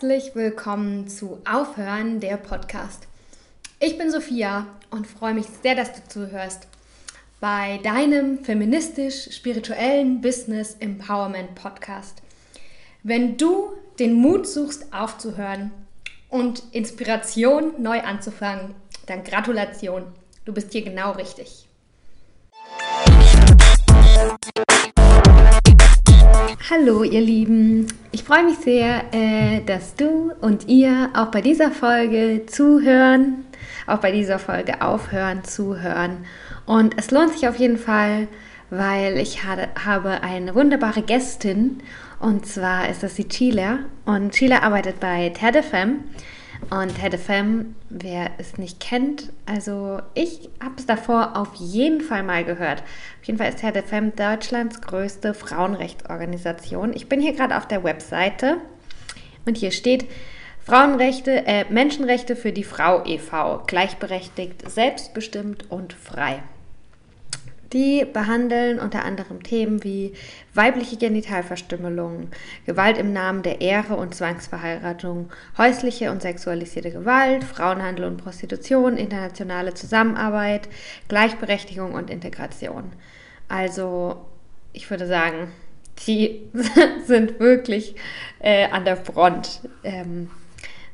Herzlich 0.00 0.36
willkommen 0.36 1.08
zu 1.08 1.40
Aufhören 1.44 2.20
der 2.20 2.36
Podcast. 2.36 3.08
Ich 3.80 3.98
bin 3.98 4.12
Sophia 4.12 4.68
und 4.90 5.08
freue 5.08 5.34
mich 5.34 5.46
sehr, 5.60 5.74
dass 5.74 5.92
du 5.92 6.06
zuhörst 6.06 6.68
bei 7.40 7.80
deinem 7.82 8.44
feministisch-spirituellen 8.44 10.20
Business 10.20 10.76
Empowerment 10.78 11.56
Podcast. 11.56 12.22
Wenn 13.02 13.38
du 13.38 13.72
den 13.98 14.14
Mut 14.14 14.46
suchst, 14.46 14.92
aufzuhören 14.92 15.72
und 16.28 16.62
Inspiration 16.70 17.72
neu 17.82 18.00
anzufangen, 18.00 18.76
dann 19.06 19.24
Gratulation, 19.24 20.04
du 20.44 20.52
bist 20.52 20.70
hier 20.70 20.82
genau 20.82 21.10
richtig. 21.10 21.67
Hallo 26.70 27.02
ihr 27.02 27.22
Lieben, 27.22 27.86
ich 28.12 28.24
freue 28.24 28.44
mich 28.44 28.58
sehr, 28.58 29.04
äh, 29.14 29.62
dass 29.64 29.94
du 29.94 30.32
und 30.42 30.68
ihr 30.68 31.08
auch 31.14 31.30
bei 31.30 31.40
dieser 31.40 31.70
Folge 31.70 32.42
zuhören, 32.44 33.46
auch 33.86 34.00
bei 34.00 34.12
dieser 34.12 34.38
Folge 34.38 34.82
aufhören, 34.82 35.44
zuhören. 35.44 36.26
Und 36.66 36.98
es 36.98 37.10
lohnt 37.10 37.32
sich 37.32 37.48
auf 37.48 37.56
jeden 37.56 37.78
Fall, 37.78 38.28
weil 38.68 39.16
ich 39.16 39.44
habe 39.44 40.22
eine 40.22 40.54
wunderbare 40.54 41.00
Gästin. 41.00 41.78
Und 42.20 42.44
zwar 42.44 42.90
ist 42.90 43.02
das 43.02 43.14
die 43.14 43.28
Chile 43.28 43.78
und 44.04 44.32
Chile 44.32 44.62
arbeitet 44.62 45.00
bei 45.00 45.32
Femme 45.62 46.00
und 46.70 47.00
Head 47.00 47.14
FM, 47.18 47.74
wer 47.88 48.30
es 48.38 48.58
nicht 48.58 48.80
kennt, 48.80 49.32
also 49.46 50.00
ich 50.14 50.50
habe 50.62 50.74
es 50.76 50.86
davor 50.86 51.36
auf 51.36 51.54
jeden 51.54 52.00
Fall 52.00 52.22
mal 52.22 52.44
gehört. 52.44 52.82
Auf 53.20 53.26
jeden 53.26 53.38
Fall 53.38 53.48
ist 53.48 53.60
Head 53.60 53.76
FM 53.76 54.14
Deutschlands 54.14 54.80
größte 54.80 55.34
Frauenrechtsorganisation. 55.34 56.92
Ich 56.94 57.08
bin 57.08 57.20
hier 57.20 57.32
gerade 57.32 57.56
auf 57.56 57.66
der 57.66 57.84
Webseite 57.84 58.58
und 59.46 59.56
hier 59.56 59.70
steht 59.70 60.06
Frauenrechte, 60.64 61.46
äh, 61.46 61.64
Menschenrechte 61.70 62.36
für 62.36 62.52
die 62.52 62.64
Frau 62.64 63.02
e.V. 63.06 63.62
Gleichberechtigt, 63.66 64.70
selbstbestimmt 64.70 65.70
und 65.70 65.94
frei. 65.94 66.42
Die 67.72 68.06
behandeln 68.06 68.78
unter 68.78 69.04
anderem 69.04 69.42
Themen 69.42 69.84
wie 69.84 70.14
weibliche 70.54 70.96
Genitalverstümmelung, 70.96 72.28
Gewalt 72.64 72.96
im 72.96 73.12
Namen 73.12 73.42
der 73.42 73.60
Ehre 73.60 73.96
und 73.96 74.14
Zwangsverheiratung, 74.14 75.30
häusliche 75.58 76.10
und 76.10 76.22
sexualisierte 76.22 76.90
Gewalt, 76.90 77.44
Frauenhandel 77.44 78.06
und 78.06 78.16
Prostitution, 78.16 78.96
internationale 78.96 79.74
Zusammenarbeit, 79.74 80.68
Gleichberechtigung 81.08 81.92
und 81.92 82.08
Integration. 82.08 82.92
Also, 83.48 84.24
ich 84.72 84.88
würde 84.90 85.06
sagen, 85.06 85.52
die 86.06 86.48
sind 87.06 87.38
wirklich 87.38 87.96
äh, 88.38 88.68
an 88.68 88.86
der 88.86 88.96
Front. 88.96 89.60
Ähm, 89.84 90.30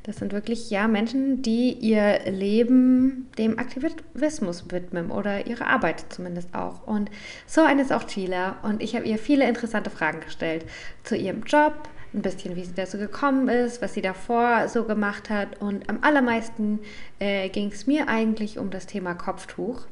das 0.05 0.17
sind 0.17 0.33
wirklich 0.33 0.71
ja 0.71 0.87
Menschen, 0.87 1.41
die 1.41 1.73
ihr 1.73 2.21
Leben 2.31 3.31
dem 3.39 3.59
Aktivismus 3.59 4.71
widmen 4.71 5.11
oder 5.11 5.47
ihre 5.47 5.67
Arbeit 5.67 6.05
zumindest 6.11 6.55
auch. 6.55 6.87
Und 6.87 7.11
so 7.47 7.63
eine 7.63 7.81
ist 7.81 7.93
auch 7.93 8.07
Sheila. 8.07 8.59
Und 8.63 8.83
ich 8.83 8.95
habe 8.95 9.07
ihr 9.07 9.17
viele 9.17 9.49
interessante 9.49 9.89
Fragen 9.89 10.21
gestellt 10.21 10.67
zu 11.05 11.17
ihrem 11.17 11.43
Job, 11.45 11.89
ein 12.13 12.21
bisschen, 12.21 12.55
wie 12.55 12.65
sie 12.65 12.75
da 12.75 12.85
so 12.85 12.99
gekommen 12.99 13.49
ist, 13.49 13.81
was 13.81 13.95
sie 13.95 14.03
davor 14.03 14.69
so 14.69 14.85
gemacht 14.85 15.31
hat. 15.31 15.63
Und 15.63 15.89
am 15.89 16.01
allermeisten 16.03 16.81
äh, 17.19 17.49
ging 17.49 17.73
es 17.73 17.87
mir 17.87 18.07
eigentlich 18.07 18.59
um 18.59 18.69
das 18.69 18.85
Thema 18.85 19.15
Kopftuch. 19.15 19.87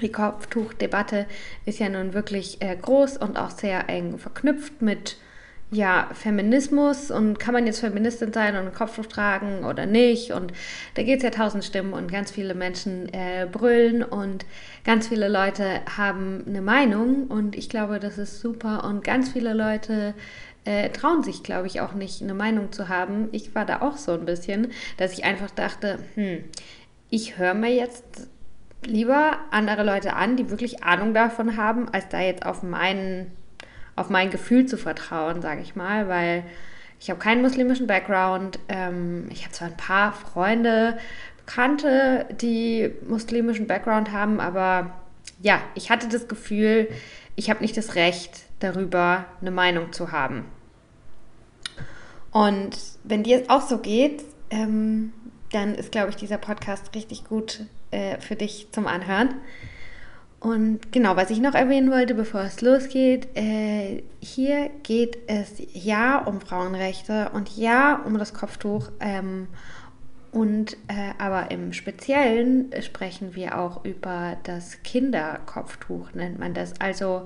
Die 0.00 0.10
Kopftuchdebatte 0.10 1.26
ist 1.66 1.80
ja 1.80 1.90
nun 1.90 2.14
wirklich 2.14 2.62
äh, 2.62 2.74
groß 2.74 3.18
und 3.18 3.38
auch 3.38 3.50
sehr 3.50 3.90
eng 3.90 4.16
verknüpft 4.16 4.80
mit 4.80 5.18
ja, 5.70 6.08
Feminismus 6.12 7.10
und 7.10 7.40
kann 7.40 7.52
man 7.52 7.66
jetzt 7.66 7.80
Feministin 7.80 8.32
sein 8.32 8.54
und 8.54 8.62
einen 8.62 8.74
Kopftuch 8.74 9.06
tragen 9.06 9.64
oder 9.64 9.84
nicht? 9.84 10.30
Und 10.32 10.52
da 10.94 11.02
geht 11.02 11.18
es 11.18 11.22
ja 11.24 11.30
tausend 11.30 11.64
Stimmen 11.64 11.92
und 11.92 12.10
ganz 12.10 12.30
viele 12.30 12.54
Menschen 12.54 13.12
äh, 13.12 13.48
brüllen 13.50 14.04
und 14.04 14.46
ganz 14.84 15.08
viele 15.08 15.28
Leute 15.28 15.80
haben 15.96 16.44
eine 16.46 16.62
Meinung 16.62 17.26
und 17.26 17.56
ich 17.56 17.68
glaube, 17.68 17.98
das 17.98 18.16
ist 18.16 18.40
super 18.40 18.84
und 18.84 19.02
ganz 19.02 19.30
viele 19.30 19.54
Leute 19.54 20.14
äh, 20.64 20.90
trauen 20.90 21.24
sich, 21.24 21.42
glaube 21.42 21.66
ich, 21.66 21.80
auch 21.80 21.94
nicht 21.94 22.22
eine 22.22 22.34
Meinung 22.34 22.70
zu 22.70 22.88
haben. 22.88 23.28
Ich 23.32 23.54
war 23.54 23.64
da 23.64 23.82
auch 23.82 23.96
so 23.96 24.12
ein 24.12 24.24
bisschen, 24.24 24.72
dass 24.98 25.12
ich 25.12 25.24
einfach 25.24 25.50
dachte, 25.50 25.98
hm, 26.14 26.44
ich 27.10 27.38
höre 27.38 27.54
mir 27.54 27.74
jetzt 27.74 28.28
lieber 28.84 29.38
andere 29.50 29.82
Leute 29.82 30.14
an, 30.14 30.36
die 30.36 30.50
wirklich 30.50 30.84
Ahnung 30.84 31.12
davon 31.12 31.56
haben, 31.56 31.88
als 31.88 32.08
da 32.08 32.20
jetzt 32.20 32.46
auf 32.46 32.62
meinen 32.62 33.32
auf 33.96 34.10
mein 34.10 34.30
Gefühl 34.30 34.66
zu 34.66 34.76
vertrauen, 34.76 35.42
sage 35.42 35.62
ich 35.62 35.74
mal, 35.74 36.08
weil 36.08 36.44
ich 37.00 37.10
habe 37.10 37.18
keinen 37.18 37.42
muslimischen 37.42 37.86
Background. 37.86 38.58
Ähm, 38.68 39.26
ich 39.30 39.42
habe 39.42 39.52
zwar 39.52 39.68
ein 39.68 39.76
paar 39.76 40.12
Freunde, 40.12 40.98
Bekannte, 41.38 42.26
die 42.40 42.90
muslimischen 43.08 43.66
Background 43.66 44.12
haben, 44.12 44.40
aber 44.40 44.90
ja, 45.40 45.60
ich 45.74 45.90
hatte 45.90 46.08
das 46.08 46.28
Gefühl, 46.28 46.88
ich 47.36 47.50
habe 47.50 47.60
nicht 47.60 47.76
das 47.76 47.94
Recht, 47.94 48.44
darüber 48.58 49.26
eine 49.40 49.50
Meinung 49.50 49.92
zu 49.92 50.12
haben. 50.12 50.44
Und 52.32 52.76
wenn 53.04 53.22
dir 53.22 53.42
es 53.42 53.48
auch 53.48 53.62
so 53.62 53.78
geht, 53.78 54.24
ähm, 54.50 55.12
dann 55.52 55.74
ist, 55.74 55.92
glaube 55.92 56.10
ich, 56.10 56.16
dieser 56.16 56.38
Podcast 56.38 56.94
richtig 56.94 57.24
gut 57.24 57.64
äh, 57.90 58.20
für 58.20 58.36
dich 58.36 58.68
zum 58.72 58.86
Anhören. 58.86 59.34
Und 60.46 60.92
genau, 60.92 61.16
was 61.16 61.30
ich 61.30 61.40
noch 61.40 61.56
erwähnen 61.56 61.90
wollte, 61.90 62.14
bevor 62.14 62.42
es 62.42 62.60
losgeht, 62.60 63.36
äh, 63.36 64.04
hier 64.20 64.70
geht 64.84 65.18
es 65.26 65.54
ja 65.72 66.18
um 66.18 66.40
Frauenrechte 66.40 67.30
und 67.32 67.56
ja 67.56 68.00
um 68.06 68.16
das 68.16 68.32
Kopftuch. 68.32 68.90
Ähm, 69.00 69.48
und 70.30 70.74
äh, 70.86 71.14
aber 71.18 71.50
im 71.50 71.72
Speziellen 71.72 72.70
sprechen 72.80 73.34
wir 73.34 73.58
auch 73.58 73.84
über 73.84 74.36
das 74.44 74.84
Kinderkopftuch, 74.84 76.12
nennt 76.14 76.38
man 76.38 76.54
das. 76.54 76.80
Also 76.80 77.24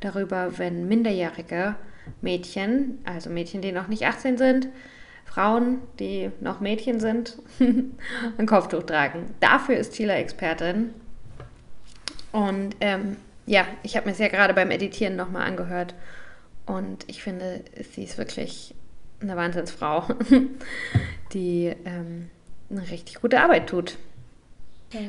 darüber, 0.00 0.56
wenn 0.56 0.88
minderjährige 0.88 1.74
Mädchen, 2.22 2.96
also 3.04 3.28
Mädchen, 3.28 3.60
die 3.60 3.72
noch 3.72 3.88
nicht 3.88 4.06
18 4.06 4.38
sind, 4.38 4.68
Frauen, 5.26 5.80
die 5.98 6.30
noch 6.40 6.60
Mädchen 6.60 6.98
sind, 6.98 7.36
ein 8.38 8.46
Kopftuch 8.46 8.84
tragen. 8.84 9.34
Dafür 9.40 9.76
ist 9.76 9.94
Sheila 9.94 10.14
Expertin 10.14 10.94
und 12.34 12.74
ähm, 12.80 13.16
ja, 13.46 13.64
ich 13.84 13.96
habe 13.96 14.06
mir 14.06 14.12
es 14.12 14.18
ja 14.18 14.26
gerade 14.26 14.54
beim 14.54 14.72
Editieren 14.72 15.14
nochmal 15.14 15.46
angehört. 15.46 15.94
Und 16.66 17.08
ich 17.08 17.22
finde, 17.22 17.62
sie 17.92 18.02
ist 18.02 18.18
wirklich 18.18 18.74
eine 19.20 19.36
Wahnsinnsfrau, 19.36 20.08
die 21.32 21.72
ähm, 21.84 22.30
eine 22.70 22.90
richtig 22.90 23.20
gute 23.20 23.40
Arbeit 23.40 23.68
tut. 23.68 23.98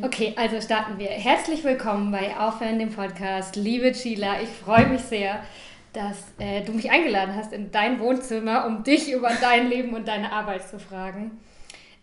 Okay, 0.04 0.36
also 0.38 0.62
starten 0.62 1.00
wir. 1.00 1.08
Herzlich 1.08 1.64
willkommen 1.64 2.12
bei 2.12 2.38
Aufhören 2.38 2.78
dem 2.78 2.92
Podcast. 2.92 3.56
Liebe 3.56 3.96
Sheila, 3.96 4.40
ich 4.44 4.50
freue 4.50 4.86
mich 4.86 5.02
sehr, 5.02 5.40
dass 5.94 6.26
äh, 6.38 6.62
du 6.62 6.74
mich 6.74 6.92
eingeladen 6.92 7.36
hast 7.36 7.54
in 7.54 7.72
dein 7.72 8.00
Wohnzimmer, 8.00 8.68
um 8.68 8.84
dich 8.84 9.12
über 9.12 9.32
dein 9.42 9.68
Leben 9.68 9.96
und 9.96 10.08
deine 10.08 10.32
Arbeit 10.32 10.70
zu 10.70 10.78
fragen. 10.78 11.32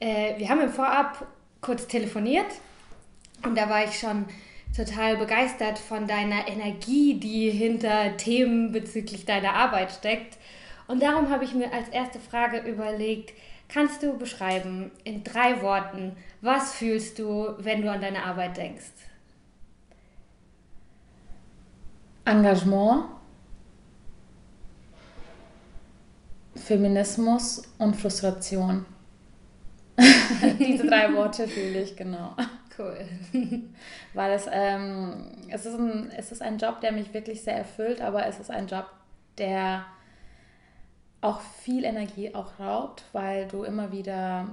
Äh, 0.00 0.36
wir 0.38 0.48
haben 0.48 0.62
im 0.62 0.70
Vorab 0.70 1.28
kurz 1.60 1.86
telefoniert 1.86 2.48
und 3.44 3.56
da 3.56 3.70
war 3.70 3.84
ich 3.84 3.96
schon 4.00 4.24
total 4.76 5.16
begeistert 5.16 5.78
von 5.78 6.06
deiner 6.06 6.48
Energie, 6.48 7.18
die 7.18 7.50
hinter 7.50 8.16
Themen 8.16 8.72
bezüglich 8.72 9.24
deiner 9.24 9.54
Arbeit 9.54 9.92
steckt. 9.92 10.38
Und 10.86 11.02
darum 11.02 11.30
habe 11.30 11.44
ich 11.44 11.54
mir 11.54 11.72
als 11.72 11.88
erste 11.88 12.18
Frage 12.18 12.58
überlegt, 12.58 13.32
kannst 13.68 14.02
du 14.02 14.16
beschreiben 14.18 14.90
in 15.04 15.24
drei 15.24 15.62
Worten, 15.62 16.16
was 16.40 16.74
fühlst 16.74 17.18
du, 17.18 17.54
wenn 17.58 17.82
du 17.82 17.90
an 17.90 18.00
deine 18.00 18.24
Arbeit 18.24 18.56
denkst? 18.56 18.92
Engagement, 22.24 23.04
Feminismus 26.54 27.62
und 27.78 27.96
Frustration. 27.96 28.86
Diese 30.58 30.86
drei 30.86 31.12
Worte 31.14 31.48
fühle 31.48 31.82
ich 31.82 31.96
genau. 31.96 32.36
Cool. 32.82 33.06
Weil 34.14 34.32
es, 34.32 34.46
ähm, 34.50 35.30
es, 35.48 35.66
ist 35.66 35.78
ein, 35.78 36.10
es 36.16 36.32
ist 36.32 36.42
ein 36.42 36.58
Job, 36.58 36.80
der 36.80 36.92
mich 36.92 37.12
wirklich 37.14 37.42
sehr 37.42 37.56
erfüllt, 37.56 38.00
aber 38.00 38.26
es 38.26 38.38
ist 38.38 38.50
ein 38.50 38.66
Job, 38.66 38.86
der 39.38 39.84
auch 41.20 41.40
viel 41.40 41.84
Energie 41.84 42.34
auch 42.34 42.58
raubt, 42.58 43.04
weil 43.12 43.46
du 43.46 43.62
immer 43.62 43.92
wieder 43.92 44.48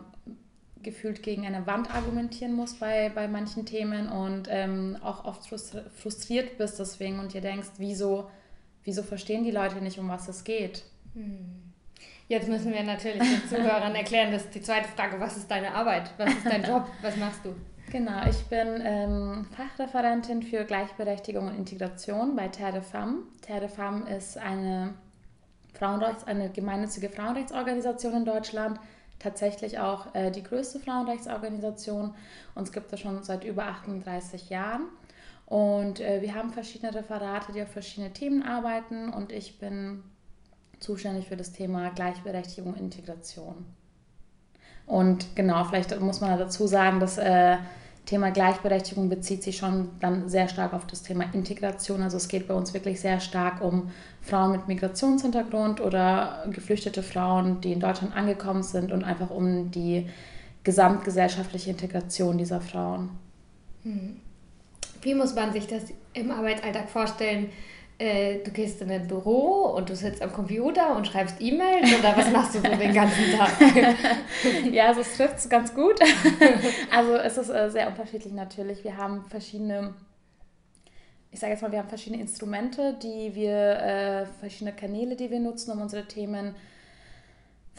gefühlt 0.81 1.23
gegen 1.23 1.45
eine 1.45 1.67
Wand 1.67 1.93
argumentieren 1.93 2.53
musst 2.53 2.79
bei, 2.79 3.09
bei 3.09 3.27
manchen 3.27 3.65
Themen 3.65 4.07
und 4.07 4.47
ähm, 4.49 4.97
auch 5.03 5.25
oft 5.25 5.45
frustriert 5.45 6.57
bist 6.57 6.79
deswegen 6.79 7.19
und 7.19 7.33
dir 7.33 7.41
denkst, 7.41 7.69
wieso, 7.77 8.29
wieso 8.85 9.03
verstehen 9.03 9.43
die 9.43 9.51
Leute 9.51 9.81
nicht, 9.81 9.99
um 9.99 10.07
was 10.07 10.29
es 10.29 10.43
geht? 10.43 10.83
Hm. 11.15 11.69
Jetzt 12.29 12.47
müssen 12.47 12.71
wir 12.71 12.83
natürlich 12.83 13.27
den 13.27 13.49
Zuhörern 13.49 13.95
erklären, 13.95 14.31
dass 14.31 14.49
die 14.51 14.61
zweite 14.61 14.87
Frage, 14.87 15.19
was 15.19 15.35
ist 15.35 15.49
deine 15.49 15.73
Arbeit? 15.73 16.11
Was 16.17 16.31
ist 16.31 16.45
dein 16.45 16.63
Job? 16.69 16.87
Was 17.01 17.17
machst 17.17 17.43
du? 17.43 17.55
Genau, 17.91 18.23
ich 18.29 18.45
bin 18.45 18.81
ähm, 18.83 19.47
Fachreferentin 19.55 20.43
für 20.43 20.63
Gleichberechtigung 20.63 21.47
und 21.47 21.55
Integration 21.55 22.35
bei 22.35 22.47
Terre 22.47 22.73
de 22.73 22.81
Femme. 22.83 23.23
Terre 23.41 23.61
de 23.61 23.69
Femme 23.69 24.07
ist 24.15 24.37
eine 24.37 24.93
Frauenrechts, 25.73 26.23
eine 26.25 26.51
gemeinnützige 26.51 27.09
Frauenrechtsorganisation 27.09 28.13
in 28.13 28.25
Deutschland, 28.25 28.79
tatsächlich 29.17 29.79
auch 29.79 30.13
äh, 30.13 30.29
die 30.29 30.43
größte 30.43 30.79
Frauenrechtsorganisation. 30.79 32.13
Uns 32.53 32.71
gibt 32.71 32.93
es 32.93 32.99
schon 32.99 33.23
seit 33.23 33.43
über 33.43 33.65
38 33.65 34.51
Jahren. 34.51 34.83
Und 35.47 35.99
äh, 35.99 36.21
wir 36.21 36.35
haben 36.35 36.51
verschiedene 36.51 36.93
Referate, 36.93 37.53
die 37.53 37.63
auf 37.63 37.71
verschiedene 37.71 38.13
Themen 38.13 38.43
arbeiten 38.43 39.11
und 39.11 39.31
ich 39.31 39.57
bin 39.57 40.03
zuständig 40.79 41.27
für 41.27 41.37
das 41.37 41.53
Thema 41.53 41.89
Gleichberechtigung 41.89 42.73
und 42.73 42.79
Integration. 42.79 43.65
Und 44.89 45.35
genau, 45.35 45.63
vielleicht 45.65 45.97
muss 46.01 46.19
man 46.19 46.37
dazu 46.39 46.65
sagen, 46.65 46.99
dass 46.99 47.19
äh, 47.19 47.57
Thema 48.07 48.31
Gleichberechtigung 48.31 49.07
bezieht 49.07 49.43
sich 49.43 49.57
schon 49.57 49.89
dann 49.99 50.27
sehr 50.29 50.49
stark 50.49 50.73
auf 50.73 50.87
das 50.87 51.03
Thema 51.03 51.25
Integration. 51.31 52.01
Also 52.01 52.17
es 52.17 52.27
geht 52.27 52.47
bei 52.47 52.55
uns 52.55 52.73
wirklich 52.73 52.99
sehr 52.99 53.19
stark 53.19 53.61
um 53.61 53.91
Frauen 54.23 54.51
mit 54.51 54.67
Migrationshintergrund 54.67 55.79
oder 55.79 56.43
geflüchtete 56.49 57.03
Frauen, 57.03 57.61
die 57.61 57.71
in 57.71 57.79
Deutschland 57.79 58.15
angekommen 58.15 58.63
sind 58.63 58.91
und 58.91 59.03
einfach 59.03 59.29
um 59.29 59.69
die 59.69 60.09
gesamtgesellschaftliche 60.63 61.69
Integration 61.69 62.39
dieser 62.39 62.59
Frauen. 62.59 63.11
Hm. 63.83 64.17
Wie 65.03 65.13
muss 65.13 65.35
man 65.35 65.53
sich 65.53 65.67
das 65.67 65.83
im 66.13 66.31
Arbeitsalltag 66.31 66.89
vorstellen? 66.89 67.51
Äh, 67.99 68.41
du 68.45 68.51
gehst 68.51 68.81
in 68.81 68.89
ein 68.89 69.07
Büro 69.07 69.73
und 69.75 69.89
du 69.89 69.95
sitzt 69.95 70.21
am 70.21 70.31
Computer 70.31 70.95
und 70.95 71.05
schreibst 71.05 71.35
E-Mails 71.41 71.99
oder 71.99 72.15
was 72.15 72.31
machst 72.31 72.55
du 72.55 72.59
so 72.59 72.75
den 72.77 72.93
ganzen 72.93 73.25
Tag? 73.37 73.51
ja, 74.71 74.87
also 74.87 75.01
es 75.01 75.17
trifft 75.17 75.35
es 75.35 75.49
ganz 75.49 75.75
gut. 75.75 75.99
also 76.91 77.15
es 77.15 77.37
ist 77.37 77.49
äh, 77.49 77.69
sehr 77.69 77.89
unterschiedlich 77.89 78.31
natürlich. 78.31 78.85
Wir 78.85 78.95
haben 78.95 79.25
verschiedene, 79.25 79.95
ich 81.29 81.41
sage 81.41 81.51
jetzt 81.51 81.61
mal, 81.61 81.73
wir 81.73 81.79
haben 81.79 81.89
verschiedene 81.89 82.21
Instrumente, 82.21 82.97
die 83.03 83.35
wir, 83.35 83.51
äh, 83.51 84.25
verschiedene 84.39 84.73
Kanäle, 84.73 85.17
die 85.17 85.29
wir 85.29 85.41
nutzen, 85.41 85.71
um 85.71 85.81
unsere 85.81 86.05
Themen 86.05 86.55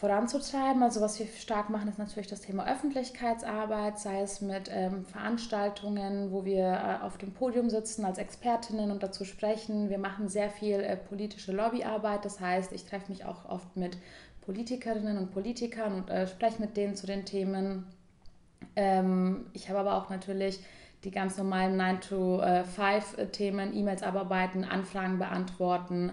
voranzutreiben. 0.00 0.82
Also 0.82 1.02
was 1.02 1.19
wir 1.19 1.26
stark 1.26 1.69
machen, 1.69 1.88
ist 1.88 1.99
natürlich 1.99 2.26
das 2.26 2.41
Thema 2.41 2.67
Öffentlichkeitsarbeit, 2.67 3.99
sei 3.99 4.23
es 4.23 4.41
mit 4.41 4.70
ähm, 4.73 5.05
Veranstaltungen, 5.05 6.32
wo 6.32 6.47
wir 6.47 6.64
äh, 6.64 7.05
auf 7.05 7.19
dem 7.19 7.32
Podium 7.32 7.69
sitzen 7.69 8.06
als 8.06 8.17
Expertinnen 8.17 8.91
und 8.91 9.02
dazu 9.02 9.26
sprechen. 9.26 9.91
Wir 9.91 9.99
machen 9.99 10.29
sehr 10.29 10.49
viel 10.49 10.81
äh, 10.81 10.97
politische 10.97 11.52
Lobbyarbeit, 11.52 12.25
das 12.25 12.41
heißt, 12.41 12.73
ich 12.73 12.87
treffe 12.87 13.12
mich 13.12 13.26
auch 13.26 13.44
oft 13.47 13.76
mit 13.76 13.99
Politikerinnen 14.41 15.19
und 15.19 15.32
Politikern 15.32 15.94
und 15.94 16.08
äh, 16.08 16.26
spreche 16.26 16.62
mit 16.62 16.79
denen 16.79 16.96
zu 16.96 17.06
den 17.06 17.26
Themen. 17.26 17.85
Ähm, 18.76 19.46
ich 19.53 19.69
habe 19.69 19.81
aber 19.81 19.96
auch 19.96 20.08
natürlich 20.08 20.61
die 21.05 21.11
ganz 21.11 21.37
normalen 21.37 21.79
9-to-5-Themen, 21.79 23.76
E-Mails 23.76 24.03
abarbeiten, 24.03 24.64
Anfragen 24.64 25.19
beantworten. 25.19 26.12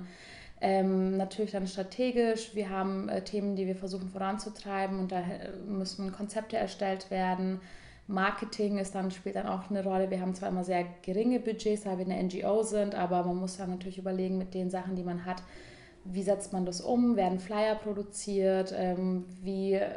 Ähm, 0.59 1.17
natürlich 1.17 1.51
dann 1.51 1.67
strategisch. 1.67 2.55
Wir 2.55 2.69
haben 2.69 3.09
äh, 3.09 3.23
Themen, 3.23 3.55
die 3.55 3.67
wir 3.67 3.75
versuchen 3.75 4.09
voranzutreiben 4.09 4.99
und 4.99 5.11
da 5.11 5.19
äh, 5.19 5.51
müssen 5.67 6.11
Konzepte 6.11 6.57
erstellt 6.57 7.11
werden. 7.11 7.61
Marketing 8.07 8.77
ist 8.77 8.95
dann, 8.95 9.11
spielt 9.11 9.35
dann 9.35 9.47
auch 9.47 9.69
eine 9.69 9.83
Rolle. 9.83 10.09
Wir 10.09 10.21
haben 10.21 10.33
zwar 10.33 10.49
immer 10.49 10.63
sehr 10.63 10.85
geringe 11.03 11.39
Budgets, 11.39 11.85
weil 11.85 11.99
wir 11.99 12.05
eine 12.05 12.23
NGO 12.23 12.63
sind, 12.63 12.95
aber 12.95 13.23
man 13.23 13.35
muss 13.35 13.57
dann 13.57 13.69
natürlich 13.69 13.97
überlegen 13.97 14.37
mit 14.37 14.53
den 14.53 14.69
Sachen, 14.69 14.95
die 14.95 15.03
man 15.03 15.25
hat, 15.25 15.43
wie 16.05 16.23
setzt 16.23 16.53
man 16.53 16.65
das 16.65 16.81
um? 16.81 17.17
Werden 17.17 17.39
Flyer 17.39 17.75
produziert? 17.75 18.73
Ähm, 18.75 19.25
wie 19.41 19.73
äh, 19.73 19.89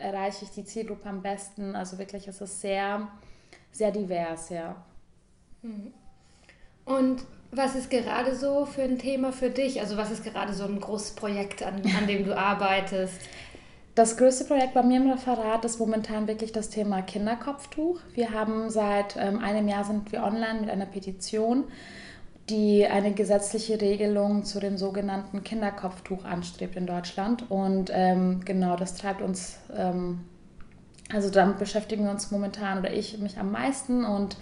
erreiche 0.00 0.44
ich 0.44 0.50
die 0.50 0.64
Zielgruppe 0.64 1.08
am 1.08 1.22
besten? 1.22 1.76
Also 1.76 1.98
wirklich, 1.98 2.26
es 2.26 2.40
ist 2.40 2.60
sehr, 2.60 3.08
sehr 3.70 3.92
divers, 3.92 4.48
ja. 4.50 4.84
Mhm. 5.62 5.92
Und 6.84 7.24
was 7.50 7.74
ist 7.74 7.90
gerade 7.90 8.34
so 8.34 8.66
für 8.66 8.82
ein 8.82 8.98
Thema 8.98 9.32
für 9.32 9.50
dich? 9.50 9.80
Also 9.80 9.96
was 9.96 10.10
ist 10.10 10.24
gerade 10.24 10.52
so 10.52 10.64
ein 10.64 10.80
großes 10.80 11.12
Projekt, 11.12 11.62
an, 11.62 11.82
an 11.98 12.06
dem 12.06 12.24
du 12.24 12.36
arbeitest? 12.36 13.14
Das 13.94 14.18
größte 14.18 14.44
Projekt 14.44 14.74
bei 14.74 14.82
mir 14.82 14.98
im 14.98 15.10
Referat 15.10 15.64
ist 15.64 15.78
momentan 15.78 16.28
wirklich 16.28 16.52
das 16.52 16.68
Thema 16.68 17.00
Kinderkopftuch. 17.00 17.98
Wir 18.12 18.30
haben 18.30 18.68
seit 18.68 19.16
ähm, 19.16 19.38
einem 19.38 19.68
Jahr 19.68 19.84
sind 19.84 20.12
wir 20.12 20.22
online 20.22 20.60
mit 20.60 20.68
einer 20.68 20.84
Petition, 20.84 21.64
die 22.50 22.86
eine 22.86 23.12
gesetzliche 23.12 23.80
Regelung 23.80 24.44
zu 24.44 24.60
dem 24.60 24.76
sogenannten 24.76 25.42
Kinderkopftuch 25.42 26.26
anstrebt 26.26 26.76
in 26.76 26.86
Deutschland. 26.86 27.50
Und 27.50 27.90
ähm, 27.90 28.42
genau, 28.44 28.76
das 28.76 28.96
treibt 28.96 29.22
uns, 29.22 29.60
ähm, 29.74 30.20
also 31.10 31.30
damit 31.30 31.58
beschäftigen 31.58 32.04
wir 32.04 32.10
uns 32.10 32.30
momentan 32.30 32.80
oder 32.80 32.92
ich 32.92 33.16
mich 33.18 33.38
am 33.38 33.50
meisten 33.50 34.04
und 34.04 34.36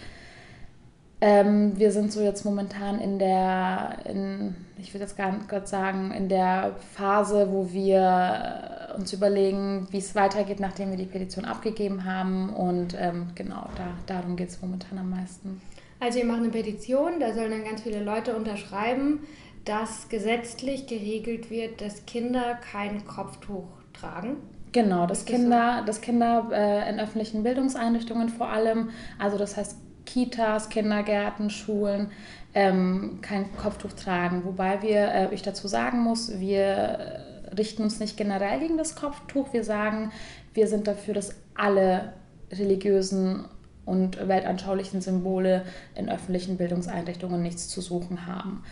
ähm, 1.25 1.73
wir 1.79 1.91
sind 1.91 2.13
so 2.13 2.21
jetzt 2.21 2.45
momentan 2.45 3.01
in 3.01 3.19
der, 3.19 3.97
in, 4.05 4.55
ich 4.77 4.93
würde 4.93 5.05
jetzt 5.05 5.17
gar 5.17 5.33
nicht 5.33 5.67
sagen, 5.67 6.13
in 6.13 6.29
der 6.29 6.77
Phase, 6.93 7.49
wo 7.51 7.73
wir 7.73 8.93
uns 8.99 9.11
überlegen, 9.15 9.89
wie 9.91 9.97
es 9.97 10.15
weitergeht, 10.15 10.61
nachdem 10.61 10.91
wir 10.91 10.99
die 10.99 11.07
Petition 11.07 11.47
abgegeben 11.47 12.05
haben. 12.05 12.51
Und 12.51 12.95
ähm, 13.01 13.29
genau, 13.35 13.71
da, 13.75 13.95
darum 14.05 14.37
geht 14.37 14.51
es 14.51 14.61
momentan 14.61 14.99
am 14.99 15.09
meisten. 15.09 15.63
Also 15.99 16.19
ihr 16.19 16.27
macht 16.27 16.41
eine 16.41 16.51
Petition, 16.51 17.19
da 17.19 17.33
sollen 17.33 17.53
dann 17.53 17.65
ganz 17.65 17.81
viele 17.81 18.05
Leute 18.05 18.37
unterschreiben, 18.37 19.21
dass 19.65 20.11
gesetzlich 20.11 20.87
geregelt 20.87 21.51
wird, 21.51 21.81
dass 21.81 22.05
Kinder 22.05 22.59
kein 22.71 23.07
Kopftuch 23.07 23.69
tragen. 23.95 24.37
Genau, 24.73 25.07
dass 25.07 25.25
Kinder, 25.25 25.85
dass 25.87 26.03
Kinder 26.03 26.51
äh, 26.53 26.91
in 26.91 27.01
öffentlichen 27.01 27.45
Bildungseinrichtungen 27.45 28.29
vor 28.29 28.51
allem, 28.51 28.91
also 29.19 29.39
das 29.39 29.57
heißt 29.57 29.79
Kitas, 30.07 30.69
Kindergärten, 30.69 31.51
Schulen 31.51 32.11
ähm, 32.55 33.19
kein 33.23 33.55
Kopftuch 33.57 33.93
tragen. 33.93 34.45
Wobei 34.45 34.83
wir, 34.83 35.09
äh, 35.13 35.35
ich 35.35 35.43
dazu 35.43 35.69
sagen 35.69 36.01
muss, 36.01 36.39
wir 36.39 37.25
richten 37.57 37.83
uns 37.83 38.01
nicht 38.01 38.17
generell 38.17 38.61
gegen 38.61 38.79
das 38.79 38.97
Kopftuch. 38.97 39.53
Wir 39.53 39.65
sagen, 39.65 40.13
wir 40.53 40.67
sind 40.69 40.87
dafür, 40.87 41.15
dass 41.15 41.35
alle 41.55 42.13
religiösen 42.53 43.45
und 43.85 44.29
weltanschaulichen 44.29 45.01
Symbole 45.01 45.65
in 45.95 46.09
öffentlichen 46.09 46.57
Bildungseinrichtungen 46.57 47.43
nichts 47.43 47.69
zu 47.69 47.81
suchen 47.81 48.27
haben. 48.27 48.63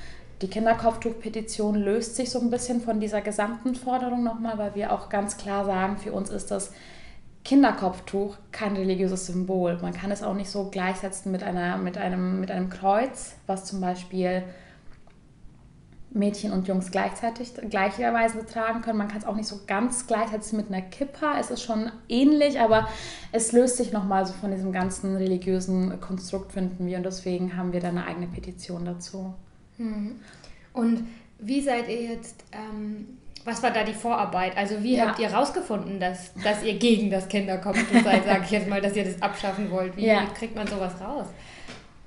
Die 0.41 0.49
Kinderkopftuch-Petition 0.49 1.77
löst 1.77 2.17
sich 2.17 2.31
so 2.31 2.41
ein 2.41 2.51
bisschen 2.51 2.81
von 2.81 2.99
dieser 2.99 3.21
gesamten 3.21 3.75
Forderung 3.75 4.25
nochmal, 4.25 4.59
weil 4.59 4.75
wir 4.75 4.93
auch 4.93 5.09
ganz 5.09 5.37
klar 5.37 5.65
sagen, 5.65 5.99
für 5.99 6.13
uns 6.13 6.31
ist 6.31 6.51
das 6.51 6.73
Kinderkopftuch 7.45 8.37
kein 8.53 8.77
religiöses 8.77 9.27
Symbol. 9.27 9.79
Man 9.83 9.93
kann 9.93 10.11
es 10.11 10.23
auch 10.23 10.35
nicht 10.35 10.51
so 10.51 10.71
gleichsetzen 10.71 11.33
mit, 11.33 11.43
einer, 11.43 11.77
mit, 11.77 11.99
einem, 11.99 12.41
mit 12.41 12.51
einem 12.51 12.71
Kreuz, 12.71 13.35
was 13.47 13.65
zum 13.65 13.81
Beispiel 13.81 14.45
Mädchen 16.15 16.53
und 16.53 16.69
Jungs 16.69 16.91
gleichzeitig 16.91 17.53
gleicherweise 17.71 18.45
tragen 18.45 18.83
können. 18.83 18.99
Man 18.99 19.09
kann 19.09 19.19
es 19.19 19.25
auch 19.25 19.35
nicht 19.35 19.49
so 19.49 19.61
ganz 19.67 20.07
gleichsetzen 20.07 20.59
mit 20.59 20.69
einer 20.69 20.83
Kippa. 20.83 21.39
Es 21.41 21.51
ist 21.51 21.63
schon 21.63 21.91
ähnlich, 22.09 22.61
aber 22.61 22.89
es 23.33 23.53
löst 23.53 23.79
sich 23.79 23.93
nochmal 23.93 24.27
so 24.27 24.35
von 24.35 24.51
diesem 24.51 24.73
ganzen 24.73 25.17
religiösen 25.17 26.01
Konstrukt, 26.01 26.53
finden 26.53 26.87
wir. 26.87 26.99
Und 26.99 27.05
deswegen 27.05 27.57
haben 27.57 27.73
wir 27.73 27.81
da 27.81 27.89
eine 27.89 28.07
eigene 28.07 28.27
Petition 28.27 28.85
dazu. 28.85 29.35
Hm. 29.79 30.21
Und 30.75 31.07
wie 31.39 31.61
seid 31.61 31.89
ihr 31.89 32.03
jetzt 32.03 32.45
ähm, 32.53 33.19
was 33.45 33.63
war 33.63 33.71
da 33.71 33.83
die 33.85 33.95
Vorarbeit? 33.95 34.57
Also 34.57 34.83
wie 34.83 34.97
ja. 34.97 35.07
habt 35.07 35.19
ihr 35.19 35.31
herausgefunden, 35.31 35.99
dass, 35.99 36.33
dass 36.43 36.63
ihr 36.63 36.75
gegen 36.75 37.11
das 37.11 37.29
Kinderkopftuch 37.29 38.03
seid, 38.03 38.25
sage 38.27 38.43
ich 38.45 38.51
jetzt 38.51 38.69
mal, 38.69 38.81
dass 38.81 38.97
ihr 38.97 39.05
das 39.05 39.21
abschaffen 39.21 39.71
wollt? 39.71 39.97
Wie 39.97 40.07
ja. 40.07 40.25
kriegt 40.37 40.55
man 40.55 40.67
sowas 40.67 40.93
raus? 41.01 41.27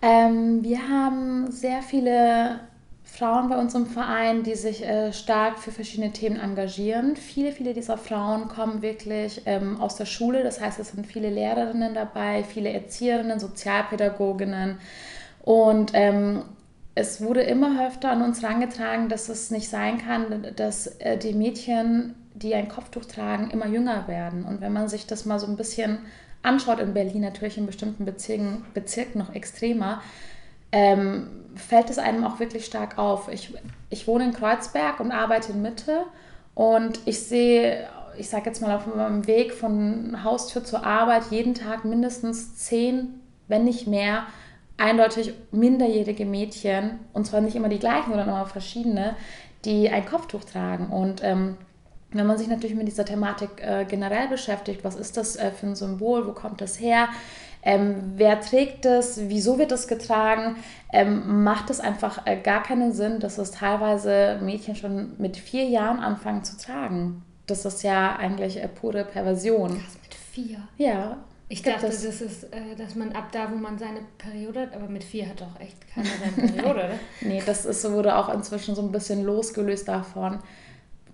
Ähm, 0.02 0.64
wir 0.64 0.88
haben 0.88 1.52
sehr 1.52 1.82
viele 1.82 2.60
Frauen 3.04 3.50
bei 3.50 3.58
uns 3.58 3.74
im 3.76 3.86
Verein, 3.86 4.44
die 4.44 4.56
sich 4.56 4.84
äh, 4.84 5.14
stark 5.14 5.60
für 5.60 5.72
verschiedene 5.72 6.12
Themen 6.12 6.40
engagieren. 6.40 7.16
Viele, 7.16 7.52
viele 7.52 7.74
dieser 7.74 7.98
Frauen 7.98 8.48
kommen 8.50 8.82
wirklich 8.82 9.42
ähm, 9.46 9.80
aus 9.80 9.96
der 9.96 10.06
Schule. 10.06 10.44
Das 10.44 10.60
heißt, 10.60 10.80
es 10.80 10.90
sind 10.90 11.08
viele 11.08 11.30
Lehrerinnen 11.30 11.94
dabei, 11.94 12.44
viele 12.44 12.72
Erzieherinnen, 12.72 13.40
Sozialpädagoginnen. 13.40 14.80
Und 15.44 15.92
ähm, 15.94 16.44
es 16.96 17.22
wurde 17.22 17.42
immer 17.42 17.86
öfter 17.86 18.10
an 18.10 18.22
uns 18.22 18.42
herangetragen, 18.42 19.10
dass 19.10 19.28
es 19.28 19.52
nicht 19.52 19.70
sein 19.70 19.98
kann, 19.98 20.48
dass 20.56 20.88
äh, 21.00 21.18
die 21.18 21.34
Mädchen, 21.34 22.16
die 22.34 22.56
ein 22.56 22.70
Kopftuch 22.70 23.04
tragen, 23.06 23.52
immer 23.52 23.68
jünger 23.68 24.08
werden. 24.08 24.46
Und 24.46 24.62
wenn 24.62 24.72
man 24.72 24.88
sich 24.88 25.06
das 25.06 25.26
mal 25.26 25.38
so 25.40 25.46
ein 25.46 25.58
bisschen 25.58 26.00
anschaut 26.42 26.80
in 26.80 26.94
Berlin, 26.94 27.22
natürlich 27.22 27.58
in 27.58 27.66
bestimmten 27.66 28.06
Bezirken, 28.06 28.66
Bezirken 28.74 29.20
noch 29.20 29.36
extremer, 29.36 30.02
ähm, 30.72 31.28
fällt 31.56 31.90
es 31.90 31.98
einem 31.98 32.24
auch 32.24 32.40
wirklich 32.40 32.66
stark 32.66 32.98
auf. 32.98 33.30
Ich, 33.30 33.54
ich 33.90 34.08
wohne 34.08 34.26
in 34.26 34.34
Kreuzberg 34.34 35.00
und 35.02 35.12
arbeite 35.12 35.52
in 35.52 35.62
Mitte 35.62 36.04
und 36.54 37.00
ich 37.06 37.20
sehe, 37.20 37.88
ich 38.18 38.30
sage 38.30 38.46
jetzt 38.46 38.62
mal 38.62 38.76
auf 38.76 38.86
meinem 38.94 39.28
Weg 39.28 39.54
von 39.54 40.24
Haustür 40.24 40.64
zur 40.64 40.86
Arbeit 40.86 41.24
jeden 41.30 41.56
Tag 41.56 41.84
mindestens 41.84 42.56
zehn, 42.56 43.20
wenn 43.48 43.66
nicht 43.66 43.88
mehr, 43.88 44.26
eindeutig 44.78 45.34
minderjährige 45.52 46.26
Mädchen, 46.26 47.00
und 47.14 47.26
zwar 47.26 47.42
nicht 47.42 47.56
immer 47.56 47.70
die 47.70 47.80
gleichen, 47.80 48.10
sondern 48.10 48.28
immer 48.28 48.46
verschiedene, 48.46 49.16
die 49.64 49.90
ein 49.90 50.06
Kopftuch 50.06 50.44
tragen. 50.44 50.88
Und 50.88 51.24
ähm, 51.24 51.58
wenn 52.12 52.28
man 52.28 52.38
sich 52.38 52.48
natürlich 52.48 52.76
mit 52.76 52.88
dieser 52.88 53.06
Thematik 53.06 53.50
äh, 53.62 53.86
generell 53.86 54.28
beschäftigt, 54.28 54.84
was 54.84 54.96
ist 54.96 55.18
das 55.18 55.36
äh, 55.36 55.52
für 55.52 55.68
ein 55.68 55.76
Symbol, 55.76 56.28
wo 56.28 56.32
kommt 56.32 56.62
das 56.62 56.80
her, 56.80 57.10
ähm, 57.66 58.14
wer 58.16 58.40
trägt 58.42 58.86
das, 58.86 59.20
wieso 59.28 59.58
wird 59.58 59.72
das 59.72 59.88
getragen, 59.88 60.56
ähm, 60.94 61.44
macht 61.44 61.72
es 61.72 61.80
einfach 61.80 62.28
äh, 62.28 62.38
gar 62.38 62.62
keinen 62.62 62.94
Sinn, 62.94 63.20
dass 63.20 63.40
es 63.40 63.52
teilweise 63.52 64.40
Mädchen 64.44 64.76
schon 64.76 65.14
mit 65.18 65.36
vier 65.36 65.66
Jahren 65.66 66.00
anfangen 66.00 66.44
zu 66.44 66.58
tragen. 66.58 67.24
Das 67.48 67.66
ist 67.66 67.82
ja 67.82 68.16
eigentlich 68.16 68.62
äh, 68.62 68.68
pure 68.68 69.04
Perversion. 69.04 69.72
Krass, 69.80 69.98
mit 70.04 70.14
vier? 70.14 70.60
Ja. 70.78 71.18
Ich 71.48 71.62
dachte, 71.62 71.86
das, 71.86 72.04
das 72.04 72.22
ist, 72.22 72.44
äh, 72.46 72.76
dass 72.78 72.96
man 72.96 73.12
ab 73.12 73.32
da, 73.32 73.52
wo 73.52 73.56
man 73.56 73.78
seine 73.78 74.00
Periode 74.18 74.62
hat, 74.62 74.74
aber 74.74 74.88
mit 74.88 75.04
vier 75.04 75.30
hat 75.30 75.42
doch 75.42 75.60
echt 75.60 75.88
keiner 75.94 76.10
seine 76.20 76.48
Periode, 76.52 76.70
oder? 76.70 77.00
nee, 77.22 77.42
das 77.46 77.66
ist, 77.66 77.90
wurde 77.92 78.16
auch 78.16 78.34
inzwischen 78.34 78.74
so 78.74 78.82
ein 78.82 78.92
bisschen 78.92 79.24
losgelöst 79.24 79.88
davon 79.88 80.40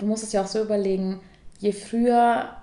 du 0.01 0.07
musst 0.07 0.23
es 0.23 0.33
ja 0.33 0.41
auch 0.41 0.47
so 0.47 0.61
überlegen, 0.61 1.19
je 1.59 1.71
früher 1.71 2.57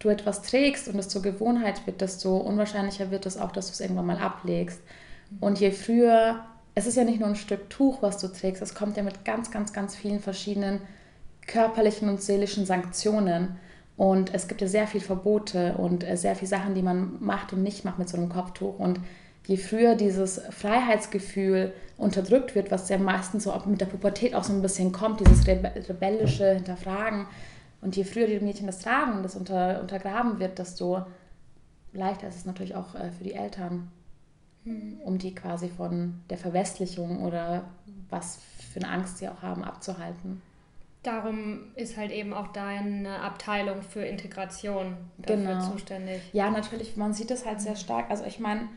du 0.00 0.08
etwas 0.08 0.42
trägst 0.42 0.88
und 0.88 0.98
es 0.98 1.08
zur 1.08 1.22
Gewohnheit 1.22 1.86
wird, 1.86 2.00
desto 2.00 2.36
unwahrscheinlicher 2.36 3.10
wird 3.10 3.24
es 3.24 3.38
auch, 3.38 3.52
dass 3.52 3.66
du 3.68 3.72
es 3.72 3.80
irgendwann 3.80 4.06
mal 4.06 4.18
ablegst. 4.18 4.80
Und 5.40 5.60
je 5.60 5.70
früher, 5.70 6.44
es 6.74 6.86
ist 6.86 6.96
ja 6.96 7.04
nicht 7.04 7.20
nur 7.20 7.28
ein 7.28 7.36
Stück 7.36 7.70
Tuch, 7.70 8.02
was 8.02 8.18
du 8.18 8.26
trägst, 8.26 8.60
es 8.60 8.74
kommt 8.74 8.96
ja 8.96 9.04
mit 9.04 9.24
ganz, 9.24 9.50
ganz, 9.50 9.72
ganz 9.72 9.94
vielen 9.94 10.20
verschiedenen 10.20 10.80
körperlichen 11.46 12.08
und 12.08 12.20
seelischen 12.20 12.66
Sanktionen. 12.66 13.56
Und 13.96 14.34
es 14.34 14.48
gibt 14.48 14.60
ja 14.60 14.66
sehr 14.66 14.86
viele 14.86 15.04
Verbote 15.04 15.74
und 15.74 16.02
äh, 16.02 16.16
sehr 16.16 16.34
viele 16.34 16.48
Sachen, 16.48 16.74
die 16.74 16.82
man 16.82 17.22
macht 17.22 17.52
und 17.52 17.62
nicht 17.62 17.84
macht 17.84 17.98
mit 17.98 18.08
so 18.08 18.16
einem 18.16 18.28
Kopftuch. 18.28 18.78
Und 18.78 19.00
je 19.46 19.56
früher 19.56 19.94
dieses 19.94 20.40
Freiheitsgefühl 20.50 21.72
unterdrückt 21.98 22.54
wird, 22.54 22.70
was 22.70 22.88
ja 22.88 22.98
meistens 22.98 23.44
so 23.44 23.54
mit 23.66 23.80
der 23.80 23.86
Pubertät 23.86 24.34
auch 24.34 24.44
so 24.44 24.52
ein 24.52 24.62
bisschen 24.62 24.92
kommt, 24.92 25.20
dieses 25.20 25.46
rebellische 25.46 26.54
Hinterfragen, 26.54 27.26
und 27.82 27.96
je 27.96 28.04
früher 28.04 28.28
die 28.28 28.38
Mädchen 28.40 28.66
das 28.66 28.78
tragen 28.78 29.16
und 29.16 29.22
das 29.24 29.34
unter, 29.34 29.80
untergraben 29.80 30.38
wird, 30.38 30.58
desto 30.58 31.04
leichter 31.92 32.28
ist 32.28 32.36
es 32.36 32.46
natürlich 32.46 32.74
auch 32.74 32.94
äh, 32.94 33.10
für 33.10 33.24
die 33.24 33.34
Eltern, 33.34 33.90
hm. 34.64 35.00
um 35.04 35.18
die 35.18 35.34
quasi 35.34 35.68
von 35.68 36.22
der 36.30 36.38
Verwestlichung 36.38 37.22
oder 37.22 37.64
was 38.08 38.38
für 38.72 38.80
eine 38.80 38.88
Angst 38.88 39.18
sie 39.18 39.28
auch 39.28 39.42
haben, 39.42 39.64
abzuhalten. 39.64 40.40
Darum 41.02 41.72
ist 41.74 41.96
halt 41.96 42.12
eben 42.12 42.32
auch 42.32 42.48
da 42.48 42.66
eine 42.66 43.20
Abteilung 43.20 43.82
für 43.82 44.04
Integration 44.04 44.96
dafür 45.18 45.36
genau. 45.36 45.70
zuständig. 45.72 46.20
Ja, 46.32 46.50
natürlich, 46.50 46.96
man 46.96 47.12
sieht 47.12 47.30
es 47.32 47.44
halt 47.44 47.60
sehr 47.60 47.74
stark. 47.74 48.08
Also 48.08 48.24
ich 48.24 48.38
meine, 48.38 48.68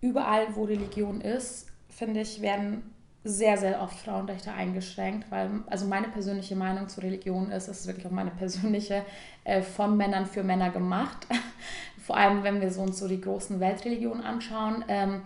überall, 0.00 0.46
wo 0.54 0.64
Religion 0.64 1.20
ist, 1.20 1.66
finde 1.88 2.20
ich, 2.20 2.40
werden 2.40 2.94
sehr, 3.24 3.56
sehr 3.56 3.80
oft 3.80 3.98
Frauenrechte 3.98 4.52
eingeschränkt, 4.52 5.30
weil, 5.30 5.50
also 5.66 5.86
meine 5.86 6.08
persönliche 6.08 6.56
Meinung 6.56 6.88
zur 6.88 7.04
Religion 7.04 7.50
ist, 7.50 7.68
es 7.68 7.80
ist 7.80 7.86
wirklich 7.86 8.06
auch 8.06 8.10
meine 8.10 8.30
persönliche, 8.30 9.02
äh, 9.44 9.62
von 9.62 9.96
Männern 9.96 10.26
für 10.26 10.44
Männer 10.44 10.70
gemacht. 10.70 11.26
Vor 11.98 12.18
allem, 12.18 12.42
wenn 12.42 12.60
wir 12.60 12.70
so 12.70 12.82
uns 12.82 12.98
so 12.98 13.08
die 13.08 13.20
großen 13.20 13.60
Weltreligionen 13.60 14.22
anschauen. 14.22 14.84
Ähm, 14.88 15.22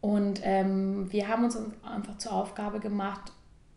und 0.00 0.40
ähm, 0.42 1.12
wir 1.12 1.28
haben 1.28 1.44
uns 1.44 1.58
einfach 1.84 2.16
zur 2.16 2.32
Aufgabe 2.32 2.80
gemacht, 2.80 3.32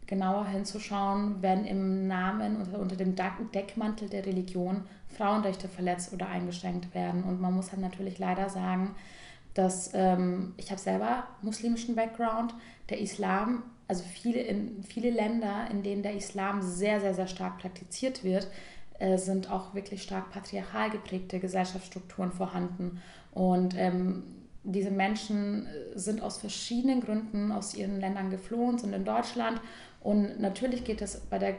genauer 0.10 0.48
hinzuschauen, 0.48 1.36
wenn 1.42 1.66
im 1.66 2.08
Namen 2.08 2.58
unter, 2.58 2.80
unter 2.80 2.96
dem 2.96 3.16
Deckmantel 3.16 4.10
der 4.10 4.25
Religion 4.25 4.82
Frauenrechte 5.08 5.68
verletzt 5.68 6.12
oder 6.13 6.28
eingeschränkt 6.28 6.96
werden. 6.96 7.24
Und 7.24 7.39
man 7.39 7.54
muss 7.54 7.72
halt 7.72 7.82
natürlich 7.82 8.18
leider 8.18 8.50
sagen, 8.50 8.96
dass 9.54 9.92
ähm, 9.94 10.56
ich 10.58 10.72
habe 10.72 10.82
selber 10.82 11.28
muslimischen 11.44 11.96
Background, 11.96 12.56
der 12.89 13.00
Islam, 13.00 13.62
also 13.88 14.04
viele, 14.04 14.39
in, 14.39 14.84
viele 14.84 15.12
Länder, 15.12 15.68
in 15.70 15.84
denen 15.84 16.01
der 16.01 16.16
Islam 16.16 16.63
sehr, 16.63 17.00
sehr, 17.00 17.13
sehr 17.13 17.28
stark 17.28 17.60
praktiziert 17.60 18.24
wird, 18.24 18.48
äh, 18.98 19.18
sind 19.18 19.51
auch 19.51 19.75
wirklich 19.75 20.01
stark 20.01 20.32
patriarchal 20.32 20.89
geprägte 20.89 21.39
Gesellschaftsstrukturen 21.39 22.32
vorhanden. 22.32 23.00
Und 23.32 23.75
ähm, 23.78 24.24
diese 24.63 24.92
Menschen 24.92 25.68
sind 25.96 26.22
aus 26.22 26.38
verschiedenen 26.38 27.01
Gründen 27.01 27.51
aus 27.51 27.75
ihren 27.75 28.00
Ländern 28.00 28.30
geflohen, 28.30 28.78
sind 28.78 28.94
in 28.94 29.06
Deutschland. 29.06 29.62
Und 30.01 30.39
natürlich 30.39 30.84
geht 30.84 31.01
es 31.01 31.20
bei 31.20 31.39
der 31.39 31.56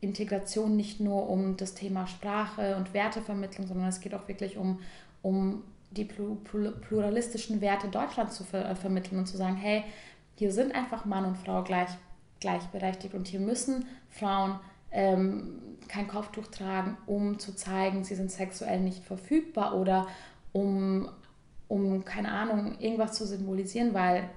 Integration 0.00 0.76
nicht 0.76 1.00
nur 1.00 1.28
um 1.28 1.56
das 1.56 1.74
Thema 1.74 2.06
Sprache 2.06 2.76
und 2.76 2.94
Wertevermittlung, 2.94 3.66
sondern 3.66 3.88
es 3.88 4.00
geht 4.00 4.14
auch 4.14 4.28
wirklich 4.28 4.56
um, 4.56 4.80
um 5.22 5.64
die 5.90 6.04
pluralistischen 6.04 7.60
Werte 7.60 7.88
Deutschlands 7.88 8.36
zu 8.36 8.44
ver 8.44 8.70
äh, 8.70 8.74
vermitteln 8.74 9.18
und 9.18 9.26
zu 9.26 9.36
sagen, 9.36 9.56
hey, 9.56 9.84
hier 10.36 10.52
sind 10.52 10.74
einfach 10.74 11.04
Mann 11.04 11.24
und 11.24 11.38
Frau 11.38 11.64
gleich, 11.64 11.90
gleichberechtigt 12.40 13.14
und 13.14 13.26
hier 13.26 13.40
müssen 13.40 13.86
Frauen 14.08 14.60
ähm, 14.92 15.60
kein 15.88 16.06
Kopftuch 16.06 16.46
tragen, 16.48 16.96
um 17.06 17.38
zu 17.38 17.54
zeigen, 17.56 18.04
sie 18.04 18.14
sind 18.14 18.30
sexuell 18.30 18.80
nicht 18.80 19.02
verfügbar 19.04 19.74
oder 19.74 20.06
um, 20.52 21.08
um, 21.66 22.04
keine 22.04 22.30
Ahnung, 22.32 22.78
irgendwas 22.78 23.14
zu 23.14 23.26
symbolisieren, 23.26 23.94
weil 23.94 24.28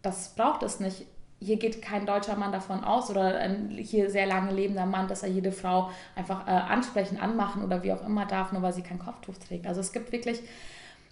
das 0.00 0.34
braucht 0.34 0.62
es 0.62 0.80
nicht. 0.80 1.06
Hier 1.42 1.56
geht 1.56 1.82
kein 1.82 2.06
deutscher 2.06 2.36
Mann 2.36 2.52
davon 2.52 2.84
aus 2.84 3.10
oder 3.10 3.38
ein 3.38 3.70
hier 3.70 4.10
sehr 4.10 4.26
lange 4.26 4.52
lebender 4.52 4.86
Mann, 4.86 5.08
dass 5.08 5.22
er 5.22 5.28
jede 5.28 5.52
Frau 5.52 5.90
einfach 6.14 6.46
äh, 6.46 6.50
ansprechen, 6.50 7.18
anmachen 7.18 7.64
oder 7.64 7.82
wie 7.82 7.92
auch 7.92 8.04
immer 8.06 8.26
darf, 8.26 8.52
nur 8.52 8.62
weil 8.62 8.72
sie 8.72 8.82
kein 8.82 8.98
Kopftuch 8.98 9.36
trägt. 9.38 9.66
Also 9.66 9.80
es 9.80 9.92
gibt 9.92 10.12
wirklich 10.12 10.40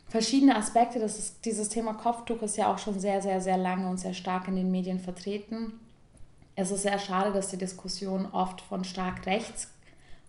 verschiedene 0.09 0.57
Aspekte. 0.57 0.99
Das 0.99 1.19
ist, 1.19 1.45
dieses 1.45 1.69
Thema 1.69 1.95
Kopftuch 1.95 2.43
ist 2.43 2.57
ja 2.57 2.73
auch 2.73 2.79
schon 2.79 2.99
sehr, 2.99 3.23
sehr, 3.23 3.41
sehr 3.41 3.57
lange 3.57 3.89
und 3.89 3.99
sehr 3.99 4.15
stark 4.15 4.49
in 4.49 4.57
den 4.57 4.71
Medien 4.71 5.01
vertreten. 5.01 5.73
Es 6.57 6.71
ist 6.71 6.83
sehr 6.83 6.99
schade, 6.99 7.33
dass 7.33 7.49
die 7.49 7.57
Diskussion 7.57 8.27
oft 8.33 8.61
von 8.61 8.85
stark 8.85 9.25
rechts 9.27 9.73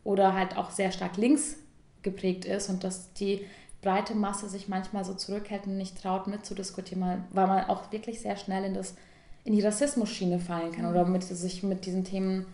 oder 0.03 0.33
halt 0.33 0.57
auch 0.57 0.71
sehr 0.71 0.91
stark 0.91 1.17
links 1.17 1.57
geprägt 2.03 2.45
ist 2.45 2.69
und 2.69 2.83
dass 2.83 3.13
die 3.13 3.45
breite 3.81 4.15
Masse 4.15 4.47
sich 4.47 4.67
manchmal 4.67 5.03
so 5.03 5.13
zurückhält 5.13 5.65
und 5.65 5.77
nicht 5.77 6.01
traut 6.01 6.27
mitzudiskutieren, 6.27 7.25
weil 7.31 7.47
man 7.47 7.65
auch 7.65 7.91
wirklich 7.91 8.21
sehr 8.21 8.37
schnell 8.37 8.63
in, 8.63 8.73
das, 8.73 8.95
in 9.43 9.53
die 9.53 9.61
Rassismus-Schiene 9.61 10.39
fallen 10.39 10.71
kann 10.71 10.85
oder 10.85 11.05
mit, 11.05 11.23
sich 11.23 11.63
mit 11.63 11.85
diesen 11.85 12.03
Themen 12.03 12.45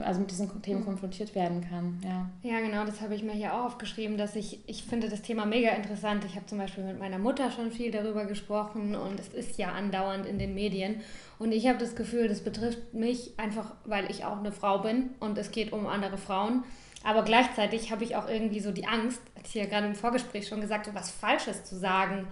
also 0.00 0.20
mit 0.20 0.30
diesen 0.30 0.62
Themen 0.62 0.80
mhm. 0.80 0.84
konfrontiert 0.84 1.34
werden 1.34 1.64
kann. 1.68 2.00
Ja, 2.02 2.28
ja 2.42 2.60
genau, 2.60 2.84
das 2.84 3.00
habe 3.00 3.14
ich 3.14 3.22
mir 3.22 3.32
hier 3.32 3.54
auch 3.54 3.66
aufgeschrieben, 3.66 4.18
dass 4.18 4.34
ich, 4.34 4.58
ich 4.66 4.82
finde 4.82 5.08
das 5.08 5.22
Thema 5.22 5.46
mega 5.46 5.70
interessant. 5.70 6.24
Ich 6.24 6.34
habe 6.34 6.46
zum 6.46 6.58
Beispiel 6.58 6.82
mit 6.82 6.98
meiner 6.98 7.18
Mutter 7.18 7.52
schon 7.52 7.70
viel 7.70 7.92
darüber 7.92 8.24
gesprochen 8.24 8.96
und 8.96 9.20
es 9.20 9.28
ist 9.28 9.56
ja 9.56 9.68
andauernd 9.68 10.26
in 10.26 10.38
den 10.40 10.54
Medien. 10.54 11.02
Und 11.38 11.52
ich 11.52 11.68
habe 11.68 11.78
das 11.78 11.94
Gefühl, 11.94 12.26
das 12.26 12.40
betrifft 12.40 12.94
mich 12.94 13.32
einfach, 13.36 13.74
weil 13.84 14.10
ich 14.10 14.24
auch 14.24 14.38
eine 14.38 14.50
Frau 14.50 14.78
bin 14.78 15.10
und 15.20 15.38
es 15.38 15.52
geht 15.52 15.72
um 15.72 15.86
andere 15.86 16.18
Frauen. 16.18 16.64
Aber 17.04 17.22
gleichzeitig 17.22 17.92
habe 17.92 18.02
ich 18.02 18.16
auch 18.16 18.28
irgendwie 18.28 18.60
so 18.60 18.72
die 18.72 18.86
Angst, 18.86 19.20
ich 19.44 19.54
ja 19.54 19.66
gerade 19.66 19.86
im 19.86 19.94
Vorgespräch 19.94 20.48
schon 20.48 20.62
gesagt 20.62 20.86
habe, 20.86 20.98
was 20.98 21.10
Falsches 21.10 21.64
zu 21.64 21.76
sagen. 21.76 22.26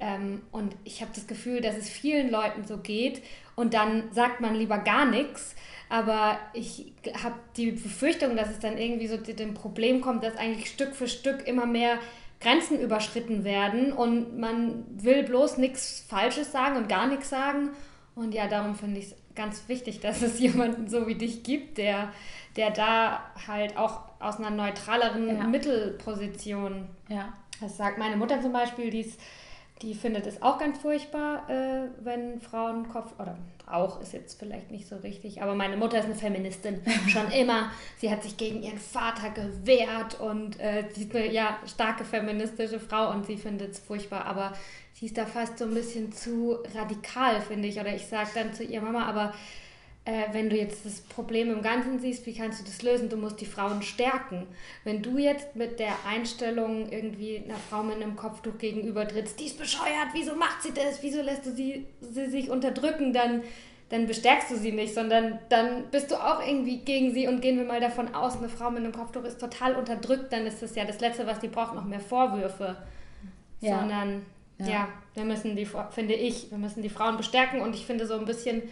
Ähm, 0.00 0.42
und 0.52 0.76
ich 0.84 1.00
habe 1.00 1.10
das 1.14 1.26
Gefühl, 1.26 1.60
dass 1.60 1.76
es 1.76 1.88
vielen 1.88 2.30
Leuten 2.30 2.66
so 2.66 2.78
geht 2.78 3.22
und 3.56 3.74
dann 3.74 4.12
sagt 4.12 4.40
man 4.40 4.54
lieber 4.54 4.78
gar 4.78 5.06
nichts 5.06 5.56
aber 5.88 6.38
ich 6.52 6.92
habe 7.22 7.36
die 7.56 7.72
Befürchtung, 7.72 8.36
dass 8.36 8.50
es 8.50 8.58
dann 8.58 8.76
irgendwie 8.76 9.06
so 9.06 9.16
zu 9.18 9.34
dem 9.34 9.54
Problem 9.54 10.00
kommt, 10.00 10.22
dass 10.22 10.36
eigentlich 10.36 10.70
Stück 10.70 10.94
für 10.94 11.08
Stück 11.08 11.46
immer 11.46 11.66
mehr 11.66 11.98
Grenzen 12.40 12.80
überschritten 12.80 13.42
werden 13.42 13.92
und 13.92 14.38
man 14.38 14.84
will 14.90 15.22
bloß 15.22 15.58
nichts 15.58 16.04
Falsches 16.08 16.52
sagen 16.52 16.76
und 16.76 16.88
gar 16.88 17.06
nichts 17.08 17.30
sagen. 17.30 17.70
Und 18.14 18.34
ja, 18.34 18.48
darum 18.48 18.74
finde 18.74 19.00
ich 19.00 19.06
es 19.06 19.16
ganz 19.34 19.68
wichtig, 19.68 20.00
dass 20.02 20.22
es 20.22 20.38
jemanden 20.38 20.88
so 20.88 21.06
wie 21.06 21.14
dich 21.14 21.42
gibt, 21.42 21.78
der, 21.78 22.12
der 22.56 22.70
da 22.70 23.24
halt 23.46 23.76
auch 23.76 24.02
aus 24.20 24.38
einer 24.38 24.50
neutraleren 24.50 25.28
ja. 25.28 25.44
Mittelposition. 25.44 26.86
Ja. 27.08 27.32
Das 27.60 27.76
sagt 27.76 27.98
meine 27.98 28.16
Mutter 28.16 28.40
zum 28.40 28.52
Beispiel, 28.52 28.90
die 28.90 29.00
ist 29.00 29.18
die 29.82 29.94
findet 29.94 30.26
es 30.26 30.42
auch 30.42 30.58
ganz 30.58 30.78
furchtbar, 30.78 31.48
äh, 31.48 31.88
wenn 32.00 32.40
Frauen 32.40 32.88
Kopf 32.88 33.12
oder 33.18 33.36
auch 33.66 34.00
ist 34.00 34.12
jetzt 34.12 34.38
vielleicht 34.38 34.70
nicht 34.70 34.88
so 34.88 34.96
richtig, 34.96 35.42
aber 35.42 35.54
meine 35.54 35.76
Mutter 35.76 35.98
ist 35.98 36.06
eine 36.06 36.14
Feministin 36.14 36.80
schon 37.08 37.30
immer. 37.30 37.70
Sie 37.98 38.10
hat 38.10 38.22
sich 38.22 38.36
gegen 38.36 38.62
ihren 38.62 38.78
Vater 38.78 39.30
gewehrt 39.30 40.20
und 40.20 40.58
äh, 40.58 40.84
sie 40.92 41.04
ist 41.04 41.14
eine 41.14 41.32
ja 41.32 41.58
starke 41.66 42.04
feministische 42.04 42.80
Frau 42.80 43.10
und 43.10 43.26
sie 43.26 43.36
findet 43.36 43.72
es 43.72 43.78
furchtbar, 43.78 44.24
aber 44.24 44.52
sie 44.94 45.06
ist 45.06 45.18
da 45.18 45.26
fast 45.26 45.58
so 45.58 45.66
ein 45.66 45.74
bisschen 45.74 46.12
zu 46.12 46.58
radikal, 46.74 47.40
finde 47.40 47.68
ich. 47.68 47.78
Oder 47.78 47.94
ich 47.94 48.06
sage 48.06 48.30
dann 48.34 48.52
zu 48.52 48.64
ihr 48.64 48.80
Mama, 48.80 49.06
aber 49.06 49.34
äh, 50.08 50.32
wenn 50.32 50.48
du 50.48 50.56
jetzt 50.56 50.86
das 50.86 51.02
Problem 51.02 51.52
im 51.52 51.60
Ganzen 51.60 51.98
siehst, 51.98 52.24
wie 52.24 52.32
kannst 52.32 52.60
du 52.60 52.64
das 52.64 52.80
lösen? 52.80 53.10
Du 53.10 53.18
musst 53.18 53.42
die 53.42 53.46
Frauen 53.46 53.82
stärken. 53.82 54.46
Wenn 54.82 55.02
du 55.02 55.18
jetzt 55.18 55.54
mit 55.54 55.78
der 55.78 55.92
Einstellung 56.08 56.90
irgendwie 56.90 57.42
einer 57.44 57.58
Frau 57.58 57.82
mit 57.82 57.96
einem 57.96 58.16
Kopftuch 58.16 58.56
gegenüber 58.56 59.06
trittst, 59.06 59.38
die 59.38 59.44
ist 59.44 59.58
bescheuert, 59.58 60.08
wieso 60.14 60.34
macht 60.34 60.62
sie 60.62 60.72
das, 60.72 61.02
wieso 61.02 61.20
lässt 61.20 61.44
du 61.44 61.52
sie, 61.52 61.84
sie 62.00 62.24
sich 62.24 62.48
unterdrücken, 62.48 63.12
dann, 63.12 63.42
dann 63.90 64.06
bestärkst 64.06 64.50
du 64.50 64.56
sie 64.56 64.72
nicht, 64.72 64.94
sondern 64.94 65.40
dann 65.50 65.90
bist 65.90 66.10
du 66.10 66.14
auch 66.14 66.40
irgendwie 66.40 66.78
gegen 66.78 67.12
sie 67.12 67.28
und 67.28 67.42
gehen 67.42 67.58
wir 67.58 67.66
mal 67.66 67.80
davon 67.80 68.14
aus, 68.14 68.38
eine 68.38 68.48
Frau 68.48 68.70
mit 68.70 68.84
einem 68.84 68.92
Kopftuch 68.92 69.24
ist 69.24 69.38
total 69.38 69.74
unterdrückt, 69.74 70.32
dann 70.32 70.46
ist 70.46 70.62
das 70.62 70.74
ja 70.74 70.86
das 70.86 71.00
Letzte, 71.00 71.26
was 71.26 71.40
die 71.40 71.48
braucht, 71.48 71.74
noch 71.74 71.84
mehr 71.84 72.00
Vorwürfe. 72.00 72.78
Ja. 73.60 73.80
Sondern 73.80 74.24
ja. 74.56 74.68
ja, 74.68 74.88
wir 75.12 75.24
müssen 75.24 75.54
die, 75.54 75.66
finde 75.90 76.14
ich, 76.14 76.50
wir 76.50 76.56
müssen 76.56 76.80
die 76.80 76.88
Frauen 76.88 77.18
bestärken 77.18 77.60
und 77.60 77.74
ich 77.74 77.84
finde 77.84 78.06
so 78.06 78.14
ein 78.14 78.24
bisschen, 78.24 78.62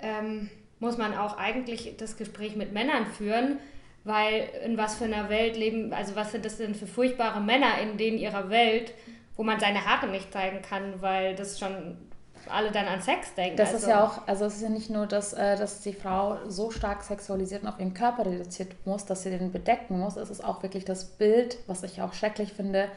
ähm, 0.00 0.50
muss 0.82 0.98
man 0.98 1.16
auch 1.16 1.38
eigentlich 1.38 1.94
das 1.96 2.16
Gespräch 2.16 2.56
mit 2.56 2.72
Männern 2.72 3.06
führen, 3.06 3.60
weil 4.02 4.48
in 4.64 4.76
was 4.76 4.96
für 4.96 5.04
einer 5.04 5.28
Welt 5.28 5.56
leben, 5.56 5.92
also 5.92 6.16
was 6.16 6.32
sind 6.32 6.44
das 6.44 6.58
denn 6.58 6.74
für 6.74 6.88
furchtbare 6.88 7.40
Männer 7.40 7.78
in 7.80 7.98
denen 7.98 8.18
ihrer 8.18 8.50
Welt, 8.50 8.92
wo 9.36 9.44
man 9.44 9.60
seine 9.60 9.86
Haare 9.86 10.08
nicht 10.08 10.32
zeigen 10.32 10.60
kann, 10.60 11.00
weil 11.00 11.36
das 11.36 11.60
schon 11.60 11.96
alle 12.50 12.70
dann 12.70 12.86
an 12.86 13.00
Sex 13.00 13.34
denken. 13.34 13.56
Das 13.56 13.74
also. 13.74 13.78
ist 13.78 13.86
ja 13.88 14.04
auch, 14.04 14.26
also 14.26 14.44
es 14.44 14.56
ist 14.56 14.62
ja 14.62 14.68
nicht 14.68 14.90
nur, 14.90 15.06
dass, 15.06 15.32
äh, 15.32 15.56
dass 15.56 15.80
die 15.80 15.92
Frau 15.92 16.38
so 16.48 16.70
stark 16.70 17.02
sexualisiert 17.02 17.62
und 17.62 17.68
auf 17.68 17.78
ihren 17.78 17.94
Körper 17.94 18.26
reduziert 18.26 18.74
muss, 18.84 19.04
dass 19.04 19.22
sie 19.22 19.30
den 19.30 19.52
bedecken 19.52 19.98
muss. 19.98 20.16
Es 20.16 20.30
ist 20.30 20.44
auch 20.44 20.62
wirklich 20.62 20.84
das 20.84 21.04
Bild, 21.04 21.58
was 21.66 21.82
ich 21.82 22.02
auch 22.02 22.12
schrecklich 22.12 22.52
finde, 22.52 22.88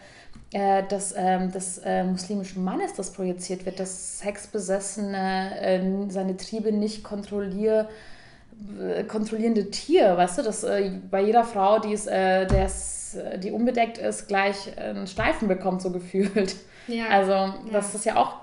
äh, 0.51 0.83
dass 0.83 1.13
ähm, 1.15 1.51
des 1.51 1.79
äh, 1.79 2.03
muslimischen 2.03 2.63
Mannes 2.63 2.93
das 2.93 3.11
projiziert 3.13 3.65
wird, 3.65 3.79
dass 3.79 4.19
Sexbesessene 4.19 6.07
seine 6.09 6.37
Triebe 6.37 6.71
nicht 6.71 7.03
kontrolliert 7.03 7.87
äh, 8.79 9.03
kontrollierende 9.03 9.69
Tier, 9.69 10.15
weißt 10.15 10.37
du, 10.37 10.41
dass 10.41 10.63
äh, 10.63 10.91
bei 11.11 11.21
jeder 11.21 11.43
Frau, 11.43 11.79
die 11.79 11.93
ist, 11.93 12.07
äh, 12.07 12.45
der's, 12.47 13.17
die 13.37 13.51
unbedeckt 13.51 13.97
ist, 13.97 14.27
gleich 14.27 14.77
einen 14.77 15.07
Steifen 15.07 15.47
bekommt, 15.47 15.81
so 15.81 15.91
gefühlt. 15.91 16.55
Ja. 16.87 17.07
Also 17.09 17.53
das 17.71 17.93
ja. 17.93 17.99
ist 17.99 18.05
ja 18.05 18.15
auch, 18.15 18.33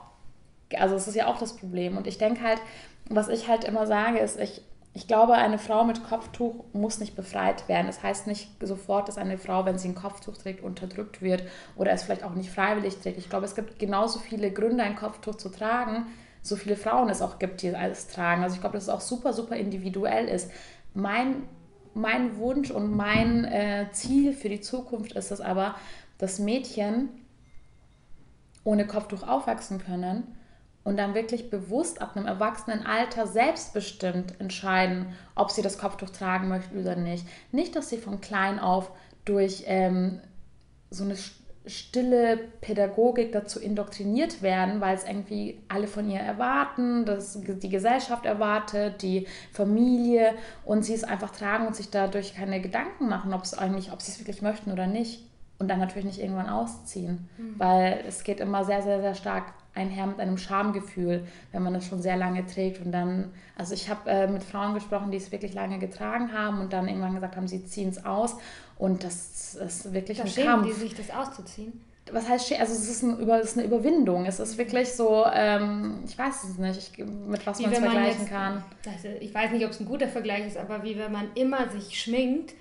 also 0.81 0.95
das 0.95 1.09
ist 1.09 1.15
ja 1.15 1.27
auch 1.27 1.39
das 1.39 1.57
Problem. 1.57 1.97
Und 1.97 2.07
ich 2.07 2.19
denke 2.19 2.43
halt, 2.43 2.61
was 3.09 3.29
ich 3.29 3.49
halt 3.49 3.65
immer 3.65 3.87
sage, 3.87 4.19
ist, 4.19 4.39
ich, 4.39 4.63
ich 4.95 5.07
glaube, 5.07 5.35
eine 5.35 5.59
Frau 5.59 5.85
mit 5.85 6.05
Kopftuch 6.05 6.65
muss 6.73 7.01
nicht 7.01 7.17
befreit 7.17 7.69
werden. 7.69 7.87
Das 7.87 8.03
heißt 8.03 8.27
nicht 8.27 8.51
sofort, 8.61 9.09
dass 9.09 9.19
eine 9.19 9.39
Frau, 9.39 9.65
wenn 9.65 9.79
sie 9.79 9.89
ein 9.89 9.95
Kopftuch 9.95 10.37
trägt, 10.37 10.63
unterdrückt 10.63 11.23
wird 11.23 11.45
oder 11.77 11.93
es 11.93 12.03
vielleicht 12.03 12.25
auch 12.25 12.35
nicht 12.35 12.51
freiwillig 12.51 12.99
trägt. 12.99 13.19
Ich 13.19 13.31
glaube, 13.31 13.47
es 13.47 13.55
gibt 13.55 13.79
genauso 13.79 14.19
viele 14.19 14.51
Gründe, 14.51 14.83
ein 14.83 14.97
Kopftuch 14.97 15.37
zu 15.37 15.49
tragen, 15.49 16.07
so 16.43 16.57
viele 16.57 16.77
Frauen 16.77 17.09
es 17.09 17.23
auch 17.23 17.39
gibt, 17.39 17.63
die 17.63 17.75
alles 17.75 18.09
tragen. 18.09 18.43
Also 18.43 18.57
ich 18.57 18.61
glaube, 18.61 18.75
dass 18.75 18.85
es 18.85 18.89
auch 18.89 19.01
super, 19.01 19.33
super 19.33 19.57
individuell 19.57 20.29
ist. 20.29 20.51
Mein, 20.93 21.45
mein 21.95 22.37
Wunsch 22.37 22.71
und 22.71 22.95
mein 22.95 23.45
äh, 23.45 23.87
Ziel 23.93 24.35
für 24.35 24.49
die 24.49 24.61
Zukunft 24.61 25.13
ist 25.13 25.31
es 25.31 25.41
aber, 25.41 25.77
dass 26.19 26.39
Mädchen 26.39 27.09
ohne 28.65 28.87
Kopftuch 28.87 29.27
aufwachsen 29.27 29.83
können 29.83 30.37
und 30.85 30.97
dann 30.97 31.15
wirklich 31.15 31.51
bewusst 31.51 32.03
ab 32.03 32.17
einem 32.17 32.27
erwachsenen 32.27 32.85
Alter 32.85 33.27
selbstbestimmt 33.27 34.41
entscheiden, 34.41 35.15
ob 35.35 35.51
sie 35.51 35.63
das 35.63 35.79
Kopftuch 35.79 36.11
tragen 36.11 36.49
möchten 36.49 36.79
oder 36.79 36.97
nicht. 36.97 37.27
Nicht, 37.53 37.77
dass 37.77 37.89
sie 37.89 37.99
von 37.99 38.21
klein 38.21 38.59
auf 38.59 38.91
durch 39.25 39.65
ähm, 39.67 40.21
so 40.91 41.05
eine 41.05 41.17
stille 41.65 42.39
Pädagogik 42.61 43.31
dazu 43.31 43.61
indoktriniert 43.61 44.43
werden, 44.43 44.81
weil 44.81 44.97
es 44.97 45.05
irgendwie 45.05 45.61
alle 45.69 45.87
von 45.87 46.11
ihr 46.11 46.19
erwarten, 46.19 47.05
dass 47.05 47.39
die 47.41 47.69
Gesellschaft 47.69 48.27
erwartet, 48.27 49.03
die 49.03 49.29
Familie 49.53 50.35
und 50.65 50.85
sie 50.85 50.95
es 50.95 51.05
einfach 51.05 51.31
tragen 51.31 51.69
und 51.69 51.77
sich 51.77 51.91
dadurch 51.91 52.35
keine 52.35 52.61
Gedanken 52.61 53.09
machen, 53.09 53.33
ob 53.33 53.45
es 53.45 53.55
eigentlich, 53.55 53.93
ob 53.93 54.03
sie 54.03 54.11
es 54.11 54.19
wirklich 54.19 54.43
möchten 54.43 54.73
oder 54.73 54.89
nicht. 54.89 55.25
Und 55.61 55.69
dann 55.69 55.79
natürlich 55.79 56.07
nicht 56.07 56.19
irgendwann 56.19 56.49
ausziehen, 56.49 57.29
mhm. 57.39 57.55
weil 57.57 58.03
es 58.09 58.25
geht 58.25 58.41
immer 58.41 58.65
sehr, 58.65 58.83
sehr, 58.83 59.01
sehr 59.01 59.15
stark 59.15 59.45
einher 59.75 60.07
mit 60.07 60.21
einem 60.21 60.39
Schamgefühl, 60.39 61.27
wenn 61.53 61.63
man 61.63 61.75
das 61.75 61.87
schon 61.87 62.03
sehr 62.03 62.17
lange 62.17 62.47
trägt. 62.47 62.85
Und 62.85 62.93
dann, 62.93 63.33
also 63.57 63.75
ich 63.75 63.89
habe 63.89 64.11
äh, 64.11 64.27
mit 64.27 64.43
Frauen 64.43 64.75
gesprochen, 64.75 65.11
die 65.11 65.17
es 65.17 65.33
wirklich 65.33 65.55
lange 65.55 65.79
getragen 65.79 66.33
haben 66.33 66.61
und 66.61 66.73
dann 66.73 66.89
irgendwann 66.89 67.15
gesagt 67.15 67.37
haben, 67.37 67.49
sie 67.49 67.65
ziehen 67.65 67.89
es 67.89 68.05
aus. 68.05 68.37
Und 68.79 69.05
das 69.05 69.55
ist 69.55 69.93
wirklich 69.93 70.19
da 70.19 70.25
ein 70.25 70.35
Kampf. 70.35 70.67
die 70.67 70.73
sich 70.73 70.95
das 70.95 71.11
auszuziehen? 71.11 71.81
Was 72.11 72.29
heißt, 72.29 72.53
also 72.59 72.73
es 72.73 72.91
ist, 72.91 73.03
ein, 73.03 73.31
es 73.31 73.51
ist 73.51 73.59
eine 73.59 73.67
Überwindung. 73.67 74.27
Es 74.27 74.41
ist 74.41 74.59
wirklich 74.59 74.93
so, 74.93 75.25
ähm, 75.33 76.01
ich 76.05 76.19
weiß 76.19 76.45
es 76.45 76.59
nicht, 76.59 76.79
ich, 76.79 77.07
mit 77.07 77.47
was 77.47 77.61
man 77.61 77.73
es 77.73 77.79
vergleichen 77.79 78.21
jetzt, 78.23 78.31
kann. 78.31 78.65
Also 78.87 79.09
ich 79.21 79.33
weiß 79.33 79.53
nicht, 79.53 79.65
ob 79.65 79.71
es 79.71 79.81
ein 79.81 79.87
guter 79.87 80.09
Vergleich 80.09 80.47
ist, 80.47 80.57
aber 80.57 80.83
wie 80.83 80.99
wenn 80.99 81.13
man 81.13 81.29
immer 81.35 81.69
sich 81.71 82.01
schminkt 82.01 82.55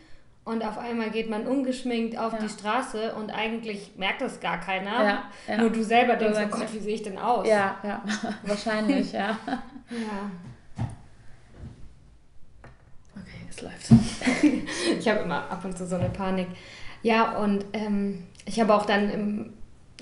und 0.44 0.66
auf 0.66 0.78
einmal 0.80 1.12
geht 1.12 1.30
man 1.30 1.46
ungeschminkt 1.46 2.18
auf 2.18 2.34
ja. 2.34 2.40
die 2.40 2.50
Straße 2.50 3.14
und 3.14 3.30
eigentlich 3.30 3.92
merkt 3.98 4.22
das 4.22 4.40
gar 4.40 4.60
keiner. 4.60 5.04
Ja, 5.04 5.24
ja. 5.48 5.58
Nur 5.58 5.70
du 5.70 5.84
selber 5.84 6.16
denkst, 6.16 6.40
oh 6.44 6.58
Gott, 6.58 6.74
wie 6.74 6.80
sehe 6.80 6.96
ich 6.96 7.04
denn 7.04 7.20
aus? 7.20 7.48
Ja, 7.48 7.77
ja, 7.84 8.04
wahrscheinlich, 8.44 9.12
ja. 9.12 9.38
Ja. 9.48 10.32
es 13.50 13.62
läuft. 13.62 13.92
ich 15.00 15.08
habe 15.08 15.20
immer 15.20 15.50
ab 15.51 15.64
und 15.64 15.77
zu 15.77 15.86
so 15.86 15.96
eine 15.96 16.10
Panik. 16.10 16.48
Ja, 17.04 17.38
und 17.38 17.66
ähm, 17.74 18.24
ich 18.46 18.60
habe 18.60 18.74
auch 18.74 18.86
dann 18.86 19.10
im, 19.12 19.54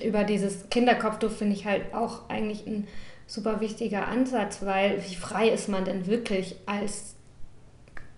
über 0.02 0.24
dieses 0.24 0.70
Kinderkopftuch 0.70 1.30
finde 1.30 1.54
ich 1.54 1.66
halt 1.66 1.92
auch 1.92 2.30
eigentlich 2.30 2.66
ein 2.66 2.88
super 3.26 3.60
wichtiger 3.60 4.08
Ansatz, 4.08 4.64
weil 4.64 5.02
wie 5.06 5.14
frei 5.14 5.48
ist 5.48 5.68
man 5.68 5.84
denn 5.84 6.06
wirklich 6.06 6.56
als 6.66 7.14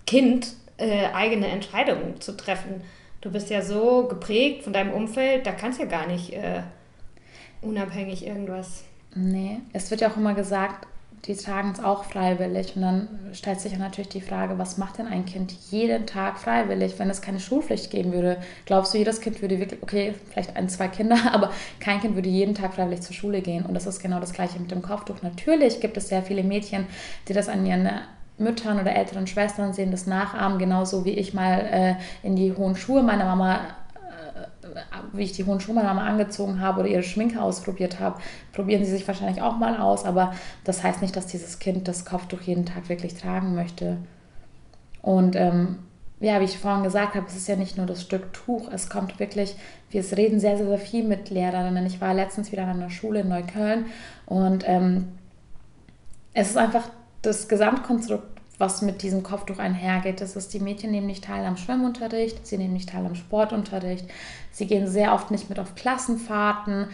Kind 0.07 0.55
äh, 0.83 1.07
eigene 1.15 1.49
Entscheidungen 1.49 2.21
zu 2.21 2.37
treffen? 2.37 2.83
Du 3.21 3.31
bist 3.31 3.51
ja 3.51 3.63
so 3.63 4.09
geprägt 4.09 4.65
von 4.65 4.73
deinem 4.73 4.93
Umfeld, 4.93 5.47
da 5.47 5.53
kannst 5.53 5.79
du 5.79 5.85
ja 5.85 5.89
gar 5.89 6.07
nicht 6.07 6.33
äh, 6.33 6.63
unabhängig 7.61 8.27
irgendwas. 8.27 8.85
Nee, 9.15 9.61
es 9.73 9.91
wird 9.91 10.01
ja 10.01 10.11
auch 10.11 10.17
immer 10.17 10.35
gesagt, 10.35 10.87
die 11.27 11.37
tragen 11.37 11.71
es 11.71 11.83
auch 11.83 12.05
freiwillig. 12.05 12.75
Und 12.75 12.83
dann 12.83 13.09
stellt 13.33 13.61
sich 13.61 13.73
ja 13.73 13.79
natürlich 13.79 14.09
die 14.09 14.21
Frage, 14.21 14.59
was 14.59 14.77
macht 14.77 14.99
denn 14.99 15.07
ein 15.07 15.25
Kind 15.25 15.53
jeden 15.71 16.07
Tag 16.07 16.39
freiwillig, 16.39 16.99
wenn 16.99 17.11
es 17.11 17.23
keine 17.23 17.39
Schulpflicht 17.39 17.91
geben 17.91 18.13
würde? 18.13 18.39
Glaubst 18.67 18.93
du, 18.93 18.99
jedes 18.99 19.21
Kind 19.21 19.41
würde 19.41 19.61
wirklich, 19.61 19.83
okay, 19.83 20.15
vielleicht 20.31 20.57
ein, 20.57 20.69
zwei 20.69 20.89
Kinder, 20.89 21.17
aber 21.33 21.53
kein 21.79 22.01
Kind 22.01 22.17
würde 22.17 22.29
jeden 22.29 22.55
Tag 22.55 22.75
freiwillig 22.75 23.03
zur 23.03 23.15
Schule 23.15 23.41
gehen. 23.41 23.65
Und 23.65 23.75
das 23.75 23.87
ist 23.87 24.01
genau 24.01 24.19
das 24.19 24.33
Gleiche 24.33 24.59
mit 24.59 24.71
dem 24.71 24.83
Kopftuch. 24.83 25.23
Natürlich 25.23 25.81
gibt 25.81 25.97
es 25.97 26.09
sehr 26.09 26.23
viele 26.23 26.43
Mädchen, 26.43 26.87
die 27.29 27.35
das 27.35 27.49
an 27.49 27.65
ihren 27.65 27.89
Müttern 28.39 28.81
oder 28.81 28.95
älteren 28.95 29.27
Schwestern 29.27 29.73
sehen, 29.73 29.91
das 29.91 30.07
nachahmen, 30.07 30.59
genauso 30.59 31.05
wie 31.05 31.11
ich 31.11 31.35
mal 31.35 31.61
äh, 31.61 32.27
in 32.27 32.37
die 32.37 32.55
hohen 32.57 32.77
Schuhe 32.77 33.03
meiner 33.03 33.25
Mama 33.25 33.61
wie 35.13 35.25
ich 35.25 35.33
die 35.33 35.45
hohen 35.45 35.61
Schuhe 35.61 35.75
meiner 35.75 35.95
Mama 35.95 36.07
angezogen 36.07 36.61
habe 36.61 36.81
oder 36.81 36.89
ihre 36.89 37.03
Schminke 37.03 37.41
ausprobiert 37.41 38.01
habe, 38.01 38.21
probieren 38.53 38.85
sie 38.85 38.91
sich 38.91 39.07
wahrscheinlich 39.07 39.43
auch 39.43 39.57
mal 39.57 39.79
aus, 39.79 40.05
aber 40.05 40.35
das 40.65 40.83
heißt 40.83 41.03
nicht, 41.03 41.17
dass 41.17 41.27
dieses 41.27 41.59
Kind 41.59 41.89
das 41.89 42.05
Kopftuch 42.05 42.41
jeden 42.43 42.67
Tag 42.67 42.89
wirklich 42.89 43.15
tragen 43.15 43.55
möchte. 43.55 43.99
Und 45.03 45.37
ähm, 45.37 45.79
ja, 46.21 46.41
wie 46.41 46.45
ich 46.45 46.59
vorhin 46.59 46.85
gesagt 46.85 47.15
habe, 47.15 47.27
es 47.27 47.37
ist 47.37 47.49
ja 47.49 47.57
nicht 47.57 47.77
nur 47.77 47.87
das 47.87 48.03
Stück 48.03 48.33
Tuch, 48.33 48.71
es 48.73 48.89
kommt 48.89 49.19
wirklich, 49.19 49.57
wir 49.91 50.05
reden 50.17 50.39
sehr, 50.39 50.57
sehr, 50.57 50.67
sehr 50.67 50.79
viel 50.79 51.05
mit 51.05 51.31
Lehrerinnen. 51.31 51.85
Ich 51.87 52.01
war 52.01 52.15
letztens 52.15 52.53
wieder 52.53 52.63
an 52.63 52.81
einer 52.81 52.91
Schule 52.91 53.21
in 53.21 53.29
Neukölln 53.29 53.87
und 54.27 54.65
ähm, 54.67 55.09
es 56.33 56.51
ist 56.51 56.57
einfach 56.57 56.85
das 57.23 57.49
Gesamtkonstrukt 57.49 58.33
was 58.63 58.81
mit 58.81 59.03
diesem 59.03 59.23
Kopftuch 59.23 59.59
einhergeht. 59.59 60.21
Das 60.21 60.37
ist, 60.37 60.55
die 60.55 60.61
Mädchen 60.61 60.93
nehmen 60.93 61.07
nicht 61.07 61.25
teil 61.25 61.45
am 61.45 61.57
Schwimmunterricht, 61.57 62.47
sie 62.47 62.59
nehmen 62.59 62.75
nicht 62.75 62.91
teil 62.91 63.05
am 63.05 63.17
Sportunterricht, 63.17 64.07
sie 64.53 64.67
gehen 64.67 64.87
sehr 64.87 65.15
oft 65.15 65.31
nicht 65.31 65.49
mit 65.49 65.59
auf 65.59 65.75
Klassenfahrten, 65.75 66.87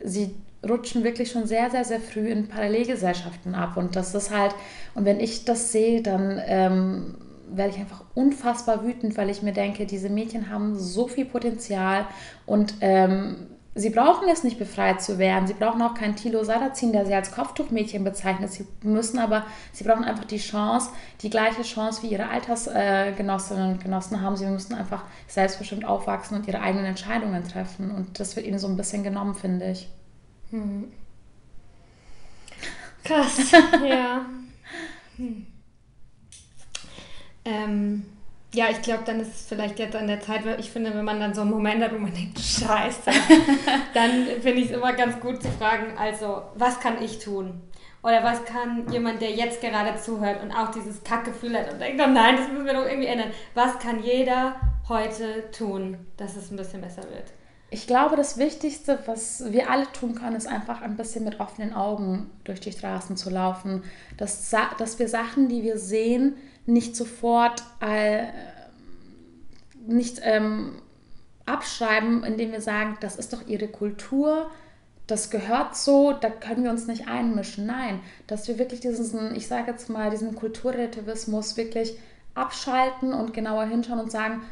sie 0.00 0.34
rutschen 0.66 1.04
wirklich 1.04 1.30
schon 1.30 1.46
sehr, 1.46 1.70
sehr, 1.70 1.84
sehr 1.84 2.00
früh 2.00 2.28
in 2.28 2.48
Parallelgesellschaften 2.48 3.54
ab. 3.54 3.76
Und 3.76 3.96
das 3.96 4.14
ist 4.14 4.30
halt, 4.30 4.54
und 4.94 5.04
wenn 5.04 5.20
ich 5.20 5.44
das 5.44 5.72
sehe, 5.72 6.02
dann 6.02 6.40
ähm, 6.46 7.14
werde 7.50 7.72
ich 7.74 7.80
einfach 7.80 8.04
unfassbar 8.14 8.84
wütend, 8.84 9.16
weil 9.16 9.30
ich 9.30 9.42
mir 9.42 9.52
denke, 9.52 9.86
diese 9.86 10.10
Mädchen 10.10 10.50
haben 10.50 10.78
so 10.78 11.08
viel 11.08 11.24
Potenzial 11.24 12.06
und 12.46 12.74
ähm, 12.80 13.48
Sie 13.78 13.90
brauchen 13.90 14.28
es 14.28 14.42
nicht 14.42 14.58
befreit 14.58 15.00
zu 15.00 15.18
werden. 15.18 15.46
Sie 15.46 15.54
brauchen 15.54 15.80
auch 15.82 15.94
keinen 15.94 16.16
Tilo 16.16 16.42
Sadazin, 16.42 16.92
der 16.92 17.06
sie 17.06 17.14
als 17.14 17.30
Kopftuchmädchen 17.30 18.02
bezeichnet. 18.02 18.50
Sie 18.50 18.66
müssen 18.82 19.20
aber, 19.20 19.46
sie 19.72 19.84
brauchen 19.84 20.02
einfach 20.02 20.24
die 20.24 20.38
Chance, 20.38 20.90
die 21.22 21.30
gleiche 21.30 21.62
Chance 21.62 22.02
wie 22.02 22.08
ihre 22.08 22.28
Altersgenossinnen 22.28 23.74
und 23.74 23.80
Genossen 23.80 24.20
haben. 24.20 24.36
Sie 24.36 24.46
müssen 24.46 24.74
einfach 24.74 25.04
selbstbestimmt 25.28 25.84
aufwachsen 25.84 26.36
und 26.36 26.48
ihre 26.48 26.60
eigenen 26.60 26.86
Entscheidungen 26.86 27.46
treffen. 27.46 27.92
Und 27.92 28.18
das 28.18 28.34
wird 28.34 28.46
ihnen 28.46 28.58
so 28.58 28.66
ein 28.66 28.76
bisschen 28.76 29.04
genommen, 29.04 29.36
finde 29.36 29.70
ich. 29.70 29.88
Hm. 30.50 30.90
Krass, 33.04 33.52
ja. 33.88 34.26
Hm. 35.16 35.46
Ähm 37.44 38.17
ja, 38.54 38.70
ich 38.70 38.80
glaube, 38.80 39.02
dann 39.04 39.20
ist 39.20 39.28
es 39.28 39.46
vielleicht 39.46 39.78
jetzt 39.78 39.94
an 39.94 40.06
der 40.06 40.20
Zeit, 40.20 40.44
weil 40.46 40.58
ich 40.58 40.70
finde, 40.70 40.94
wenn 40.94 41.04
man 41.04 41.20
dann 41.20 41.34
so 41.34 41.42
einen 41.42 41.50
Moment 41.50 41.82
hat, 41.82 41.92
wo 41.92 41.98
man 41.98 42.14
denkt, 42.14 42.38
scheiße, 42.38 43.10
dann 43.94 44.10
finde 44.40 44.62
ich 44.62 44.66
es 44.66 44.70
immer 44.70 44.92
ganz 44.94 45.20
gut 45.20 45.42
zu 45.42 45.48
fragen, 45.50 45.98
also, 45.98 46.42
was 46.54 46.80
kann 46.80 47.02
ich 47.02 47.18
tun? 47.18 47.60
Oder 48.02 48.22
was 48.22 48.44
kann 48.44 48.90
jemand, 48.90 49.20
der 49.20 49.32
jetzt 49.32 49.60
gerade 49.60 50.00
zuhört 50.00 50.42
und 50.42 50.52
auch 50.52 50.70
dieses 50.70 51.02
Kackgefühl 51.02 51.58
hat 51.58 51.72
und 51.72 51.80
denkt, 51.80 52.00
oh 52.02 52.08
nein, 52.08 52.36
das 52.36 52.48
müssen 52.48 52.64
wir 52.64 52.74
doch 52.74 52.86
irgendwie 52.86 53.08
ändern. 53.08 53.32
Was 53.54 53.78
kann 53.80 54.02
jeder 54.02 54.56
heute 54.88 55.50
tun, 55.50 55.98
dass 56.16 56.36
es 56.36 56.50
ein 56.50 56.56
bisschen 56.56 56.80
besser 56.80 57.02
wird? 57.02 57.32
Ich 57.70 57.86
glaube, 57.86 58.16
das 58.16 58.38
Wichtigste, 58.38 58.98
was 59.04 59.52
wir 59.52 59.68
alle 59.68 59.92
tun 59.92 60.14
können, 60.14 60.36
ist 60.36 60.46
einfach 60.46 60.80
ein 60.80 60.96
bisschen 60.96 61.24
mit 61.24 61.38
offenen 61.38 61.74
Augen 61.74 62.30
durch 62.44 62.60
die 62.60 62.72
Straßen 62.72 63.16
zu 63.16 63.28
laufen. 63.28 63.82
Dass, 64.16 64.50
dass 64.78 64.98
wir 64.98 65.08
Sachen, 65.08 65.48
die 65.48 65.62
wir 65.62 65.76
sehen, 65.76 66.36
nicht 66.68 66.94
sofort 66.96 67.62
äh, 67.80 68.26
nicht 69.86 70.20
ähm, 70.22 70.72
abschreiben, 71.46 72.24
indem 72.24 72.52
wir 72.52 72.60
sagen, 72.60 72.98
das 73.00 73.16
ist 73.16 73.32
doch 73.32 73.46
ihre 73.46 73.68
Kultur, 73.68 74.50
das 75.06 75.30
gehört 75.30 75.74
so, 75.74 76.12
da 76.12 76.28
können 76.28 76.64
wir 76.64 76.70
uns 76.70 76.86
nicht 76.86 77.08
einmischen. 77.08 77.64
Nein, 77.64 78.00
dass 78.26 78.46
wir 78.46 78.58
wirklich 78.58 78.80
diesen, 78.80 79.34
ich 79.34 79.48
sage 79.48 79.70
jetzt 79.70 79.88
mal, 79.88 80.10
diesen 80.10 80.34
Kulturrelativismus 80.34 81.56
wirklich 81.56 81.98
abschalten 82.34 83.14
und 83.14 83.32
genauer 83.32 83.64
hinschauen 83.64 84.00
und 84.00 84.10
sagen, 84.10 84.42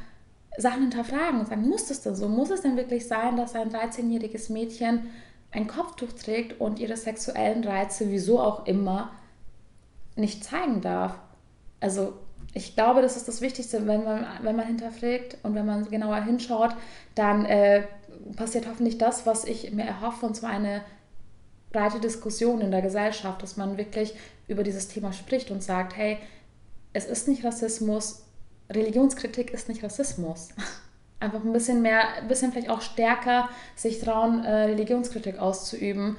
Sachen 0.56 0.80
hinterfragen 0.80 1.40
und 1.40 1.48
sagen, 1.48 1.68
muss 1.68 1.88
das 1.88 2.00
denn 2.00 2.16
so? 2.16 2.28
Muss 2.28 2.48
es 2.48 2.62
denn 2.62 2.78
wirklich 2.78 3.06
sein, 3.06 3.36
dass 3.36 3.54
ein 3.54 3.70
13-jähriges 3.70 4.50
Mädchen 4.50 5.10
ein 5.52 5.66
Kopftuch 5.66 6.12
trägt 6.12 6.58
und 6.58 6.78
ihre 6.78 6.96
sexuellen 6.96 7.62
Reize, 7.62 8.10
wieso 8.10 8.40
auch 8.40 8.64
immer, 8.64 9.10
nicht 10.16 10.42
zeigen 10.42 10.80
darf? 10.80 11.18
Also 11.80 12.14
ich 12.54 12.74
glaube, 12.74 13.02
das 13.02 13.16
ist 13.16 13.28
das 13.28 13.40
Wichtigste, 13.40 13.86
wenn 13.86 14.04
man, 14.04 14.26
wenn 14.42 14.56
man 14.56 14.66
hinterfragt 14.66 15.36
und 15.42 15.54
wenn 15.54 15.66
man 15.66 15.90
genauer 15.90 16.22
hinschaut, 16.22 16.74
dann 17.14 17.44
äh, 17.44 17.82
passiert 18.34 18.66
hoffentlich 18.66 18.98
das, 18.98 19.26
was 19.26 19.44
ich 19.44 19.72
mir 19.72 19.84
erhoffe, 19.84 20.24
und 20.24 20.34
zwar 20.34 20.50
eine 20.50 20.82
breite 21.70 22.00
Diskussion 22.00 22.60
in 22.60 22.70
der 22.70 22.82
Gesellschaft, 22.82 23.42
dass 23.42 23.56
man 23.56 23.76
wirklich 23.76 24.14
über 24.48 24.62
dieses 24.62 24.88
Thema 24.88 25.12
spricht 25.12 25.50
und 25.50 25.62
sagt, 25.62 25.96
hey, 25.96 26.18
es 26.92 27.04
ist 27.04 27.28
nicht 27.28 27.44
Rassismus, 27.44 28.24
Religionskritik 28.70 29.50
ist 29.50 29.68
nicht 29.68 29.84
Rassismus. 29.84 30.48
Einfach 31.20 31.44
ein 31.44 31.52
bisschen 31.52 31.82
mehr, 31.82 32.14
ein 32.14 32.28
bisschen 32.28 32.52
vielleicht 32.52 32.70
auch 32.70 32.80
stärker 32.80 33.48
sich 33.74 34.00
trauen, 34.00 34.44
äh, 34.44 34.64
Religionskritik 34.64 35.38
auszuüben 35.38 36.16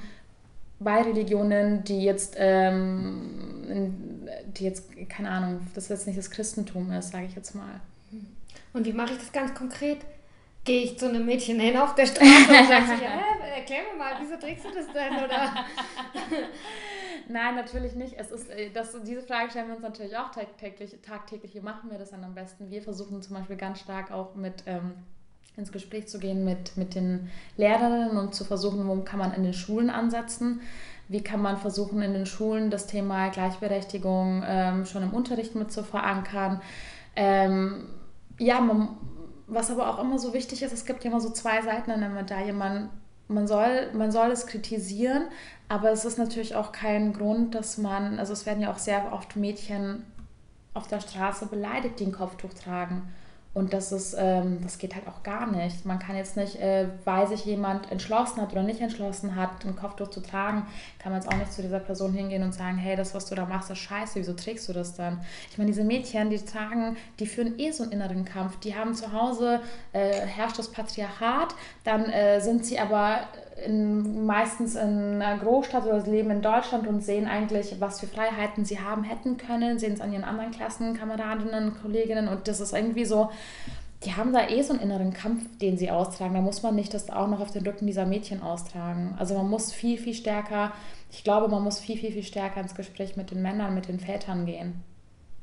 bei 0.80 1.02
Religionen, 1.02 1.84
die 1.84 2.02
jetzt, 2.02 2.36
ähm, 2.38 4.28
die 4.56 4.64
jetzt, 4.64 4.90
keine 5.08 5.30
Ahnung, 5.30 5.60
das 5.74 5.88
jetzt 5.88 6.06
nicht 6.06 6.18
das 6.18 6.30
Christentum 6.30 6.92
ist, 6.92 7.10
sage 7.10 7.26
ich 7.26 7.34
jetzt 7.34 7.54
mal. 7.54 7.80
Und 8.72 8.86
wie 8.86 8.92
mache 8.92 9.12
ich 9.12 9.18
das 9.18 9.32
ganz 9.32 9.54
konkret? 9.54 9.98
Gehe 10.64 10.82
ich 10.82 10.98
zu 10.98 11.08
einem 11.08 11.24
Mädchen 11.24 11.58
hin 11.58 11.76
auf 11.76 11.94
der 11.94 12.06
Straße 12.06 12.26
und 12.26 12.68
sage, 12.68 13.02
ja, 13.02 13.46
erklär 13.56 13.80
mir 13.90 13.98
mal, 13.98 14.12
wieso 14.20 14.36
trägst 14.36 14.64
du 14.64 14.68
das 14.70 14.86
denn? 14.92 15.14
Oder? 15.24 15.54
Nein, 17.28 17.54
natürlich 17.56 17.94
nicht. 17.94 18.14
Es 18.18 18.30
ist, 18.30 18.50
äh, 18.50 18.70
das, 18.70 18.94
diese 19.02 19.22
Frage 19.22 19.50
stellen 19.50 19.68
wir 19.68 19.74
uns 19.74 19.82
natürlich 19.82 20.16
auch 20.16 20.30
tagtäglich. 20.30 20.96
Tagtäglich, 21.02 21.54
wie 21.54 21.60
machen 21.60 21.90
wir 21.90 21.98
das 21.98 22.10
dann 22.10 22.24
am 22.24 22.34
besten? 22.34 22.70
Wir 22.70 22.82
versuchen 22.82 23.22
zum 23.22 23.36
Beispiel 23.36 23.56
ganz 23.56 23.80
stark 23.80 24.10
auch 24.10 24.34
mit 24.34 24.64
ähm, 24.66 24.92
ins 25.58 25.72
Gespräch 25.72 26.06
zu 26.06 26.18
gehen 26.18 26.44
mit, 26.44 26.76
mit 26.76 26.94
den 26.94 27.28
Lehrerinnen 27.56 28.16
und 28.16 28.34
zu 28.34 28.44
versuchen, 28.44 28.86
wo 28.88 28.96
kann 29.02 29.18
man 29.18 29.34
in 29.34 29.42
den 29.42 29.52
Schulen 29.52 29.90
ansetzen. 29.90 30.60
Wie 31.08 31.22
kann 31.22 31.42
man 31.42 31.56
versuchen, 31.56 32.00
in 32.02 32.12
den 32.12 32.26
Schulen 32.26 32.70
das 32.70 32.86
Thema 32.86 33.28
Gleichberechtigung 33.30 34.44
ähm, 34.46 34.86
schon 34.86 35.02
im 35.02 35.12
Unterricht 35.12 35.54
mit 35.54 35.72
zu 35.72 35.82
verankern? 35.82 36.60
Ähm, 37.16 37.88
ja, 38.38 38.60
man, 38.60 38.96
was 39.46 39.70
aber 39.70 39.88
auch 39.88 39.98
immer 39.98 40.18
so 40.18 40.32
wichtig 40.32 40.62
ist, 40.62 40.72
es 40.72 40.84
gibt 40.84 41.02
ja 41.04 41.10
immer 41.10 41.20
so 41.20 41.30
zwei 41.30 41.60
Seiten 41.62 41.90
an 41.90 42.00
der 42.00 42.10
Medaille. 42.10 42.52
Man, 42.52 42.90
man, 43.26 43.48
soll, 43.48 43.90
man 43.94 44.12
soll 44.12 44.30
es 44.30 44.46
kritisieren, 44.46 45.24
aber 45.68 45.90
es 45.90 46.04
ist 46.04 46.18
natürlich 46.18 46.54
auch 46.54 46.72
kein 46.72 47.12
Grund, 47.12 47.54
dass 47.54 47.78
man, 47.78 48.18
also 48.18 48.32
es 48.32 48.46
werden 48.46 48.62
ja 48.62 48.70
auch 48.70 48.78
sehr 48.78 49.12
oft 49.12 49.34
Mädchen 49.34 50.04
auf 50.74 50.86
der 50.86 51.00
Straße 51.00 51.46
beleidigt, 51.46 51.98
die 51.98 52.04
ein 52.04 52.12
Kopftuch 52.12 52.52
tragen. 52.52 53.02
Und 53.58 53.72
das 53.72 53.90
ist, 53.90 54.14
ähm, 54.16 54.58
das 54.62 54.78
geht 54.78 54.94
halt 54.94 55.08
auch 55.08 55.24
gar 55.24 55.50
nicht. 55.50 55.84
Man 55.84 55.98
kann 55.98 56.14
jetzt 56.14 56.36
nicht, 56.36 56.60
äh, 56.60 56.86
weil 57.04 57.26
sich 57.26 57.44
jemand 57.44 57.90
entschlossen 57.90 58.40
hat 58.40 58.52
oder 58.52 58.62
nicht 58.62 58.80
entschlossen 58.80 59.34
hat, 59.34 59.66
ein 59.66 59.74
Kopftuch 59.74 60.10
zu 60.10 60.20
tragen, 60.20 60.64
kann 61.00 61.10
man 61.10 61.20
jetzt 61.20 61.28
auch 61.28 61.36
nicht 61.36 61.52
zu 61.52 61.62
dieser 61.62 61.80
Person 61.80 62.12
hingehen 62.12 62.44
und 62.44 62.54
sagen, 62.54 62.78
hey, 62.78 62.94
das, 62.94 63.16
was 63.16 63.26
du 63.26 63.34
da 63.34 63.46
machst, 63.46 63.68
ist 63.68 63.78
scheiße, 63.78 64.20
wieso 64.20 64.34
trägst 64.34 64.68
du 64.68 64.72
das 64.72 64.94
dann? 64.94 65.22
Ich 65.50 65.58
meine, 65.58 65.72
diese 65.72 65.82
Mädchen, 65.82 66.30
die 66.30 66.38
tragen, 66.38 66.96
die 67.18 67.26
führen 67.26 67.58
eh 67.58 67.72
so 67.72 67.82
einen 67.82 67.90
inneren 67.90 68.24
Kampf. 68.24 68.60
Die 68.60 68.76
haben 68.76 68.94
zu 68.94 69.12
Hause, 69.12 69.58
äh, 69.92 70.20
herrscht 70.20 70.60
das 70.60 70.70
Patriarchat, 70.70 71.52
dann 71.82 72.04
äh, 72.04 72.40
sind 72.40 72.64
sie 72.64 72.78
aber 72.78 73.22
in, 73.64 74.26
meistens 74.26 74.74
in 74.74 75.22
einer 75.22 75.38
Großstadt 75.38 75.84
oder 75.86 76.00
leben 76.00 76.30
in 76.30 76.42
Deutschland 76.42 76.86
und 76.86 77.02
sehen 77.02 77.26
eigentlich, 77.26 77.76
was 77.80 78.00
für 78.00 78.06
Freiheiten 78.06 78.64
sie 78.64 78.80
haben 78.80 79.04
hätten 79.04 79.36
können, 79.36 79.78
sehen 79.78 79.94
es 79.94 80.00
an 80.00 80.12
ihren 80.12 80.24
anderen 80.24 80.50
Klassenkameradinnen, 80.50 81.80
Kolleginnen 81.80 82.28
und 82.28 82.48
das 82.48 82.60
ist 82.60 82.72
irgendwie 82.72 83.04
so, 83.04 83.30
die 84.04 84.14
haben 84.14 84.32
da 84.32 84.48
eh 84.48 84.62
so 84.62 84.72
einen 84.72 84.82
inneren 84.82 85.12
Kampf, 85.12 85.44
den 85.58 85.76
sie 85.76 85.90
austragen. 85.90 86.34
Da 86.34 86.40
muss 86.40 86.62
man 86.62 86.74
nicht 86.76 86.94
das 86.94 87.10
auch 87.10 87.26
noch 87.26 87.40
auf 87.40 87.50
den 87.50 87.66
Rücken 87.66 87.86
dieser 87.86 88.06
Mädchen 88.06 88.42
austragen. 88.42 89.14
Also 89.18 89.34
man 89.34 89.50
muss 89.50 89.72
viel, 89.72 89.98
viel 89.98 90.14
stärker, 90.14 90.72
ich 91.10 91.24
glaube, 91.24 91.48
man 91.48 91.64
muss 91.64 91.80
viel, 91.80 91.98
viel, 91.98 92.12
viel 92.12 92.22
stärker 92.22 92.60
ins 92.60 92.74
Gespräch 92.74 93.16
mit 93.16 93.30
den 93.30 93.42
Männern, 93.42 93.74
mit 93.74 93.88
den 93.88 93.98
Vätern 93.98 94.46
gehen. 94.46 94.84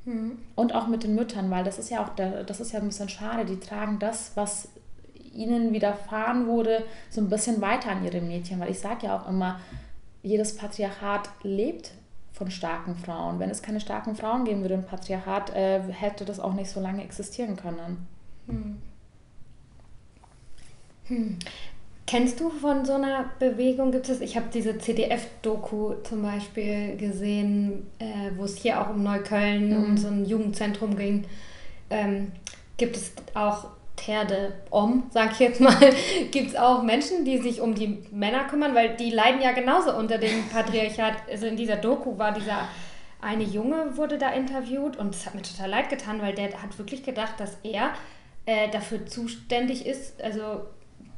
Mhm. 0.06 0.38
Und 0.56 0.74
auch 0.74 0.88
mit 0.88 1.04
den 1.04 1.16
Müttern, 1.16 1.50
weil 1.52 1.64
das 1.64 1.80
ist 1.80 1.90
ja 1.90 2.04
auch, 2.04 2.10
das 2.16 2.60
ist 2.60 2.72
ja 2.72 2.80
ein 2.80 2.88
bisschen 2.88 3.10
schade. 3.10 3.46
Die 3.46 3.60
tragen 3.60 4.00
das, 4.00 4.32
was 4.36 4.70
ihnen 5.36 5.74
widerfahren 5.74 6.48
wurde, 6.48 6.84
so 7.10 7.22
ein 7.22 7.30
bisschen 7.30 7.62
weiter 7.62 7.92
an 7.92 8.04
ihre 8.04 8.22
Mädchen. 8.22 8.60
Weil 8.60 8.72
ich 8.72 8.80
sage 8.80 9.08
ja 9.08 9.18
auch 9.18 9.28
immer, 9.28 9.60
jedes 10.24 10.56
Patriarchat 10.56 11.30
lebt 11.44 11.92
von 12.32 12.52
starken 12.52 12.96
Frauen. 12.96 13.40
Wenn 13.40 13.50
es 13.50 13.62
keine 13.62 13.80
starken 13.80 14.16
Frauen 14.16 14.46
geben 14.46 14.62
würde 14.62 14.74
im 14.76 14.86
Patriarchat, 14.86 15.56
äh, 15.56 15.82
hätte 15.92 16.26
das 16.26 16.40
auch 16.40 16.54
nicht 16.54 16.70
so 16.70 16.82
lange 16.82 17.04
existieren 17.04 17.56
können. 17.56 18.08
Hm. 18.48 18.78
Hm. 21.06 21.38
Kennst 22.08 22.40
du 22.40 22.50
von 22.52 22.86
so 22.86 22.94
einer 22.94 23.32
Bewegung? 23.40 23.92
Gibt 23.92 24.10
es? 24.10 24.22
Ich 24.22 24.36
habe 24.36 24.48
diese 24.54 24.78
CDF-Doku 24.78 25.96
zum 26.04 26.22
Beispiel 26.22 26.98
gesehen, 26.98 27.88
äh, 27.98 28.32
wo 28.36 28.44
es 28.44 28.58
hier 28.58 28.80
auch 28.80 28.92
um 28.92 29.02
Neukölln, 29.02 29.70
mhm. 29.70 29.84
um 29.84 29.98
so 29.98 30.10
ein 30.10 30.26
Jugendzentrum 30.26 30.96
ging. 30.96 31.26
Ähm, 31.90 32.32
gibt 32.78 32.96
es 32.96 33.14
auch 33.34 33.70
Terde 34.06 34.54
Om, 34.70 35.10
sag 35.10 35.32
ich 35.32 35.40
jetzt 35.40 35.60
mal, 35.60 35.76
gibt 36.32 36.50
es 36.50 36.56
auch 36.56 36.84
Menschen, 36.84 37.26
die 37.26 37.40
sich 37.40 37.60
um 37.60 37.74
die 37.74 38.04
Männer 38.12 38.44
kümmern, 38.44 38.76
weil 38.76 38.96
die 38.96 39.10
leiden 39.10 39.42
ja 39.42 39.52
genauso 39.52 39.96
unter 39.98 40.20
dem 40.20 40.48
Patriarchat. 40.54 41.16
Also 41.30 41.48
in 41.48 41.58
dieser 41.58 41.78
Doku 41.78 42.18
war 42.20 42.32
dieser 42.32 42.68
eine 43.22 43.44
Junge 43.44 43.98
wurde 43.98 44.20
da 44.20 44.30
interviewt 44.30 44.98
und 44.98 45.16
es 45.16 45.26
hat 45.26 45.34
mir 45.34 45.42
total 45.42 45.72
leid 45.72 45.90
getan, 45.90 46.22
weil 46.22 46.36
der 46.36 46.62
hat 46.62 46.78
wirklich 46.78 47.02
gedacht, 47.02 47.40
dass 47.40 47.58
er 47.64 47.94
äh, 48.46 48.70
dafür 48.70 49.08
zuständig 49.08 49.88
ist, 49.88 50.22
also 50.22 50.66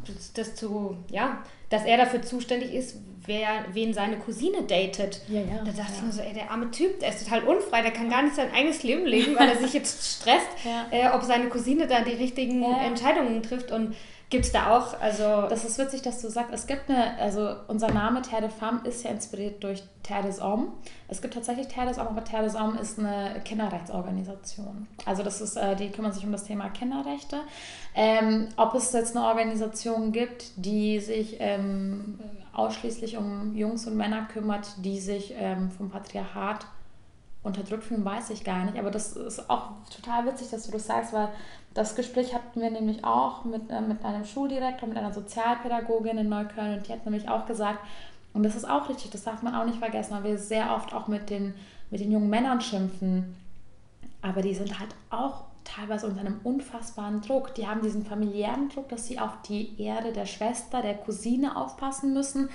das, 0.05 0.31
das 0.31 0.55
zu, 0.55 0.95
ja, 1.11 1.43
dass 1.69 1.83
er 1.83 1.97
dafür 1.97 2.21
zuständig 2.21 2.73
ist, 2.73 2.97
wer, 3.27 3.65
wen 3.73 3.93
seine 3.93 4.17
Cousine 4.17 4.63
datet. 4.63 5.21
Ja, 5.27 5.41
ja, 5.41 5.57
da 5.59 5.71
dachte 5.71 5.77
ja. 5.77 5.97
ich 5.97 6.01
mir 6.01 6.11
so, 6.11 6.21
ey, 6.21 6.33
der 6.33 6.49
arme 6.49 6.71
Typ, 6.71 6.99
der 6.99 7.09
ist 7.09 7.23
total 7.23 7.43
unfrei, 7.43 7.81
der 7.81 7.91
kann 7.91 8.09
gar 8.09 8.23
nicht 8.23 8.35
sein 8.35 8.51
eigenes 8.53 8.83
Leben 8.83 9.05
leben, 9.05 9.35
weil 9.37 9.49
er 9.49 9.57
sich 9.57 9.73
jetzt 9.73 10.03
stresst, 10.21 10.47
äh, 10.91 11.09
ob 11.09 11.23
seine 11.23 11.49
Cousine 11.49 11.87
da 11.87 12.01
die 12.01 12.15
richtigen 12.15 12.63
Entscheidungen 12.63 13.43
trifft 13.43 13.71
und 13.71 13.95
Gibt 14.29 14.43
es 14.43 14.51
da 14.51 14.77
auch, 14.77 14.99
also... 14.99 15.47
Das 15.47 15.63
ist 15.63 15.77
witzig, 15.77 16.01
dass 16.01 16.21
du 16.21 16.29
sagst, 16.29 16.53
es 16.53 16.67
gibt 16.67 16.89
eine, 16.89 17.17
also 17.17 17.55
unser 17.69 17.89
Name 17.93 18.21
Terre 18.21 18.41
de 18.41 18.49
Femme 18.49 18.81
ist 18.83 19.05
ja 19.05 19.11
inspiriert 19.11 19.63
durch 19.63 19.81
Terre 20.03 20.23
des 20.23 20.43
Hommes. 20.43 20.67
Es 21.07 21.21
gibt 21.21 21.33
tatsächlich 21.33 21.69
Terre 21.69 21.87
des 21.87 21.97
Hommes, 21.97 22.11
aber 22.11 22.25
Terre 22.25 22.43
des 22.43 22.59
Hommes 22.59 22.81
ist 22.81 22.99
eine 22.99 23.39
Kinderrechtsorganisation. 23.45 24.87
Also 25.05 25.23
das 25.23 25.39
ist, 25.39 25.55
äh, 25.55 25.77
die 25.77 25.91
kümmern 25.91 26.11
sich 26.11 26.25
um 26.25 26.33
das 26.33 26.43
Thema 26.43 26.67
Kinderrechte. 26.69 27.37
Ähm, 27.95 28.49
ob 28.57 28.75
es 28.75 28.91
jetzt 28.91 29.15
eine 29.15 29.25
Organisation 29.25 30.11
gibt, 30.11 30.51
die 30.57 30.99
sich 30.99 31.37
ähm, 31.39 32.19
ausschließlich 32.57 33.17
um 33.17 33.55
Jungs 33.55 33.87
und 33.87 33.95
Männer 33.95 34.27
kümmert, 34.33 34.67
die 34.83 34.99
sich 34.99 35.33
ähm, 35.37 35.69
vom 35.71 35.89
Patriarchat 35.89 36.65
unterdrückt 37.43 37.83
fühlen, 37.85 38.03
weiß 38.03 38.31
ich 38.31 38.43
gar 38.43 38.65
nicht. 38.65 38.77
Aber 38.77 38.91
das 38.91 39.13
ist 39.13 39.49
auch 39.49 39.69
total 39.95 40.25
witzig, 40.25 40.49
dass 40.49 40.65
du 40.65 40.71
das 40.71 40.87
sagst, 40.87 41.13
weil 41.13 41.29
das 41.73 41.95
Gespräch 41.95 42.33
hatten 42.33 42.59
wir 42.59 42.71
nämlich 42.71 43.03
auch 43.03 43.45
mit, 43.45 43.69
äh, 43.69 43.81
mit 43.81 44.03
einem 44.03 44.25
Schuldirektor, 44.25 44.89
mit 44.89 44.97
einer 44.97 45.13
Sozialpädagogin 45.13 46.17
in 46.17 46.29
Neukölln 46.29 46.79
und 46.79 46.87
die 46.87 46.93
hat 46.93 47.05
nämlich 47.05 47.29
auch 47.29 47.45
gesagt, 47.45 47.79
und 48.33 48.43
das 48.43 48.55
ist 48.55 48.69
auch 48.69 48.89
richtig, 48.89 49.11
das 49.11 49.23
darf 49.23 49.43
man 49.43 49.55
auch 49.55 49.65
nicht 49.65 49.79
vergessen, 49.79 50.15
weil 50.15 50.23
wir 50.23 50.37
sehr 50.37 50.75
oft 50.75 50.93
auch 50.93 51.07
mit 51.07 51.29
den, 51.29 51.53
mit 51.91 52.01
den 52.01 52.11
jungen 52.11 52.29
Männern 52.29 52.61
schimpfen, 52.61 53.35
aber 54.21 54.41
die 54.41 54.55
sind 54.55 54.79
halt 54.79 54.89
auch 55.11 55.45
teilweise 55.67 56.07
unter 56.07 56.21
einem 56.21 56.39
unfassbaren 56.43 57.21
Druck. 57.21 57.53
Die 57.55 57.67
haben 57.67 57.81
diesen 57.81 58.05
familiären 58.05 58.69
Druck, 58.69 58.89
dass 58.89 59.07
sie 59.07 59.19
auf 59.19 59.41
die 59.47 59.79
Erde 59.81 60.13
der 60.13 60.25
Schwester, 60.25 60.81
der 60.81 60.95
Cousine 60.95 61.57
aufpassen 61.57 62.13
müssen. 62.13 62.49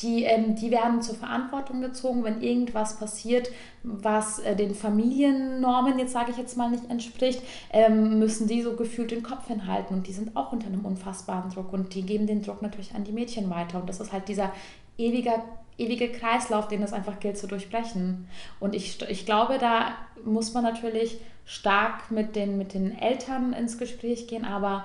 Die, 0.00 0.24
ähm, 0.24 0.56
die 0.56 0.70
werden 0.70 1.00
zur 1.00 1.14
Verantwortung 1.14 1.80
gezogen, 1.80 2.24
wenn 2.24 2.42
irgendwas 2.42 2.98
passiert, 2.98 3.50
was 3.82 4.40
äh, 4.40 4.56
den 4.56 4.74
Familiennormen, 4.74 5.98
jetzt 5.98 6.12
sage 6.12 6.32
ich 6.32 6.36
jetzt 6.36 6.56
mal, 6.56 6.70
nicht 6.70 6.90
entspricht, 6.90 7.42
ähm, 7.70 8.18
müssen 8.18 8.48
die 8.48 8.62
so 8.62 8.74
gefühlt 8.74 9.10
den 9.10 9.22
Kopf 9.22 9.46
hinhalten. 9.46 9.96
Und 9.96 10.06
die 10.06 10.12
sind 10.12 10.36
auch 10.36 10.52
unter 10.52 10.66
einem 10.66 10.84
unfassbaren 10.84 11.50
Druck. 11.50 11.72
Und 11.72 11.94
die 11.94 12.02
geben 12.02 12.26
den 12.26 12.42
Druck 12.42 12.62
natürlich 12.62 12.94
an 12.94 13.04
die 13.04 13.12
Mädchen 13.12 13.48
weiter. 13.48 13.80
Und 13.80 13.88
das 13.88 14.00
ist 14.00 14.12
halt 14.12 14.28
dieser 14.28 14.52
ewiger 14.98 15.44
ewige 15.78 16.10
Kreislauf, 16.10 16.68
den 16.68 16.82
es 16.82 16.92
einfach 16.92 17.20
gilt 17.20 17.38
zu 17.38 17.46
durchbrechen. 17.46 18.28
Und 18.60 18.74
ich, 18.74 19.00
ich 19.08 19.26
glaube, 19.26 19.58
da 19.58 19.92
muss 20.24 20.54
man 20.54 20.64
natürlich 20.64 21.20
stark 21.44 22.10
mit 22.10 22.34
den, 22.34 22.58
mit 22.58 22.74
den 22.74 22.96
Eltern 22.98 23.52
ins 23.52 23.78
Gespräch 23.78 24.26
gehen, 24.26 24.44
aber 24.44 24.84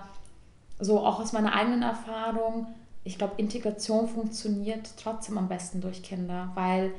so 0.80 1.00
auch 1.00 1.20
aus 1.20 1.32
meiner 1.32 1.56
eigenen 1.56 1.84
Erfahrung, 1.84 2.68
ich 3.04 3.18
glaube, 3.18 3.34
Integration 3.38 4.08
funktioniert 4.08 4.92
trotzdem 5.02 5.38
am 5.38 5.48
besten 5.48 5.82
durch 5.82 6.04
Kinder, 6.04 6.52
weil 6.56 6.94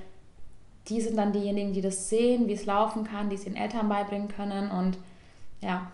die 0.88 1.00
sind 1.00 1.16
dann 1.16 1.32
diejenigen, 1.32 1.72
die 1.72 1.80
das 1.80 2.08
sehen, 2.08 2.48
wie 2.48 2.54
es 2.54 2.66
laufen 2.66 3.04
kann, 3.04 3.28
die 3.28 3.36
es 3.36 3.44
den 3.44 3.54
Eltern 3.54 3.88
beibringen 3.88 4.28
können 4.28 4.70
und 4.70 4.98
ja. 5.60 5.90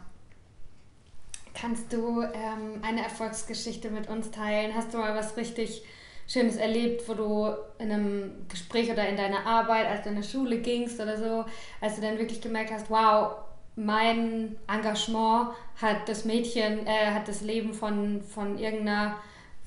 Kannst 1.52 1.92
du 1.92 2.22
ähm, 2.22 2.82
eine 2.82 3.02
Erfolgsgeschichte 3.02 3.90
mit 3.90 4.08
uns 4.08 4.30
teilen? 4.30 4.74
Hast 4.74 4.94
du 4.94 4.98
mal 4.98 5.14
was 5.14 5.36
richtig 5.36 5.82
Schönes 6.28 6.56
erlebt, 6.56 7.08
wo 7.08 7.14
du 7.14 7.54
in 7.78 7.90
einem 7.90 8.46
Gespräch 8.48 8.90
oder 8.92 9.08
in 9.08 9.16
deiner 9.16 9.46
Arbeit, 9.46 9.86
als 9.86 10.02
du 10.02 10.10
in 10.10 10.16
der 10.16 10.22
Schule 10.22 10.58
gingst 10.58 11.00
oder 11.00 11.16
so, 11.16 11.44
als 11.80 11.96
du 11.96 12.02
dann 12.02 12.18
wirklich 12.18 12.40
gemerkt 12.40 12.70
hast, 12.70 12.90
wow, 12.90 13.32
mein 13.76 14.56
Engagement 14.68 15.48
hat 15.80 16.06
das 16.06 16.24
Mädchen, 16.24 16.86
äh, 16.86 17.12
hat 17.12 17.28
das 17.28 17.40
Leben 17.40 17.72
von, 17.72 18.22
von 18.22 18.58
irgendeiner 18.58 19.16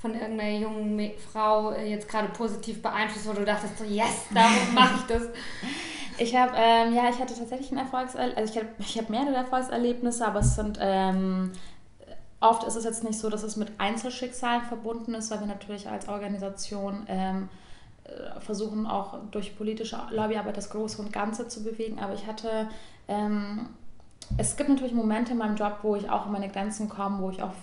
von 0.02 0.16
irgendeiner 0.16 0.58
jungen 0.58 1.12
Frau 1.32 1.72
äh, 1.74 1.88
jetzt 1.88 2.10
gerade 2.10 2.30
positiv 2.30 2.82
beeinflusst, 2.82 3.28
wo 3.28 3.34
du 3.34 3.46
dachtest 3.46 3.78
so, 3.78 3.84
yes, 3.84 4.26
darum 4.34 4.52
mache 4.74 4.96
ich 4.96 5.04
das. 5.04 5.28
Ich 6.18 6.36
habe, 6.36 6.54
ähm, 6.56 6.96
ja, 6.96 7.10
ich 7.10 7.20
hatte 7.20 7.36
tatsächlich 7.36 7.72
ein 7.72 7.78
Erfolgserlebnis, 7.78 8.38
also 8.38 8.54
ich 8.54 8.60
habe 8.60 8.74
ich 8.80 8.98
hab 8.98 9.10
mehrere 9.10 9.36
Erfolgserlebnisse, 9.36 10.26
aber 10.26 10.40
es 10.40 10.56
sind, 10.56 10.80
ähm, 10.82 11.52
oft 12.42 12.64
ist 12.64 12.76
es 12.76 12.84
jetzt 12.84 13.04
nicht 13.04 13.18
so, 13.18 13.30
dass 13.30 13.44
es 13.44 13.56
mit 13.56 13.72
Einzelschicksalen 13.78 14.64
verbunden 14.64 15.14
ist, 15.14 15.32
weil 15.32 15.40
wir 15.40 15.48
natürlich 15.48 15.88
als 15.88 16.10
Organisation 16.10 17.06
ähm, 17.08 17.50
äh, 18.04 18.40
versuchen 18.42 18.88
auch 18.88 19.20
durch 19.32 19.58
politische 19.58 19.98
Lobbyarbeit 20.10 20.58
das 20.58 20.70
Große 20.72 21.02
und 21.02 21.14
Ganze 21.14 21.48
zu 21.48 21.64
bewegen, 21.64 22.00
aber 22.00 22.14
ich 22.14 22.26
hatte, 22.28 22.68
ähm, 23.08 23.70
es 24.38 24.58
gibt 24.58 24.70
natürlich 24.70 24.94
Momente 24.94 25.34
in 25.34 25.38
meinem 25.38 25.56
Job, 25.56 25.80
wo 25.84 25.96
ich 25.96 26.10
auch 26.10 26.26
an 26.26 26.32
meine 26.32 26.50
Grenzen 26.50 26.90
komme, 26.90 27.20
wo 27.22 27.30
ich 27.30 27.42
auch 27.42 27.54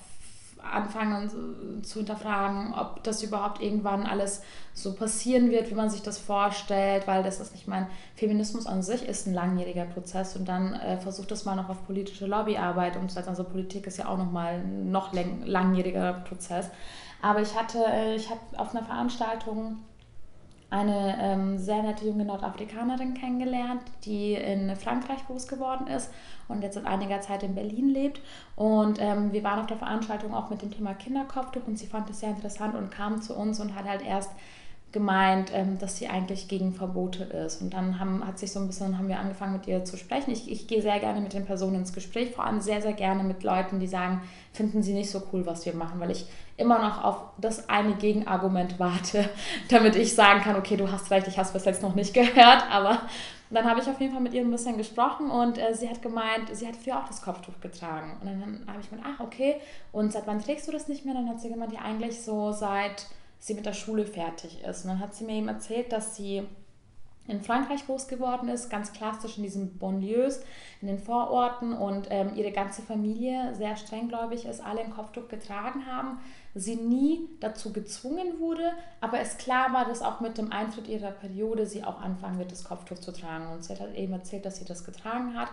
anfangen 0.62 1.82
zu 1.82 1.98
hinterfragen, 1.98 2.74
ob 2.74 3.02
das 3.04 3.22
überhaupt 3.22 3.62
irgendwann 3.62 4.04
alles 4.04 4.42
so 4.74 4.94
passieren 4.94 5.50
wird, 5.50 5.70
wie 5.70 5.74
man 5.74 5.90
sich 5.90 6.02
das 6.02 6.18
vorstellt, 6.18 7.06
weil 7.06 7.22
das 7.22 7.40
ist 7.40 7.52
nicht 7.52 7.68
mein 7.68 7.86
Feminismus 8.14 8.66
an 8.66 8.82
sich 8.82 9.06
ist 9.06 9.26
ein 9.26 9.34
langjähriger 9.34 9.84
Prozess 9.84 10.36
und 10.36 10.46
dann 10.48 10.74
äh, 10.74 10.98
versucht 10.98 11.30
das 11.30 11.44
mal 11.44 11.56
noch 11.56 11.68
auf 11.68 11.86
politische 11.86 12.26
Lobbyarbeit 12.26 12.96
umzusetzen. 12.96 13.30
Also 13.30 13.44
Politik 13.44 13.86
ist 13.86 13.98
ja 13.98 14.08
auch 14.08 14.18
noch 14.18 14.30
mal 14.30 14.54
ein 14.54 14.90
noch 14.90 15.12
langjähriger 15.12 16.24
Prozess. 16.28 16.70
Aber 17.22 17.40
ich 17.40 17.56
hatte, 17.56 17.84
äh, 17.84 18.14
ich 18.14 18.30
habe 18.30 18.40
auf 18.56 18.74
einer 18.74 18.84
Veranstaltung 18.84 19.78
eine 20.70 21.16
ähm, 21.20 21.58
sehr 21.58 21.82
nette 21.82 22.04
junge 22.04 22.24
Nordafrikanerin 22.24 23.14
kennengelernt, 23.14 23.82
die 24.04 24.34
in 24.34 24.74
Frankreich 24.76 25.26
groß 25.26 25.48
geworden 25.48 25.86
ist 25.86 26.10
und 26.46 26.62
jetzt 26.62 26.74
seit 26.74 26.86
einiger 26.86 27.20
Zeit 27.20 27.42
in 27.42 27.54
Berlin 27.54 27.88
lebt. 27.88 28.20
Und 28.54 29.00
ähm, 29.00 29.32
wir 29.32 29.42
waren 29.44 29.60
auf 29.60 29.66
der 29.66 29.78
Veranstaltung 29.78 30.34
auch 30.34 30.50
mit 30.50 30.60
dem 30.60 30.70
Thema 30.70 30.92
Kinderkopftuch 30.92 31.66
und 31.66 31.78
sie 31.78 31.86
fand 31.86 32.10
es 32.10 32.20
sehr 32.20 32.30
interessant 32.30 32.74
und 32.74 32.90
kam 32.90 33.22
zu 33.22 33.34
uns 33.34 33.60
und 33.60 33.74
hat 33.74 33.86
halt 33.86 34.04
erst 34.04 34.30
gemeint, 34.92 35.50
ähm, 35.54 35.78
dass 35.78 35.96
sie 35.96 36.08
eigentlich 36.08 36.48
gegen 36.48 36.72
Verbote 36.72 37.24
ist. 37.24 37.60
Und 37.60 37.74
dann 37.74 37.98
haben, 37.98 38.26
hat 38.26 38.38
sich 38.38 38.52
so 38.52 38.60
ein 38.60 38.66
bisschen, 38.66 38.96
haben 38.96 39.08
wir 39.08 39.18
angefangen 39.18 39.52
mit 39.54 39.66
ihr 39.66 39.84
zu 39.84 39.96
sprechen. 39.96 40.30
Ich, 40.30 40.50
ich 40.50 40.66
gehe 40.66 40.80
sehr 40.80 40.98
gerne 40.98 41.20
mit 41.20 41.34
den 41.34 41.44
Personen 41.44 41.76
ins 41.76 41.92
Gespräch, 41.92 42.30
vor 42.30 42.44
allem 42.44 42.60
sehr, 42.60 42.80
sehr 42.80 42.94
gerne 42.94 43.22
mit 43.22 43.42
Leuten, 43.42 43.80
die 43.80 43.86
sagen, 43.86 44.22
finden 44.52 44.82
sie 44.82 44.94
nicht 44.94 45.10
so 45.10 45.22
cool, 45.32 45.44
was 45.44 45.66
wir 45.66 45.74
machen, 45.74 46.00
weil 46.00 46.10
ich 46.10 46.26
immer 46.58 46.78
noch 46.80 47.02
auf 47.02 47.16
das 47.38 47.68
eine 47.68 47.94
Gegenargument 47.94 48.78
warte, 48.78 49.28
damit 49.70 49.96
ich 49.96 50.14
sagen 50.14 50.40
kann, 50.42 50.56
okay, 50.56 50.76
du 50.76 50.90
hast 50.90 51.10
recht, 51.10 51.26
ich 51.26 51.38
habe 51.38 51.46
es 51.46 51.52
bis 51.52 51.64
jetzt 51.64 51.82
noch 51.82 51.94
nicht 51.94 52.12
gehört, 52.14 52.70
aber 52.70 53.00
dann 53.50 53.64
habe 53.64 53.80
ich 53.80 53.88
auf 53.88 53.98
jeden 54.00 54.12
Fall 54.12 54.20
mit 54.20 54.34
ihr 54.34 54.42
ein 54.42 54.50
bisschen 54.50 54.76
gesprochen 54.76 55.30
und 55.30 55.56
äh, 55.56 55.74
sie 55.74 55.88
hat 55.88 56.02
gemeint, 56.02 56.50
sie 56.52 56.66
hat 56.66 56.76
früher 56.76 56.98
auch 56.98 57.08
das 57.08 57.22
Kopftuch 57.22 57.58
getragen. 57.60 58.18
Und 58.20 58.26
dann 58.26 58.64
habe 58.66 58.80
ich 58.80 58.90
gemeint, 58.90 59.08
ach, 59.10 59.20
okay, 59.24 59.56
und 59.90 60.12
seit 60.12 60.26
wann 60.26 60.42
trägst 60.42 60.68
du 60.68 60.72
das 60.72 60.88
nicht 60.88 61.06
mehr? 61.06 61.14
Dann 61.14 61.28
hat 61.28 61.40
sie 61.40 61.48
gemeint, 61.48 61.72
ja, 61.72 61.80
eigentlich 61.80 62.20
so 62.20 62.52
seit 62.52 63.06
sie 63.38 63.54
mit 63.54 63.64
der 63.64 63.72
Schule 63.72 64.04
fertig 64.04 64.62
ist. 64.62 64.84
Und 64.84 64.90
dann 64.90 64.98
hat 64.98 65.14
sie 65.14 65.24
mir 65.24 65.36
eben 65.36 65.48
erzählt, 65.48 65.92
dass 65.92 66.14
sie 66.14 66.42
in 67.28 67.42
Frankreich 67.42 67.86
groß 67.86 68.08
geworden 68.08 68.48
ist, 68.48 68.70
ganz 68.70 68.92
klassisch 68.92 69.36
in 69.36 69.42
diesen 69.42 69.78
Bonlieus, 69.78 70.40
in 70.80 70.88
den 70.88 70.98
Vororten 70.98 71.74
und 71.74 72.08
ähm, 72.10 72.32
ihre 72.34 72.52
ganze 72.52 72.80
Familie 72.82 73.54
sehr 73.54 73.76
strenggläubig 73.76 74.46
ist, 74.46 74.64
alle 74.64 74.80
ein 74.80 74.90
Kopftuch 74.90 75.28
getragen 75.28 75.86
haben, 75.86 76.18
sie 76.54 76.76
nie 76.76 77.28
dazu 77.40 77.72
gezwungen 77.72 78.40
wurde, 78.40 78.72
aber 79.00 79.20
es 79.20 79.36
klar 79.36 79.72
war, 79.72 79.84
dass 79.84 80.02
auch 80.02 80.20
mit 80.20 80.38
dem 80.38 80.52
Eintritt 80.52 80.88
ihrer 80.88 81.10
Periode 81.10 81.66
sie 81.66 81.84
auch 81.84 82.00
anfangen 82.00 82.38
wird, 82.38 82.52
das 82.52 82.64
Kopftuch 82.64 82.98
zu 82.98 83.12
tragen. 83.12 83.48
Und 83.48 83.64
sie 83.64 83.72
hat 83.72 83.80
halt 83.80 83.96
eben 83.96 84.12
erzählt, 84.12 84.44
dass 84.44 84.56
sie 84.56 84.64
das 84.64 84.84
getragen 84.84 85.36
hat. 85.36 85.48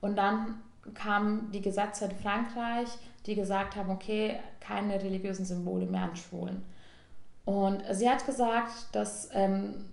Und 0.00 0.16
dann 0.16 0.60
kamen 0.92 1.50
die 1.52 1.62
Gesetze 1.62 2.06
in 2.06 2.16
Frankreich, 2.16 2.88
die 3.26 3.34
gesagt 3.34 3.74
haben, 3.76 3.90
okay, 3.90 4.38
keine 4.60 5.02
religiösen 5.02 5.46
Symbole 5.46 5.86
mehr 5.86 6.02
an 6.02 6.16
Schulen. 6.16 6.62
Und 7.44 7.82
sie 7.90 8.08
hat 8.08 8.24
gesagt, 8.26 8.72
dass 8.92 9.28
ähm, 9.32 9.86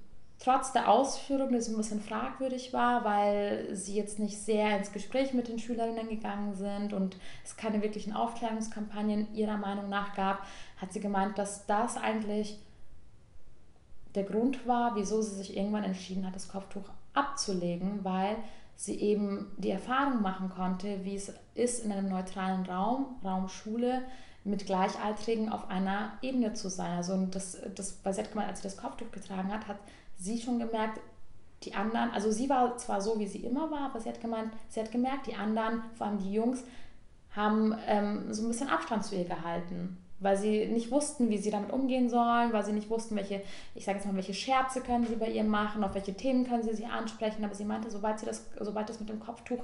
trotz 0.44 0.74
der 0.74 0.90
Ausführung, 0.90 1.52
die 1.52 1.62
so 1.62 1.72
ein 1.72 1.78
bisschen 1.78 2.02
fragwürdig 2.02 2.74
war, 2.74 3.06
weil 3.06 3.68
sie 3.76 3.96
jetzt 3.96 4.18
nicht 4.18 4.38
sehr 4.38 4.76
ins 4.76 4.92
Gespräch 4.92 5.34
mit 5.34 5.48
den 5.48 5.60
Schülerinnen 5.60 6.10
gegangen 6.10 6.56
sind 6.56 6.94
und 6.94 7.16
es 7.44 7.56
keine 7.56 7.82
wirklichen 7.82 8.14
Aufklärungskampagnen 8.14 9.34
ihrer 9.36 9.58
Meinung 9.58 9.88
nach 9.90 10.16
gab, 10.16 10.46
hat 10.78 10.92
sie 10.94 11.00
gemeint, 11.00 11.38
dass 11.38 11.68
das 11.68 11.96
eigentlich 11.96 12.58
der 14.16 14.24
Grund 14.24 14.68
war, 14.68 14.96
wieso 14.96 15.22
sie 15.22 15.36
sich 15.36 15.56
irgendwann 15.56 15.84
entschieden 15.84 16.26
hat, 16.26 16.36
das 16.36 16.50
Kopftuch 16.50 16.90
abzulegen, 17.14 18.04
weil 18.04 18.36
sie 18.76 19.00
eben 19.00 19.52
die 19.58 19.70
Erfahrung 19.70 20.24
machen 20.24 20.50
konnte, 20.50 21.06
wie 21.06 21.16
es 21.16 21.34
ist, 21.54 21.86
in 21.86 21.92
einem 21.92 22.10
neutralen 22.10 22.66
Raum, 22.66 23.20
Raum 23.24 23.48
Schule, 23.48 24.02
mit 24.44 24.66
Gleichaltrigen 24.66 25.50
auf 25.50 25.70
einer 25.70 26.14
Ebene 26.24 26.54
zu 26.54 26.70
sein. 26.70 26.98
Also 26.98 27.16
das, 27.28 27.60
das, 27.76 28.18
hat 28.18 28.32
gemeint, 28.32 28.50
als 28.50 28.62
sie 28.62 28.68
das 28.68 28.78
Kopftuch 28.78 29.12
getragen 29.12 29.54
hat, 29.54 29.68
hat 29.68 29.78
sie 30.22 30.40
schon 30.40 30.60
gemerkt, 30.60 31.00
die 31.64 31.74
anderen, 31.74 32.12
also 32.12 32.32
sie 32.32 32.50
war 32.50 32.78
zwar 32.78 33.02
so, 33.02 33.20
wie 33.20 33.28
sie 33.28 33.40
immer 33.40 33.70
war, 33.72 33.90
aber 33.90 34.00
sie 34.00 34.10
hat 34.10 34.22
gemeint, 34.22 34.52
sie 34.70 34.80
hat 34.80 34.92
gemerkt, 34.92 35.28
die 35.28 35.36
anderen, 35.36 35.84
vor 35.96 36.08
allem 36.08 36.20
die 36.20 36.34
Jungs, 36.34 36.64
haben 37.36 37.76
ähm, 37.88 38.34
so 38.34 38.44
ein 38.44 38.50
bisschen 38.50 38.70
Abstand 38.70 39.06
zu 39.06 39.16
ihr 39.16 39.26
gehalten, 39.26 39.98
weil 40.20 40.38
sie 40.38 40.68
nicht 40.68 40.92
wussten, 40.92 41.30
wie 41.30 41.38
sie 41.38 41.50
damit 41.50 41.72
umgehen 41.72 42.10
sollen, 42.10 42.52
weil 42.52 42.66
sie 42.66 42.74
nicht 42.74 42.90
wussten, 42.90 43.16
welche, 43.16 43.42
ich 43.74 43.86
sage 43.86 43.98
jetzt 43.98 44.08
mal, 44.08 44.16
welche 44.16 44.34
Scherze 44.34 44.82
können 44.82 45.08
sie 45.08 45.16
bei 45.16 45.30
ihr 45.30 45.44
machen, 45.44 45.84
auf 45.84 45.94
welche 45.94 46.14
Themen 46.14 46.46
können 46.46 46.64
sie 46.64 46.76
sie 46.76 46.86
ansprechen, 46.86 47.44
aber 47.46 47.56
sie 47.56 47.66
meinte, 47.66 47.90
sobald 47.90 48.20
sie 48.20 48.26
das, 48.26 48.46
sobald 48.60 48.90
das 48.90 49.00
mit 49.00 49.10
dem 49.10 49.20
Kopftuch 49.20 49.64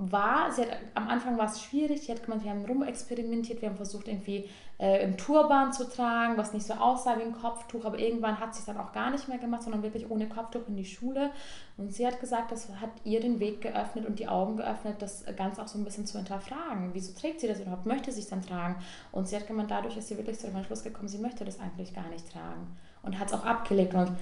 war, 0.00 0.50
sie 0.50 0.62
hat, 0.62 0.70
am 0.94 1.08
Anfang 1.08 1.36
war 1.36 1.44
es 1.44 1.62
schwierig, 1.62 2.00
sie 2.00 2.12
hat 2.12 2.22
gemeint, 2.24 2.42
wir 2.42 2.50
haben 2.50 2.64
rumexperimentiert, 2.64 3.60
wir 3.60 3.68
haben 3.68 3.76
versucht 3.76 4.08
irgendwie 4.08 4.48
äh, 4.78 5.00
einen 5.00 5.18
Turban 5.18 5.74
zu 5.74 5.86
tragen, 5.86 6.38
was 6.38 6.54
nicht 6.54 6.64
so 6.64 6.72
aussah 6.72 7.18
wie 7.18 7.22
ein 7.22 7.34
Kopftuch, 7.34 7.84
aber 7.84 7.98
irgendwann 7.98 8.40
hat 8.40 8.54
sie 8.54 8.60
es 8.60 8.64
dann 8.64 8.78
auch 8.78 8.92
gar 8.92 9.10
nicht 9.10 9.28
mehr 9.28 9.36
gemacht, 9.36 9.62
sondern 9.62 9.82
wirklich 9.82 10.10
ohne 10.10 10.26
Kopftuch 10.26 10.66
in 10.68 10.76
die 10.76 10.86
Schule 10.86 11.30
und 11.76 11.92
sie 11.92 12.06
hat 12.06 12.18
gesagt, 12.18 12.50
das 12.50 12.68
hat 12.80 12.90
ihr 13.04 13.20
den 13.20 13.40
Weg 13.40 13.60
geöffnet 13.60 14.06
und 14.06 14.18
die 14.18 14.26
Augen 14.26 14.56
geöffnet, 14.56 15.02
das 15.02 15.24
Ganze 15.36 15.62
auch 15.62 15.68
so 15.68 15.78
ein 15.78 15.84
bisschen 15.84 16.06
zu 16.06 16.16
hinterfragen. 16.16 16.90
Wieso 16.94 17.12
trägt 17.12 17.40
sie 17.40 17.48
das 17.48 17.60
überhaupt? 17.60 17.84
Möchte 17.84 18.10
sie 18.10 18.20
es 18.20 18.28
dann 18.28 18.40
tragen? 18.40 18.76
Und 19.12 19.28
sie 19.28 19.36
hat 19.36 19.46
gemeint, 19.46 19.70
dadurch 19.70 19.98
ist 19.98 20.08
sie 20.08 20.16
wirklich 20.16 20.38
zu 20.38 20.46
dem 20.46 20.56
Entschluss 20.56 20.82
gekommen, 20.82 21.08
sie 21.08 21.18
möchte 21.18 21.44
das 21.44 21.60
eigentlich 21.60 21.94
gar 21.94 22.08
nicht 22.08 22.32
tragen 22.32 22.78
und 23.02 23.18
hat 23.18 23.28
es 23.28 23.34
auch 23.34 23.44
abgelegt 23.44 23.92
und 23.92 24.12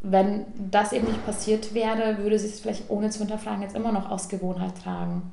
wenn 0.00 0.46
das 0.70 0.92
eben 0.92 1.06
nicht 1.06 1.24
passiert 1.24 1.74
wäre, 1.74 2.18
würde 2.18 2.38
sie 2.38 2.46
es 2.48 2.60
vielleicht 2.60 2.90
ohne 2.90 3.10
zu 3.10 3.20
hinterfragen 3.20 3.62
jetzt 3.62 3.74
immer 3.74 3.92
noch 3.92 4.10
aus 4.10 4.28
Gewohnheit 4.28 4.72
tragen. 4.82 5.32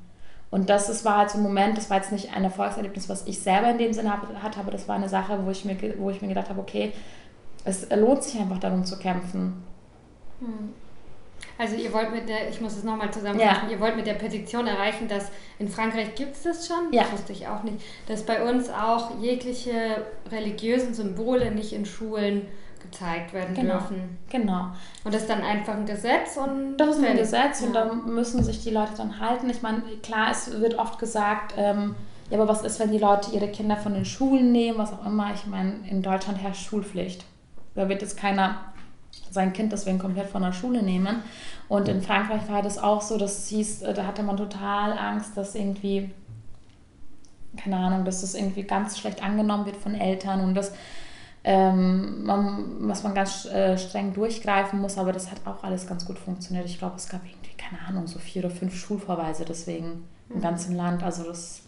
Und 0.49 0.69
das 0.69 0.87
ist, 0.87 1.03
war 1.03 1.17
halt 1.17 1.31
so 1.31 1.39
ein 1.39 1.43
Moment, 1.43 1.77
das 1.77 1.89
war 1.89 1.97
jetzt 1.97 2.11
nicht 2.11 2.35
ein 2.35 2.43
Erfolgserlebnis, 2.43 3.09
was 3.09 3.25
ich 3.25 3.39
selber 3.39 3.71
in 3.71 3.79
dem 3.79 3.93
Sinne 3.93 4.11
hatte, 4.11 4.59
aber 4.59 4.71
das 4.71 4.87
war 4.87 4.95
eine 4.95 5.09
Sache, 5.09 5.39
wo 5.45 5.49
ich 5.49 5.65
mir, 5.65 5.75
wo 5.97 6.11
ich 6.11 6.21
mir 6.21 6.27
gedacht 6.27 6.49
habe, 6.49 6.59
okay, 6.59 6.93
es 7.65 7.89
lohnt 7.89 8.23
sich 8.23 8.39
einfach 8.39 8.59
darum 8.59 8.85
zu 8.85 8.99
kämpfen. 8.99 9.63
Hm. 10.39 10.73
Also 11.57 11.75
ihr 11.75 11.93
wollt 11.93 12.11
mit 12.11 12.29
der, 12.29 12.49
ich 12.49 12.61
muss 12.61 12.75
es 12.75 12.83
nochmal 12.83 13.11
zusammenfassen, 13.11 13.67
ja. 13.67 13.71
ihr 13.71 13.79
wollt 13.79 13.95
mit 13.95 14.07
der 14.07 14.13
Petition 14.13 14.65
erreichen, 14.67 15.07
dass 15.07 15.31
in 15.59 15.67
Frankreich 15.67 16.15
gibt 16.15 16.35
es 16.35 16.43
das 16.43 16.67
schon, 16.67 16.91
ja. 16.91 17.03
das 17.03 17.11
wusste 17.13 17.33
ich 17.33 17.47
auch 17.47 17.63
nicht, 17.63 17.77
dass 18.07 18.23
bei 18.23 18.47
uns 18.47 18.69
auch 18.69 19.19
jegliche 19.19 20.05
religiösen 20.31 20.93
Symbole 20.93 21.51
nicht 21.51 21.73
in 21.73 21.85
Schulen 21.85 22.47
gezeigt 22.93 23.33
werden 23.33 23.55
genau. 23.55 23.73
dürfen. 23.73 24.17
Genau. 24.29 24.67
Und 25.03 25.13
das 25.13 25.23
ist 25.23 25.29
dann 25.29 25.41
einfach 25.41 25.73
ein 25.73 25.85
Gesetz 25.85 26.37
und. 26.37 26.77
Das 26.77 26.95
ist 26.95 27.03
ein 27.03 27.17
Gesetz 27.17 27.61
ja. 27.61 27.67
und 27.67 27.73
da 27.73 27.93
müssen 27.93 28.43
sich 28.43 28.63
die 28.63 28.69
Leute 28.69 28.93
dann 28.97 29.19
halten. 29.19 29.49
Ich 29.49 29.61
meine, 29.61 29.81
klar, 30.01 30.29
es 30.31 30.59
wird 30.61 30.77
oft 30.77 30.99
gesagt, 30.99 31.53
ähm, 31.57 31.95
ja, 32.29 32.37
aber 32.39 32.47
was 32.47 32.63
ist, 32.63 32.79
wenn 32.79 32.91
die 32.91 32.97
Leute 32.97 33.31
ihre 33.31 33.49
Kinder 33.49 33.75
von 33.75 33.93
den 33.93 34.05
Schulen 34.05 34.51
nehmen, 34.51 34.77
was 34.77 34.93
auch 34.93 35.05
immer. 35.05 35.33
Ich 35.33 35.45
meine, 35.45 35.75
in 35.89 36.01
Deutschland 36.01 36.41
herrscht 36.41 36.65
Schulpflicht. 36.65 37.25
Da 37.75 37.89
wird 37.89 38.01
jetzt 38.01 38.17
keiner 38.17 38.59
sein 39.29 39.51
Kind 39.51 39.71
deswegen 39.71 39.99
komplett 39.99 40.29
von 40.29 40.43
der 40.43 40.53
Schule 40.53 40.83
nehmen. 40.83 41.23
Und 41.67 41.87
in 41.87 42.01
Frankreich 42.01 42.47
war 42.49 42.61
das 42.61 42.77
auch 42.77 43.01
so, 43.01 43.17
dass 43.17 43.47
hieß, 43.47 43.81
äh, 43.81 43.93
da 43.93 44.05
hatte 44.05 44.23
man 44.23 44.37
total 44.37 44.97
Angst, 44.97 45.35
dass 45.35 45.55
irgendwie, 45.55 46.11
keine 47.57 47.77
Ahnung, 47.77 48.05
dass 48.05 48.21
das 48.21 48.35
irgendwie 48.35 48.63
ganz 48.63 48.97
schlecht 48.99 49.23
angenommen 49.23 49.65
wird 49.65 49.77
von 49.77 49.95
Eltern 49.95 50.41
und 50.41 50.55
dass 50.55 50.73
ähm, 51.43 52.23
man, 52.23 52.87
was 52.87 53.03
man 53.03 53.13
ganz 53.13 53.45
äh, 53.45 53.77
streng 53.77 54.13
durchgreifen 54.13 54.79
muss, 54.79 54.97
aber 54.97 55.11
das 55.11 55.29
hat 55.29 55.45
auch 55.45 55.63
alles 55.63 55.87
ganz 55.87 56.05
gut 56.05 56.17
funktioniert. 56.17 56.65
Ich 56.65 56.79
glaube, 56.79 56.95
es 56.95 57.09
gab 57.09 57.21
irgendwie, 57.25 57.55
keine 57.57 57.81
Ahnung, 57.85 58.07
so 58.07 58.19
vier 58.19 58.45
oder 58.45 58.53
fünf 58.53 58.75
Schulverweise 58.75 59.43
deswegen 59.43 60.07
im 60.29 60.37
mhm. 60.37 60.41
ganzen 60.41 60.75
Land. 60.75 61.03
Also 61.03 61.23
das. 61.23 61.61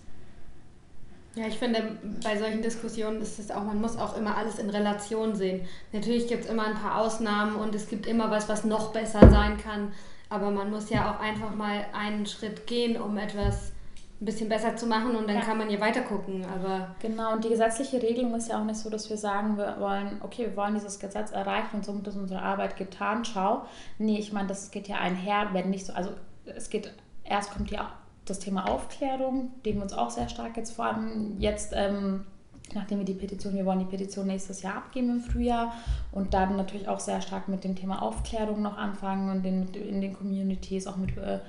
Ja, 1.36 1.48
ich 1.48 1.60
finde, 1.60 1.98
bei 2.24 2.38
solchen 2.38 2.62
Diskussionen 2.62 3.22
ist 3.22 3.38
es 3.40 3.52
auch, 3.52 3.64
man 3.66 3.82
muss 3.82 3.98
auch 3.98 4.16
immer 4.16 4.38
alles 4.38 4.58
in 4.58 4.70
Relation 4.70 5.36
sehen. 5.36 5.68
Natürlich 5.92 6.28
gibt 6.28 6.46
es 6.46 6.50
immer 6.50 6.68
ein 6.68 6.76
paar 6.76 7.02
Ausnahmen 7.02 7.58
und 7.58 7.76
es 7.76 7.90
gibt 7.90 8.08
immer 8.08 8.32
was, 8.32 8.48
was 8.48 8.64
noch 8.64 8.94
besser 8.94 9.30
sein 9.30 9.58
kann. 9.58 9.92
Aber 10.30 10.52
man 10.52 10.72
muss 10.72 10.90
ja 10.90 11.12
auch 11.12 11.20
einfach 11.20 11.54
mal 11.54 11.86
einen 11.94 12.26
Schritt 12.26 12.66
gehen, 12.66 13.00
um 13.00 13.18
etwas 13.18 13.74
ein 14.22 14.26
bisschen 14.26 14.48
besser 14.48 14.76
zu 14.78 14.88
machen 14.88 15.16
und 15.16 15.28
dann 15.28 15.38
ja. 15.38 15.42
kann 15.42 15.58
man 15.58 15.70
ja 15.70 15.80
weiter 15.82 16.02
gucken. 16.02 16.46
Aber 16.46 16.96
genau, 17.02 17.34
und 17.34 17.44
die 17.44 17.50
gesetzliche 17.50 18.02
Regelung 18.02 18.34
ist 18.36 18.48
ja 18.50 18.60
auch 18.60 18.64
nicht 18.64 18.78
so, 18.78 18.90
dass 18.90 19.10
wir 19.10 19.18
sagen, 19.18 19.58
wir 19.58 19.76
wollen, 19.80 20.22
okay, 20.22 20.46
wir 20.46 20.56
wollen 20.56 20.74
dieses 20.74 21.00
Gesetz 21.00 21.32
erreichen 21.32 21.78
und 21.78 21.86
somit 21.86 22.08
ist 22.08 22.16
unsere 22.16 22.42
Arbeit 22.42 22.78
getan, 22.78 23.26
schau. 23.26 23.66
Nee, 23.98 24.18
ich 24.18 24.32
meine, 24.32 24.48
das 24.48 24.72
geht 24.72 24.88
ja 24.88 24.98
einher, 24.98 25.50
wenn 25.52 25.70
nicht 25.70 25.86
so, 25.86 25.94
also 25.94 26.12
es 26.46 26.70
geht, 26.70 26.94
erst 27.26 27.52
kommt 27.52 27.72
ja 27.72 27.92
das 28.24 28.40
Thema 28.40 28.70
Aufklärung, 28.70 29.52
dem 29.66 29.76
wir 29.76 29.84
uns 29.84 29.94
auch 29.94 30.10
sehr 30.10 30.30
stark 30.30 30.56
jetzt 30.58 30.72
vor 30.72 30.86
allem 30.86 31.36
jetzt 31.40 31.74
ähm, 31.76 32.26
nachdem 32.74 33.00
wir 33.00 33.06
die 33.06 33.14
Petition, 33.14 33.54
wir 33.54 33.66
wollen 33.66 33.80
die 33.80 33.86
Petition 33.86 34.28
nächstes 34.28 34.62
Jahr 34.62 34.78
abgeben 34.78 35.10
im 35.10 35.22
Frühjahr 35.22 35.74
und 36.12 36.34
dann 36.34 36.56
natürlich 36.56 36.88
auch 36.88 37.00
sehr 37.00 37.22
stark 37.22 37.48
mit 37.48 37.64
dem 37.64 37.76
Thema 37.76 38.02
Aufklärung 38.02 38.62
noch 38.62 38.78
anfangen 38.78 39.30
und 39.30 39.44
den, 39.44 39.68
in 39.74 40.02
den 40.02 40.14
Communities, 40.14 40.88
auch 40.88 40.98
mit, 40.98 41.16
äh, 41.18 41.40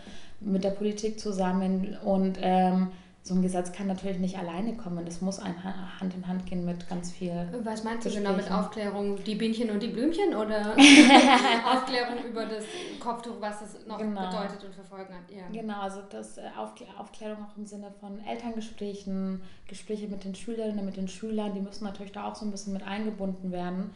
mit 0.40 0.64
der 0.64 0.70
Politik 0.70 1.18
zusammen 1.18 1.96
und 2.04 2.38
ähm, 2.40 2.88
so 3.26 3.34
ein 3.34 3.42
Gesetz 3.42 3.72
kann 3.72 3.88
natürlich 3.88 4.18
nicht 4.18 4.38
alleine 4.38 4.76
kommen. 4.76 5.04
Das 5.04 5.20
muss 5.20 5.40
ein 5.40 5.56
Hand 6.00 6.14
in 6.14 6.28
Hand 6.28 6.46
gehen 6.46 6.64
mit 6.64 6.88
ganz 6.88 7.10
viel. 7.10 7.48
Was 7.64 7.82
meinst 7.82 8.06
du 8.06 8.10
genau 8.10 8.34
mit 8.34 8.48
Aufklärung? 8.52 9.18
Die 9.24 9.34
Bienchen 9.34 9.68
und 9.70 9.82
die 9.82 9.88
Blümchen 9.88 10.32
oder 10.32 10.76
Aufklärung 11.66 12.24
über 12.24 12.46
das 12.46 12.62
Kopftuch, 13.00 13.34
was 13.40 13.62
es 13.62 13.84
noch 13.84 13.98
genau. 13.98 14.30
bedeutet 14.30 14.62
und 14.64 14.72
verfolgen 14.72 15.12
hat? 15.12 15.28
Ja. 15.28 15.42
Genau, 15.52 15.80
also 15.80 16.02
das 16.08 16.38
äh, 16.38 16.42
Aufklärung 16.56 17.38
auch 17.44 17.56
im 17.56 17.66
Sinne 17.66 17.90
von 17.98 18.24
Elterngesprächen, 18.24 19.42
Gespräche 19.66 20.06
mit 20.06 20.22
den 20.22 20.36
Schülerinnen, 20.36 20.84
mit 20.84 20.96
den 20.96 21.08
Schülern, 21.08 21.52
die 21.52 21.60
müssen 21.60 21.82
natürlich 21.82 22.12
da 22.12 22.28
auch 22.28 22.36
so 22.36 22.44
ein 22.44 22.52
bisschen 22.52 22.74
mit 22.74 22.84
eingebunden 22.84 23.50
werden. 23.50 23.90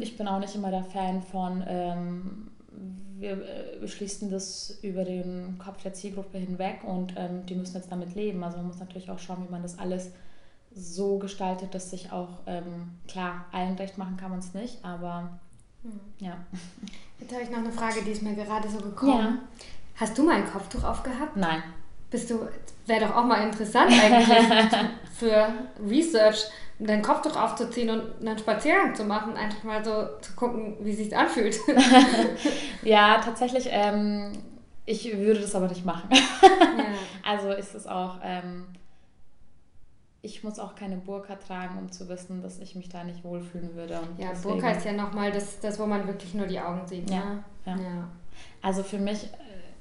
Ich 0.00 0.16
bin 0.16 0.28
auch 0.28 0.38
nicht 0.38 0.54
immer 0.54 0.70
der 0.70 0.84
Fan 0.84 1.20
von. 1.20 1.62
Ähm, 1.66 2.53
wir 3.18 3.36
beschließen 3.80 4.28
äh, 4.28 4.30
das 4.30 4.78
über 4.82 5.04
den 5.04 5.58
Kopf 5.58 5.82
der 5.82 5.94
Zielgruppe 5.94 6.38
hinweg 6.38 6.84
und 6.84 7.14
ähm, 7.16 7.46
die 7.46 7.54
müssen 7.54 7.76
jetzt 7.76 7.90
damit 7.90 8.14
leben. 8.14 8.42
Also 8.42 8.58
man 8.58 8.66
muss 8.66 8.78
natürlich 8.78 9.10
auch 9.10 9.18
schauen, 9.18 9.46
wie 9.46 9.52
man 9.52 9.62
das 9.62 9.78
alles 9.78 10.10
so 10.74 11.18
gestaltet, 11.18 11.74
dass 11.74 11.90
sich 11.90 12.10
auch, 12.10 12.40
ähm, 12.46 12.90
klar, 13.06 13.46
allen 13.52 13.76
recht 13.76 13.96
machen 13.96 14.16
kann 14.16 14.30
man 14.30 14.40
es 14.40 14.54
nicht, 14.54 14.84
aber 14.84 15.38
hm. 15.82 16.00
ja. 16.18 16.36
Jetzt 17.20 17.32
habe 17.32 17.42
ich 17.42 17.50
noch 17.50 17.58
eine 17.58 17.72
Frage, 17.72 18.02
die 18.02 18.10
ist 18.10 18.22
mir 18.22 18.34
gerade 18.34 18.68
so 18.68 18.78
gekommen. 18.78 19.18
Ja. 19.18 19.38
Hast 19.96 20.18
du 20.18 20.24
mal 20.24 20.36
ein 20.36 20.50
Kopftuch 20.50 20.82
aufgehabt? 20.82 21.36
Nein. 21.36 21.62
Bist 22.14 22.30
du, 22.30 22.46
wäre 22.86 23.00
doch 23.00 23.16
auch 23.16 23.24
mal 23.24 23.42
interessant 23.42 23.90
eigentlich 23.90 24.28
für 25.18 25.48
Research 25.84 26.44
dein 26.78 27.02
Kopftuch 27.02 27.34
aufzuziehen 27.34 27.90
und 27.90 28.24
einen 28.24 28.38
Spaziergang 28.38 28.94
zu 28.94 29.02
machen, 29.02 29.36
einfach 29.36 29.64
mal 29.64 29.84
so 29.84 30.06
zu 30.20 30.32
gucken, 30.36 30.76
wie 30.78 30.92
sich 30.92 31.16
anfühlt. 31.16 31.58
ja, 32.84 33.20
tatsächlich, 33.20 33.66
ähm, 33.68 34.30
ich 34.86 35.12
würde 35.18 35.40
das 35.40 35.56
aber 35.56 35.66
nicht 35.66 35.84
machen. 35.84 36.08
ja. 36.12 36.84
Also 37.28 37.50
ist 37.50 37.74
es 37.74 37.88
auch, 37.88 38.18
ähm, 38.22 38.66
ich 40.22 40.44
muss 40.44 40.60
auch 40.60 40.76
keine 40.76 40.96
Burka 40.96 41.34
tragen, 41.34 41.78
um 41.80 41.90
zu 41.90 42.08
wissen, 42.08 42.42
dass 42.42 42.60
ich 42.60 42.76
mich 42.76 42.90
da 42.90 43.02
nicht 43.02 43.24
wohlfühlen 43.24 43.74
würde. 43.74 43.98
Und 43.98 44.20
ja, 44.20 44.28
deswegen, 44.30 44.60
Burka 44.60 44.70
ist 44.70 44.86
ja 44.86 44.92
nochmal 44.92 45.32
das, 45.32 45.58
das, 45.58 45.80
wo 45.80 45.86
man 45.86 46.06
wirklich 46.06 46.32
nur 46.34 46.46
die 46.46 46.60
Augen 46.60 46.86
sieht. 46.86 47.10
Ja, 47.10 47.24
ne? 47.24 47.44
ja. 47.66 47.76
ja. 47.76 48.08
Also 48.62 48.84
für 48.84 48.98
mich, 48.98 49.30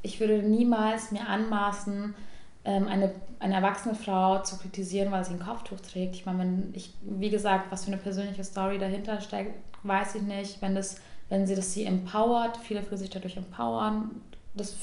ich 0.03 0.19
würde 0.19 0.43
niemals 0.43 1.11
mir 1.11 1.27
anmaßen, 1.27 2.13
ähm, 2.65 2.87
eine, 2.87 3.13
eine 3.39 3.55
erwachsene 3.55 3.95
Frau 3.95 4.41
zu 4.41 4.57
kritisieren, 4.57 5.11
weil 5.11 5.25
sie 5.25 5.33
ein 5.33 5.39
Kopftuch 5.39 5.79
trägt. 5.79 6.15
Ich 6.15 6.25
meine, 6.25 6.39
wenn 6.39 6.73
ich, 6.73 6.93
wie 7.01 7.29
gesagt, 7.29 7.71
was 7.71 7.85
für 7.85 7.91
eine 7.91 8.01
persönliche 8.01 8.43
Story 8.43 8.77
dahinter 8.77 9.19
steckt, 9.21 9.55
weiß 9.83 10.15
ich 10.15 10.21
nicht. 10.21 10.61
Wenn, 10.61 10.75
das, 10.75 10.97
wenn 11.29 11.47
sie 11.47 11.55
das 11.55 11.73
sie 11.73 11.85
empowert, 11.85 12.57
viele 12.57 12.83
fühlen 12.83 12.99
sich 12.99 13.09
dadurch 13.09 13.37
empowern, 13.37 14.11
das 14.53 14.75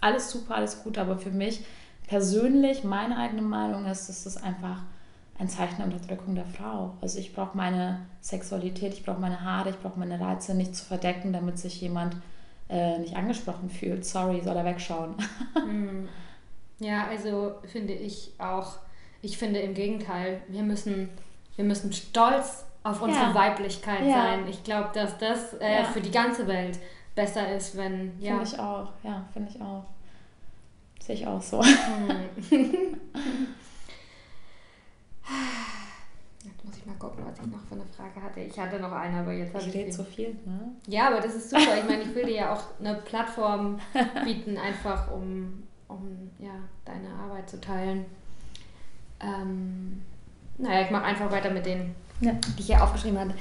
alles 0.00 0.30
super, 0.30 0.54
alles 0.54 0.82
gut, 0.82 0.96
aber 0.96 1.18
für 1.18 1.30
mich 1.30 1.62
persönlich, 2.06 2.84
meine 2.84 3.18
eigene 3.18 3.42
Meinung 3.42 3.84
ist, 3.84 4.08
dass 4.08 4.24
das 4.24 4.42
einfach 4.42 4.82
ein 5.38 5.48
Zeichen 5.48 5.76
der 5.76 5.86
Unterdrückung 5.86 6.34
der 6.34 6.46
Frau. 6.46 6.94
Also 7.00 7.18
ich 7.18 7.34
brauche 7.34 7.56
meine 7.56 8.00
Sexualität, 8.20 8.94
ich 8.94 9.04
brauche 9.04 9.20
meine 9.20 9.42
Haare, 9.42 9.70
ich 9.70 9.78
brauche 9.78 9.98
meine 9.98 10.18
Reize 10.18 10.54
nicht 10.54 10.74
zu 10.74 10.84
verdecken, 10.84 11.32
damit 11.32 11.58
sich 11.58 11.80
jemand 11.80 12.16
äh, 12.68 12.98
nicht 12.98 13.16
angesprochen 13.16 13.70
fühlt. 13.70 14.04
Sorry, 14.04 14.40
soll 14.42 14.56
er 14.56 14.64
wegschauen. 14.64 15.14
Mm. 15.54 16.08
Ja, 16.80 17.08
also 17.08 17.54
finde 17.64 17.92
ich 17.92 18.30
auch, 18.38 18.76
ich 19.20 19.36
finde 19.36 19.58
im 19.58 19.74
Gegenteil, 19.74 20.40
wir 20.46 20.62
müssen, 20.62 21.08
wir 21.56 21.64
müssen 21.64 21.92
stolz 21.92 22.64
auf 22.84 23.02
unsere 23.02 23.24
ja. 23.24 23.34
Weiblichkeit 23.34 24.06
ja. 24.06 24.12
sein. 24.12 24.46
Ich 24.48 24.62
glaube, 24.62 24.90
dass 24.94 25.18
das 25.18 25.54
äh, 25.54 25.80
ja. 25.80 25.84
für 25.84 26.00
die 26.00 26.12
ganze 26.12 26.46
Welt 26.46 26.78
besser 27.14 27.52
ist, 27.52 27.76
wenn. 27.76 28.12
Ja. 28.20 28.36
Finde 28.36 28.44
ich 28.44 28.58
auch, 28.60 28.92
ja, 29.02 29.24
finde 29.32 29.50
ich 29.52 29.60
auch. 29.60 29.84
Sehe 31.00 31.16
ich 31.16 31.26
auch 31.26 31.42
so. 31.42 31.62
Hm. 32.50 33.00
Jetzt 36.44 36.64
muss 36.64 36.76
ich 36.76 36.77
mal 36.88 36.96
gucken, 36.98 37.24
was 37.24 37.38
ich 37.38 37.52
noch 37.52 37.60
für 37.68 37.74
eine 37.74 37.84
Frage 37.84 38.22
hatte. 38.22 38.40
Ich 38.40 38.58
hatte 38.58 38.80
noch 38.80 38.92
eine, 38.92 39.20
aber 39.20 39.32
jetzt 39.32 39.54
habe 39.54 39.64
ich. 39.64 39.74
Ich 39.74 39.94
so 39.94 40.04
viel, 40.04 40.30
ne? 40.46 40.72
Ja, 40.86 41.08
aber 41.08 41.20
das 41.20 41.34
ist 41.34 41.50
super. 41.50 41.76
Ich 41.78 41.84
meine, 41.88 42.02
ich 42.02 42.14
will 42.14 42.24
dir 42.24 42.34
ja 42.34 42.54
auch 42.54 42.62
eine 42.80 42.94
Plattform 42.94 43.78
bieten, 44.24 44.56
einfach 44.56 45.12
um 45.12 45.62
um 45.88 46.30
ja, 46.38 46.52
deine 46.84 47.08
Arbeit 47.14 47.48
zu 47.48 47.60
teilen. 47.60 48.04
Ähm, 49.20 50.02
naja, 50.58 50.82
ich 50.82 50.90
mache 50.90 51.04
einfach 51.04 51.30
weiter 51.32 51.50
mit 51.50 51.66
denen, 51.66 51.94
ja. 52.20 52.32
die 52.32 52.60
ich 52.60 52.66
hier 52.66 52.82
aufgeschrieben 52.82 53.18
hatte. 53.18 53.34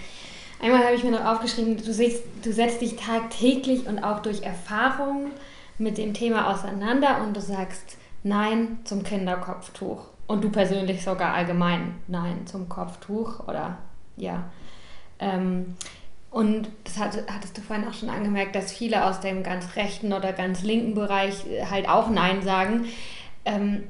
Einmal 0.59 0.83
habe 0.83 0.95
ich 0.95 1.03
mir 1.03 1.11
noch 1.11 1.25
aufgeschrieben, 1.25 1.77
du, 1.77 1.93
siehst, 1.93 2.23
du 2.43 2.51
setzt 2.51 2.81
dich 2.81 2.95
tagtäglich 2.95 3.85
und 3.85 3.99
auch 3.99 4.21
durch 4.21 4.41
Erfahrung 4.41 5.31
mit 5.77 5.99
dem 5.99 6.13
Thema 6.13 6.51
auseinander 6.51 7.21
und 7.21 7.35
du 7.35 7.41
sagst 7.41 7.97
Nein 8.23 8.79
zum 8.83 9.03
Kinderkopftuch. 9.03 10.05
Und 10.27 10.43
du 10.43 10.49
persönlich 10.49 11.03
sogar 11.03 11.33
allgemein 11.33 11.95
Nein 12.07 12.45
zum 12.45 12.67
Kopftuch 12.67 13.47
oder 13.47 13.77
ja. 14.17 14.43
Ähm, 15.19 15.75
und 16.29 16.67
das 16.83 16.97
hat, 16.97 17.17
hattest 17.31 17.57
du 17.57 17.61
vorhin 17.61 17.87
auch 17.87 17.93
schon 17.93 18.09
angemerkt, 18.09 18.55
dass 18.55 18.71
viele 18.71 19.05
aus 19.05 19.21
dem 19.21 19.41
ganz 19.41 19.75
rechten 19.75 20.11
oder 20.13 20.33
ganz 20.33 20.61
linken 20.61 20.93
Bereich 20.93 21.47
äh, 21.47 21.65
halt 21.65 21.87
auch 21.87 22.09
Nein 22.09 22.41
sagen. 22.41 22.85
Ähm, 23.45 23.83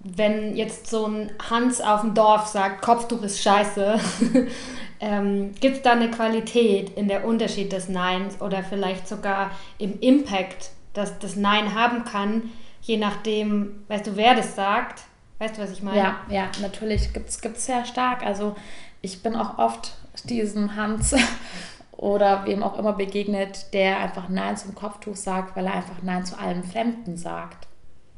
wenn 0.00 0.56
jetzt 0.56 0.88
so 0.88 1.06
ein 1.06 1.30
Hans 1.48 1.80
auf 1.80 2.00
dem 2.00 2.14
Dorf 2.14 2.48
sagt, 2.48 2.82
Kopftuch 2.82 3.22
ist 3.22 3.40
scheiße, 3.40 4.00
ähm, 5.00 5.52
gibt 5.60 5.76
es 5.76 5.82
da 5.82 5.92
eine 5.92 6.10
Qualität 6.10 6.90
in 6.96 7.06
der 7.06 7.24
Unterschied 7.24 7.72
des 7.72 7.88
Neins 7.88 8.40
oder 8.40 8.64
vielleicht 8.64 9.06
sogar 9.06 9.52
im 9.78 10.00
Impact, 10.00 10.70
dass 10.92 11.18
das 11.20 11.36
Nein 11.36 11.74
haben 11.74 12.04
kann, 12.04 12.50
je 12.82 12.96
nachdem, 12.96 13.84
weißt 13.86 14.08
du, 14.08 14.16
wer 14.16 14.34
das 14.34 14.56
sagt? 14.56 15.04
Weißt 15.42 15.58
du, 15.58 15.62
was 15.62 15.72
ich 15.72 15.82
meine? 15.82 15.98
Ja, 15.98 16.20
ja, 16.28 16.50
natürlich 16.60 17.12
gibt 17.12 17.28
es 17.28 17.66
sehr 17.66 17.84
stark. 17.84 18.24
Also 18.24 18.54
ich 19.00 19.24
bin 19.24 19.34
auch 19.34 19.58
oft 19.58 19.96
diesen 20.22 20.76
Hans 20.76 21.16
oder 21.90 22.46
wem 22.46 22.62
auch 22.62 22.78
immer 22.78 22.92
begegnet, 22.92 23.74
der 23.74 23.98
einfach 23.98 24.28
Nein 24.28 24.56
zum 24.56 24.76
Kopftuch 24.76 25.16
sagt, 25.16 25.56
weil 25.56 25.66
er 25.66 25.74
einfach 25.74 26.00
Nein 26.02 26.24
zu 26.24 26.38
allem 26.38 26.62
Fremden 26.62 27.16
sagt. 27.16 27.66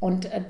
Und 0.00 0.26
äh, 0.26 0.42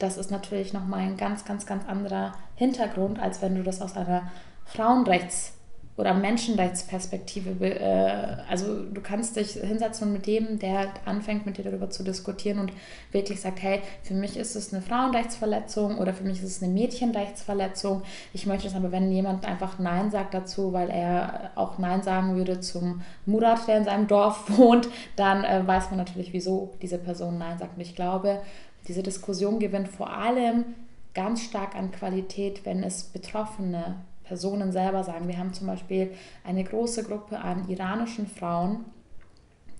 das 0.00 0.16
ist 0.16 0.32
natürlich 0.32 0.72
nochmal 0.72 1.02
ein 1.02 1.16
ganz, 1.16 1.44
ganz, 1.44 1.64
ganz 1.64 1.86
anderer 1.86 2.32
Hintergrund, 2.56 3.20
als 3.20 3.40
wenn 3.40 3.54
du 3.54 3.62
das 3.62 3.80
aus 3.80 3.96
einer 3.96 4.32
Frauenrechts- 4.66 5.52
oder 5.96 6.12
Menschenrechtsperspektive, 6.12 7.64
äh, 7.64 8.36
also 8.50 8.82
du 8.82 9.00
kannst 9.00 9.36
dich 9.36 9.52
hinsetzen 9.52 10.08
und 10.08 10.12
mit 10.12 10.26
dem, 10.26 10.58
der 10.58 10.92
anfängt 11.06 11.46
mit 11.46 11.56
dir 11.56 11.64
darüber 11.64 11.88
zu 11.88 12.02
diskutieren 12.02 12.58
und 12.58 12.72
wirklich 13.12 13.40
sagt, 13.40 13.62
hey, 13.62 13.80
für 14.02 14.12
mich 14.12 14.36
ist 14.36 14.56
es 14.56 14.74
eine 14.74 14.82
Frauenrechtsverletzung 14.82 15.96
oder 15.98 16.12
für 16.12 16.24
mich 16.24 16.42
ist 16.42 16.56
es 16.56 16.62
eine 16.62 16.72
Mädchenrechtsverletzung. 16.72 18.02
Ich 18.34 18.44
möchte 18.46 18.68
es 18.68 18.74
aber, 18.74 18.92
wenn 18.92 19.10
jemand 19.10 19.46
einfach 19.46 19.78
Nein 19.78 20.10
sagt 20.10 20.34
dazu, 20.34 20.74
weil 20.74 20.90
er 20.90 21.52
auch 21.54 21.78
Nein 21.78 22.02
sagen 22.02 22.36
würde 22.36 22.60
zum 22.60 23.02
Murat, 23.24 23.66
der 23.66 23.78
in 23.78 23.84
seinem 23.84 24.06
Dorf 24.06 24.50
wohnt, 24.58 24.88
dann 25.16 25.44
äh, 25.44 25.66
weiß 25.66 25.90
man 25.90 25.98
natürlich, 25.98 26.34
wieso 26.34 26.74
diese 26.82 26.98
Person 26.98 27.38
Nein 27.38 27.58
sagt. 27.58 27.76
Und 27.76 27.80
ich 27.80 27.96
glaube, 27.96 28.40
diese 28.86 29.02
Diskussion 29.02 29.58
gewinnt 29.58 29.88
vor 29.88 30.12
allem 30.12 30.66
ganz 31.14 31.40
stark 31.40 31.74
an 31.74 31.90
Qualität, 31.90 32.66
wenn 32.66 32.82
es 32.82 33.04
Betroffene 33.04 33.96
Personen 34.26 34.72
selber 34.72 35.04
sagen. 35.04 35.28
Wir 35.28 35.38
haben 35.38 35.52
zum 35.52 35.66
Beispiel 35.66 36.12
eine 36.44 36.64
große 36.64 37.04
Gruppe 37.04 37.38
an 37.38 37.68
iranischen 37.68 38.26
Frauen, 38.26 38.84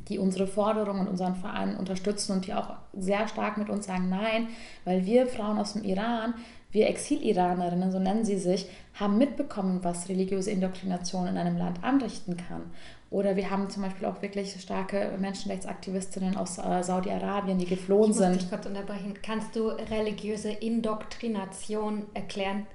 die 0.09 0.19
unsere 0.19 0.47
Forderungen 0.47 1.01
und 1.01 1.09
unseren 1.09 1.35
Verein 1.35 1.77
unterstützen 1.77 2.33
und 2.33 2.47
die 2.47 2.55
auch 2.55 2.77
sehr 2.93 3.27
stark 3.29 3.59
mit 3.59 3.69
uns 3.69 3.87
sagen, 3.87 4.09
nein, 4.09 4.49
weil 4.85 5.05
wir 5.05 5.27
Frauen 5.27 5.59
aus 5.59 5.73
dem 5.73 5.85
Iran, 5.85 6.35
wir 6.71 6.89
Exil-Iranerinnen, 6.89 7.91
so 7.91 7.99
nennen 7.99 8.25
sie 8.25 8.39
sich, 8.39 8.69
haben 8.95 9.19
mitbekommen, 9.19 9.81
was 9.83 10.09
religiöse 10.09 10.51
Indoktrination 10.51 11.27
in 11.27 11.37
einem 11.37 11.57
Land 11.57 11.83
anrichten 11.83 12.37
kann. 12.37 12.63
Oder 13.11 13.37
wir 13.37 13.51
haben 13.51 13.71
zum 13.71 13.83
Beispiel 13.83 14.07
auch 14.07 14.21
wirklich 14.21 14.61
starke 14.61 15.13
Menschenrechtsaktivistinnen 15.19 16.37
aus 16.37 16.59
äh, 16.59 16.83
Saudi-Arabien, 16.83 17.59
die 17.59 17.67
geflohen 17.67 18.03
ich 18.03 18.09
muss 18.09 18.19
sind. 18.19 18.43
Dich 18.43 18.51
kurz 18.51 18.67
unterbrechen. 18.67 19.15
Kannst 19.23 19.55
du 19.55 19.69
religiöse 19.69 20.51
Indoktrination 20.51 22.07
erklären? 22.15 22.67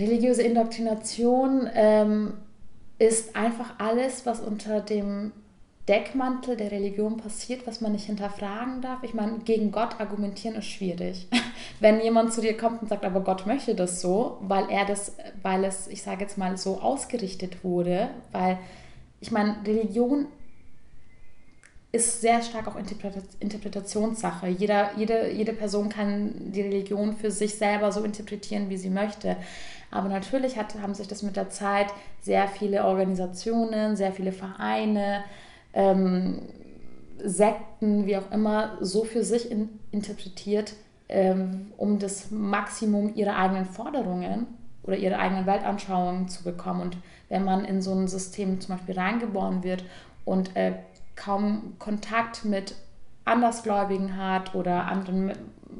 Religiöse 0.00 0.42
Indoktrination 0.42 1.68
ähm, 1.74 2.34
ist 2.98 3.36
einfach 3.36 3.74
alles, 3.78 4.26
was 4.26 4.40
unter 4.40 4.80
dem 4.80 5.32
Deckmantel 5.88 6.56
der 6.56 6.70
Religion 6.70 7.16
passiert, 7.16 7.66
was 7.66 7.80
man 7.80 7.92
nicht 7.92 8.04
hinterfragen 8.04 8.80
darf. 8.80 9.02
Ich 9.02 9.14
meine, 9.14 9.38
gegen 9.38 9.72
Gott 9.72 9.98
argumentieren 9.98 10.54
ist 10.56 10.66
schwierig. 10.66 11.26
Wenn 11.80 12.00
jemand 12.00 12.32
zu 12.32 12.40
dir 12.40 12.56
kommt 12.56 12.82
und 12.82 12.88
sagt, 12.88 13.04
aber 13.04 13.22
Gott 13.22 13.46
möchte 13.46 13.74
das 13.74 14.00
so, 14.00 14.38
weil 14.42 14.70
er 14.70 14.84
das, 14.84 15.16
weil 15.42 15.64
es, 15.64 15.88
ich 15.88 16.02
sage 16.02 16.20
jetzt 16.20 16.38
mal, 16.38 16.56
so 16.56 16.80
ausgerichtet 16.80 17.64
wurde, 17.64 18.10
weil 18.30 18.58
ich 19.20 19.30
meine, 19.32 19.56
Religion 19.66 20.26
ist 21.92 22.20
sehr 22.20 22.40
stark 22.42 22.68
auch 22.68 22.76
Interpretationssache. 22.76 24.46
Jeder, 24.46 24.92
jede, 24.96 25.32
jede 25.32 25.52
Person 25.52 25.88
kann 25.88 26.52
die 26.52 26.62
Religion 26.62 27.16
für 27.16 27.32
sich 27.32 27.56
selber 27.56 27.90
so 27.90 28.04
interpretieren, 28.04 28.70
wie 28.70 28.76
sie 28.76 28.90
möchte. 28.90 29.36
Aber 29.90 30.08
natürlich 30.08 30.56
hat, 30.56 30.80
haben 30.80 30.94
sich 30.94 31.08
das 31.08 31.22
mit 31.22 31.36
der 31.36 31.50
Zeit 31.50 31.88
sehr 32.20 32.48
viele 32.48 32.84
Organisationen, 32.84 33.96
sehr 33.96 34.12
viele 34.12 34.32
Vereine, 34.32 35.24
ähm, 35.72 36.42
Sekten, 37.22 38.06
wie 38.06 38.16
auch 38.16 38.30
immer, 38.30 38.78
so 38.80 39.04
für 39.04 39.24
sich 39.24 39.50
in, 39.50 39.68
interpretiert, 39.90 40.74
ähm, 41.08 41.72
um 41.76 41.98
das 41.98 42.30
Maximum 42.30 43.14
ihrer 43.14 43.36
eigenen 43.36 43.66
Forderungen 43.66 44.46
oder 44.82 44.96
ihrer 44.96 45.18
eigenen 45.18 45.46
Weltanschauungen 45.46 46.28
zu 46.28 46.44
bekommen. 46.44 46.80
Und 46.80 46.96
wenn 47.28 47.44
man 47.44 47.64
in 47.64 47.82
so 47.82 47.92
ein 47.92 48.08
System 48.08 48.60
zum 48.60 48.76
Beispiel 48.76 48.98
reingeboren 48.98 49.62
wird 49.62 49.84
und 50.24 50.56
äh, 50.56 50.74
kaum 51.16 51.74
Kontakt 51.78 52.44
mit 52.44 52.74
Andersgläubigen 53.24 54.16
hat 54.16 54.54
oder 54.54 54.86
anderen 54.86 55.32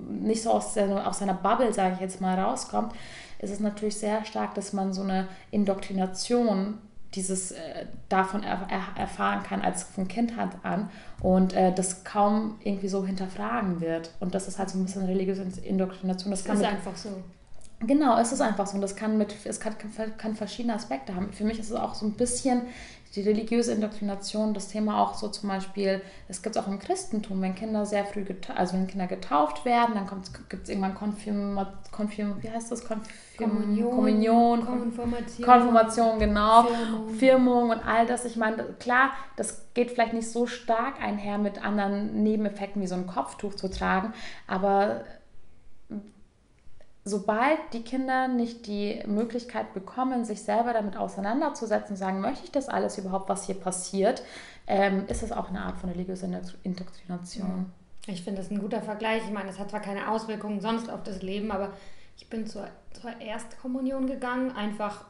nicht 0.08 0.42
so 0.42 0.50
aus, 0.50 0.76
aus 0.76 1.18
seiner 1.18 1.34
Bubble, 1.34 1.72
sage 1.72 1.94
ich 1.94 2.00
jetzt 2.00 2.20
mal, 2.20 2.38
rauskommt, 2.38 2.92
ist 3.40 3.50
es 3.50 3.60
natürlich 3.60 3.96
sehr 3.96 4.24
stark, 4.24 4.54
dass 4.54 4.72
man 4.72 4.92
so 4.92 5.02
eine 5.02 5.28
Indoktrination 5.50 6.78
dieses 7.14 7.52
äh, 7.52 7.86
davon 8.08 8.44
er, 8.44 8.68
er, 8.70 9.00
erfahren 9.00 9.42
kann 9.42 9.62
als 9.62 9.82
von 9.82 10.06
Kindheit 10.06 10.50
an 10.62 10.90
und 11.22 11.54
äh, 11.54 11.72
das 11.74 12.04
kaum 12.04 12.58
irgendwie 12.62 12.88
so 12.88 13.04
hinterfragen 13.04 13.80
wird 13.80 14.12
und 14.20 14.34
das 14.34 14.46
ist 14.46 14.58
halt 14.58 14.70
so 14.70 14.78
ein 14.78 14.84
bisschen 14.84 15.06
religiöse 15.06 15.42
Indoktrination. 15.64 16.30
Das, 16.30 16.44
das 16.44 16.56
ist 16.56 16.60
mit, 16.60 16.70
einfach 16.70 16.96
so. 16.96 17.08
Genau, 17.80 18.18
es 18.20 18.30
ist 18.30 18.40
einfach 18.40 18.66
so 18.66 18.76
und 18.76 18.82
das 18.82 18.94
kann 18.94 19.18
mit 19.18 19.34
es 19.44 19.58
kann, 19.58 19.74
kann 20.18 20.36
verschiedene 20.36 20.74
Aspekte 20.74 21.16
haben. 21.16 21.32
Für 21.32 21.44
mich 21.44 21.58
ist 21.58 21.70
es 21.70 21.76
auch 21.76 21.94
so 21.94 22.06
ein 22.06 22.12
bisschen 22.12 22.62
die 23.16 23.22
religiöse 23.22 23.72
Indoktrination, 23.72 24.54
das 24.54 24.68
Thema 24.68 25.02
auch 25.02 25.14
so 25.14 25.28
zum 25.28 25.48
Beispiel, 25.48 26.00
es 26.28 26.42
gibt 26.42 26.54
es 26.54 26.62
auch 26.62 26.68
im 26.68 26.78
Christentum, 26.78 27.42
wenn 27.42 27.56
Kinder 27.56 27.84
sehr 27.84 28.04
früh, 28.04 28.24
also 28.54 28.74
wenn 28.74 28.86
Kinder 28.86 29.08
getauft 29.08 29.64
werden, 29.64 29.94
dann 29.94 30.06
gibt 30.48 30.62
es 30.62 30.68
irgendwann 30.68 30.94
Konfirm, 30.94 31.66
Konfirm, 31.90 32.36
wie 32.40 32.50
heißt 32.50 32.70
das? 32.70 32.84
Konfirm, 32.84 33.10
Kommunion, 33.36 33.90
Kommunion 33.90 34.64
Konfirmation, 34.64 35.44
Konfirmation, 35.46 36.18
genau, 36.20 36.62
Firmung. 36.62 37.10
Firmung 37.14 37.70
und 37.70 37.80
all 37.84 38.06
das. 38.06 38.24
Ich 38.24 38.36
meine, 38.36 38.62
klar, 38.78 39.10
das 39.36 39.66
geht 39.74 39.90
vielleicht 39.90 40.12
nicht 40.12 40.30
so 40.30 40.46
stark 40.46 41.02
einher 41.02 41.38
mit 41.38 41.64
anderen 41.64 42.22
Nebeneffekten 42.22 42.80
wie 42.80 42.86
so 42.86 42.94
ein 42.94 43.08
Kopftuch 43.08 43.54
zu 43.56 43.68
tragen, 43.68 44.12
aber 44.46 45.04
sobald 47.04 47.58
die 47.72 47.82
Kinder 47.82 48.28
nicht 48.28 48.66
die 48.66 49.02
Möglichkeit 49.06 49.72
bekommen, 49.74 50.24
sich 50.24 50.42
selber 50.42 50.72
damit 50.72 50.96
auseinanderzusetzen, 50.96 51.96
sagen, 51.96 52.20
möchte 52.20 52.44
ich 52.44 52.52
das 52.52 52.68
alles 52.68 52.98
überhaupt, 52.98 53.28
was 53.28 53.46
hier 53.46 53.54
passiert, 53.54 54.22
ähm, 54.66 55.04
ist 55.08 55.22
es 55.22 55.32
auch 55.32 55.48
eine 55.48 55.62
Art 55.62 55.78
von 55.78 55.90
religiöser 55.90 56.28
Indoktrination. 56.62 57.72
Ich 58.06 58.22
finde 58.22 58.40
das 58.42 58.50
ein 58.50 58.58
guter 58.58 58.82
Vergleich. 58.82 59.22
Ich 59.24 59.32
meine, 59.32 59.50
es 59.50 59.58
hat 59.58 59.70
zwar 59.70 59.80
keine 59.80 60.10
Auswirkungen 60.10 60.60
sonst 60.60 60.90
auf 60.90 61.02
das 61.02 61.22
Leben, 61.22 61.50
aber 61.50 61.72
ich 62.16 62.28
bin 62.28 62.46
zur, 62.46 62.68
zur 62.92 63.20
Erstkommunion 63.20 64.06
gegangen, 64.06 64.52
einfach 64.52 65.04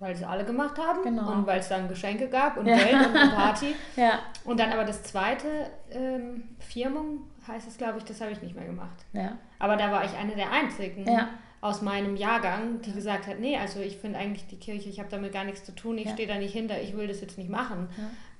weil 0.00 0.16
sie 0.16 0.24
alle 0.24 0.44
gemacht 0.44 0.76
haben 0.78 1.02
genau. 1.02 1.32
und 1.32 1.46
weil 1.46 1.60
es 1.60 1.68
dann 1.68 1.88
Geschenke 1.88 2.28
gab 2.28 2.56
und 2.56 2.64
Geld 2.64 2.94
und 2.94 3.16
eine 3.16 3.30
Party. 3.30 3.74
ja. 3.96 4.18
Und 4.44 4.60
dann 4.60 4.72
aber 4.72 4.84
das 4.84 5.02
zweite, 5.02 5.48
ähm, 5.90 6.44
Firmung 6.58 7.22
heißt 7.46 7.68
es, 7.68 7.78
glaube 7.78 7.98
ich, 7.98 8.04
das 8.04 8.20
habe 8.20 8.32
ich 8.32 8.42
nicht 8.42 8.54
mehr 8.54 8.66
gemacht. 8.66 9.04
Ja. 9.12 9.38
Aber 9.64 9.76
da 9.76 9.90
war 9.90 10.04
ich 10.04 10.14
eine 10.14 10.34
der 10.34 10.52
einzigen 10.52 11.10
ja. 11.10 11.28
aus 11.62 11.80
meinem 11.80 12.16
Jahrgang, 12.16 12.82
die 12.82 12.92
gesagt 12.92 13.26
hat, 13.26 13.40
nee, 13.40 13.56
also 13.56 13.80
ich 13.80 13.96
finde 13.96 14.18
eigentlich 14.18 14.46
die 14.46 14.58
Kirche, 14.58 14.90
ich 14.90 14.98
habe 14.98 15.08
damit 15.10 15.32
gar 15.32 15.44
nichts 15.44 15.64
zu 15.64 15.74
tun, 15.74 15.96
ich 15.96 16.10
stehe 16.10 16.28
da 16.28 16.36
nicht 16.36 16.52
hinter, 16.52 16.80
ich 16.82 16.94
will 16.94 17.08
das 17.08 17.22
jetzt 17.22 17.38
nicht 17.38 17.48
machen. 17.48 17.88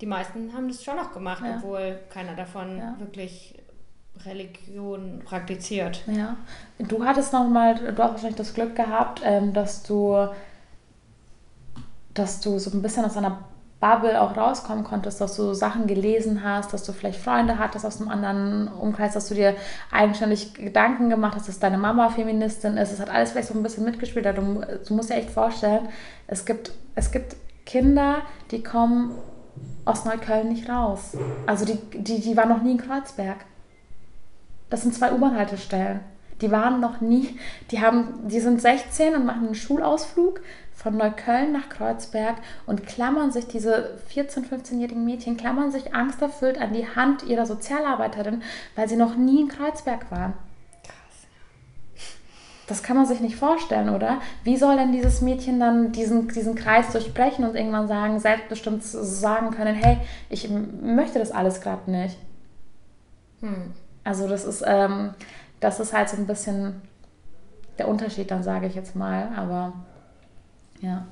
Die 0.03 0.07
meisten 0.07 0.53
haben 0.53 0.69
das 0.69 0.85
schon 0.85 0.97
noch 0.97 1.15
gemacht, 1.15 1.43
obwohl 1.57 1.99
keiner 2.11 2.35
davon 2.35 2.81
wirklich 2.99 3.55
Religion 4.27 5.23
praktiziert. 5.25 6.05
Ja. 6.07 6.37
Du 6.79 7.05
hattest 7.05 7.33
noch 7.33 7.49
mal, 7.49 7.75
du 7.75 8.03
hast 8.03 8.13
wahrscheinlich 8.13 8.37
das 8.37 8.53
Glück 8.53 8.77
gehabt, 8.77 9.23
ähm, 9.25 9.53
dass 9.53 9.83
du 9.83 10.29
dass 12.15 12.41
du 12.41 12.59
so 12.59 12.71
ein 12.71 12.81
bisschen 12.81 13.05
aus 13.05 13.17
einer 13.17 13.39
Bubble 13.85 14.19
auch 14.19 14.35
rauskommen 14.35 14.83
konntest, 14.83 15.21
dass 15.21 15.37
du 15.37 15.53
Sachen 15.53 15.87
gelesen 15.87 16.43
hast, 16.43 16.73
dass 16.73 16.85
du 16.85 16.93
vielleicht 16.93 17.21
Freunde 17.21 17.59
hattest 17.59 17.85
aus 17.85 18.01
einem 18.01 18.09
anderen 18.09 18.69
Umkreis, 18.69 19.13
dass 19.13 19.29
du 19.29 19.35
dir 19.35 19.55
eigenständig 19.91 20.55
Gedanken 20.55 21.11
gemacht 21.11 21.35
hast, 21.37 21.49
dass 21.49 21.59
deine 21.59 21.77
Mama 21.77 22.09
Feministin 22.09 22.79
ist. 22.79 22.93
Es 22.93 23.01
hat 23.01 23.11
alles 23.11 23.33
vielleicht 23.33 23.49
so 23.49 23.55
ein 23.55 23.63
bisschen 23.63 23.85
mitgespielt. 23.85 24.25
Du, 24.25 24.63
du 24.89 24.95
musst 24.95 25.11
dir 25.11 25.17
echt 25.17 25.29
vorstellen, 25.29 25.87
es 26.27 26.47
gibt, 26.47 26.73
es 26.95 27.13
gibt 27.13 27.37
Kinder, 27.67 28.23
die 28.53 28.63
kommen 28.63 29.19
aus 29.85 30.07
Neukölln 30.07 30.49
nicht 30.49 30.67
raus. 30.71 31.15
Also 31.47 31.67
die, 31.67 31.77
die, 31.93 32.23
die 32.23 32.37
waren 32.39 32.49
noch 32.49 32.63
nie 32.63 32.73
in 32.73 32.79
Kreuzberg. 32.79 33.37
Das 34.71 34.81
sind 34.81 34.95
zwei 34.95 35.13
U-Bahn-Haltestellen. 35.13 36.01
Die 36.41 36.51
waren 36.51 36.81
noch 36.81 37.03
nie, 37.03 37.39
die 37.71 37.83
haben, 37.83 38.29
die 38.29 38.41
sind 38.41 38.63
16 38.63 39.15
und 39.15 39.27
machen 39.27 39.45
einen 39.45 39.55
Schulausflug 39.55 40.41
von 40.85 40.99
Neukölln 40.99 41.51
nach 41.51 41.71
Kreuzberg 41.71 42.37
und 42.67 42.87
klammern 42.87 43.33
sich 43.33 43.47
diese 43.47 43.99
14-, 44.15 44.47
15-jährigen 44.47 45.03
Mädchen, 45.03 45.39
klammern 45.39 45.73
sich 45.73 45.95
angsterfüllt 45.95 46.61
an 46.61 46.75
die 46.75 46.87
Hand 46.87 47.23
ihrer 47.23 47.47
Sozialarbeiterin, 47.47 48.43
weil 48.77 48.87
sie 48.87 48.97
noch 48.97 49.17
nie 49.17 49.41
in 49.41 49.49
Kreuzberg 49.49 50.11
waren. 50.11 50.35
Krass. 50.83 51.27
Das 52.67 52.83
kann 52.83 52.99
man 52.99 53.07
sich 53.07 53.21
nicht 53.21 53.37
vorstellen, 53.37 53.89
oder? 53.89 54.21
Wie 54.43 54.59
soll 54.59 54.77
denn 54.77 54.93
dieses 54.93 55.23
Mädchen 55.23 55.59
dann 55.59 55.93
diesen, 55.93 56.29
diesen 56.29 56.55
Kreis 56.55 56.93
durchbrechen 56.93 57.47
und 57.47 57.57
irgendwann 57.57 57.89
sagen, 57.89 58.21
selbstbestimmt 58.21 58.85
sagen 58.85 59.53
können, 59.53 59.75
hey, 59.75 59.97
ich 60.29 60.51
möchte 60.51 61.19
das 61.19 61.31
alles 61.31 61.63
gerade 61.63 61.91
nicht. 61.91 62.19
Hm. 63.41 63.73
Also 64.05 64.29
das 64.29 64.45
ist, 64.45 64.63
ähm, 64.67 65.15
das 65.61 65.81
ist 65.81 65.95
halt 65.95 66.11
so 66.11 66.19
ein 66.19 66.27
bisschen 66.27 66.83
der 67.79 67.89
Unterschied, 67.89 68.31
dann 68.31 68.43
sage 68.43 68.67
ich 68.67 68.75
jetzt 68.75 68.95
mal, 68.95 69.31
aber 69.35 69.73
ja. 70.81 71.07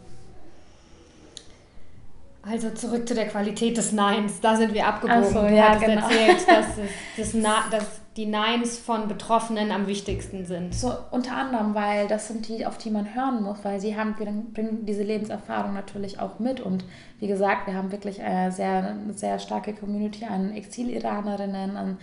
Also 2.44 2.70
zurück 2.70 3.06
zu 3.06 3.14
der 3.14 3.28
Qualität 3.28 3.76
des 3.76 3.92
Neins. 3.92 4.40
Da 4.40 4.56
sind 4.56 4.74
wir 4.74 4.86
abgebogen. 4.86 5.32
So, 5.32 5.42
du 5.42 5.54
ja, 5.54 5.76
genau. 5.76 6.08
erzählt, 6.08 6.44
dass, 6.48 6.66
es, 7.16 7.32
das, 7.32 7.70
dass 7.70 8.00
die 8.16 8.26
Neins 8.26 8.78
von 8.78 9.06
Betroffenen 9.06 9.70
am 9.70 9.86
wichtigsten 9.86 10.44
sind. 10.44 10.74
So 10.74 10.92
unter 11.12 11.36
anderem, 11.36 11.74
weil 11.74 12.08
das 12.08 12.28
sind 12.28 12.48
die, 12.48 12.66
auf 12.66 12.76
die 12.78 12.90
man 12.90 13.14
hören 13.14 13.44
muss, 13.44 13.58
weil 13.62 13.80
sie 13.80 13.96
haben, 13.96 14.14
bringen 14.14 14.84
diese 14.84 15.04
Lebenserfahrung 15.04 15.72
natürlich 15.72 16.18
auch 16.18 16.40
mit. 16.40 16.60
Und 16.60 16.84
wie 17.20 17.28
gesagt, 17.28 17.68
wir 17.68 17.74
haben 17.74 17.92
wirklich 17.92 18.20
eine 18.20 18.50
sehr, 18.50 18.96
sehr 19.14 19.38
starke 19.38 19.72
Community 19.72 20.24
an 20.24 20.52
Exil-Iranerinnen, 20.52 21.76
an 21.76 21.98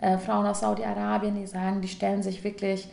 äh, 0.00 0.16
Frauen 0.16 0.46
aus 0.46 0.60
Saudi-Arabien, 0.60 1.36
die 1.36 1.46
sagen, 1.46 1.82
die 1.82 1.88
stellen 1.88 2.22
sich 2.22 2.42
wirklich 2.42 2.88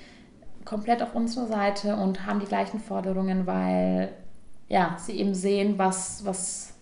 komplett 0.65 1.01
auf 1.01 1.15
unsere 1.15 1.47
Seite 1.47 1.95
und 1.95 2.25
haben 2.25 2.39
die 2.39 2.45
gleichen 2.45 2.79
Forderungen, 2.79 3.47
weil 3.47 4.11
ja, 4.67 4.95
sie 4.99 5.13
eben 5.13 5.33
sehen, 5.33 5.77
was, 5.77 6.23
was, 6.25 6.73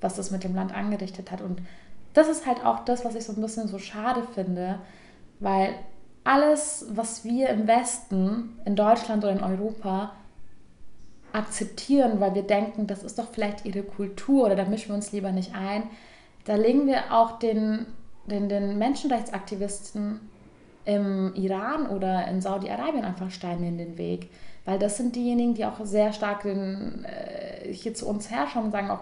was 0.00 0.16
das 0.16 0.30
mit 0.30 0.44
dem 0.44 0.54
Land 0.54 0.74
angerichtet 0.74 1.30
hat. 1.30 1.40
Und 1.40 1.60
das 2.14 2.28
ist 2.28 2.46
halt 2.46 2.64
auch 2.64 2.84
das, 2.84 3.04
was 3.04 3.14
ich 3.14 3.24
so 3.24 3.32
ein 3.32 3.40
bisschen 3.40 3.68
so 3.68 3.78
schade 3.78 4.22
finde, 4.34 4.78
weil 5.40 5.74
alles, 6.24 6.86
was 6.90 7.24
wir 7.24 7.48
im 7.48 7.66
Westen, 7.66 8.60
in 8.64 8.76
Deutschland 8.76 9.24
oder 9.24 9.32
in 9.32 9.42
Europa 9.42 10.12
akzeptieren, 11.32 12.20
weil 12.20 12.34
wir 12.34 12.42
denken, 12.42 12.86
das 12.86 13.02
ist 13.02 13.18
doch 13.18 13.28
vielleicht 13.32 13.64
ihre 13.64 13.82
Kultur 13.82 14.46
oder 14.46 14.56
da 14.56 14.64
mischen 14.64 14.88
wir 14.88 14.96
uns 14.96 15.12
lieber 15.12 15.32
nicht 15.32 15.54
ein, 15.54 15.84
da 16.44 16.56
legen 16.56 16.86
wir 16.86 17.12
auch 17.12 17.38
den, 17.38 17.86
den, 18.26 18.48
den 18.48 18.78
Menschenrechtsaktivisten 18.78 20.20
im 20.90 21.34
Iran 21.34 21.86
oder 21.86 22.26
in 22.26 22.40
Saudi-Arabien 22.40 23.04
einfach 23.04 23.30
Steine 23.30 23.68
in 23.68 23.78
den 23.78 23.96
Weg. 23.96 24.30
Weil 24.64 24.78
das 24.78 24.96
sind 24.96 25.14
diejenigen, 25.14 25.54
die 25.54 25.64
auch 25.64 25.84
sehr 25.84 26.12
stark 26.12 26.42
den, 26.42 27.04
äh, 27.04 27.72
hier 27.72 27.94
zu 27.94 28.08
uns 28.08 28.30
herrschen 28.30 28.64
und 28.64 28.72
sagen 28.72 28.90
auch, 28.90 29.00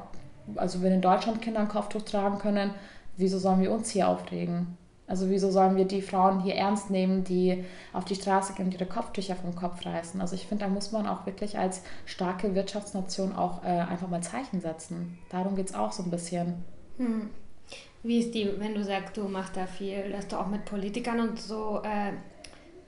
also 0.56 0.82
wenn 0.82 0.92
in 0.92 1.00
Deutschland 1.00 1.42
Kinder 1.42 1.60
ein 1.60 1.68
Kopftuch 1.68 2.02
tragen 2.02 2.38
können, 2.38 2.70
wieso 3.16 3.38
sollen 3.38 3.60
wir 3.60 3.72
uns 3.72 3.90
hier 3.90 4.08
aufregen? 4.08 4.76
Also 5.06 5.30
wieso 5.30 5.50
sollen 5.50 5.76
wir 5.76 5.86
die 5.86 6.02
Frauen 6.02 6.40
hier 6.40 6.54
ernst 6.54 6.90
nehmen, 6.90 7.24
die 7.24 7.64
auf 7.94 8.04
die 8.04 8.14
Straße 8.14 8.52
gehen 8.52 8.66
und 8.66 8.74
ihre 8.74 8.84
Kopftücher 8.84 9.34
vom 9.36 9.56
Kopf 9.56 9.84
reißen? 9.84 10.20
Also 10.20 10.34
ich 10.34 10.46
finde, 10.46 10.66
da 10.66 10.70
muss 10.70 10.92
man 10.92 11.06
auch 11.06 11.24
wirklich 11.24 11.58
als 11.58 11.82
starke 12.04 12.54
Wirtschaftsnation 12.54 13.34
auch 13.34 13.64
äh, 13.64 13.68
einfach 13.68 14.08
mal 14.08 14.22
Zeichen 14.22 14.60
setzen. 14.60 15.18
Darum 15.30 15.56
geht 15.56 15.70
es 15.70 15.74
auch 15.74 15.92
so 15.92 16.02
ein 16.02 16.10
bisschen. 16.10 16.62
Hm. 16.98 17.30
Wie 18.02 18.20
ist 18.20 18.34
die, 18.34 18.48
wenn 18.58 18.74
du 18.74 18.84
sagst, 18.84 19.16
du 19.16 19.24
machst 19.28 19.56
da 19.56 19.66
viel, 19.66 20.10
dass 20.10 20.28
du 20.28 20.38
auch 20.38 20.46
mit 20.46 20.64
Politikern 20.64 21.20
und 21.20 21.40
so 21.40 21.82
äh, 21.82 22.12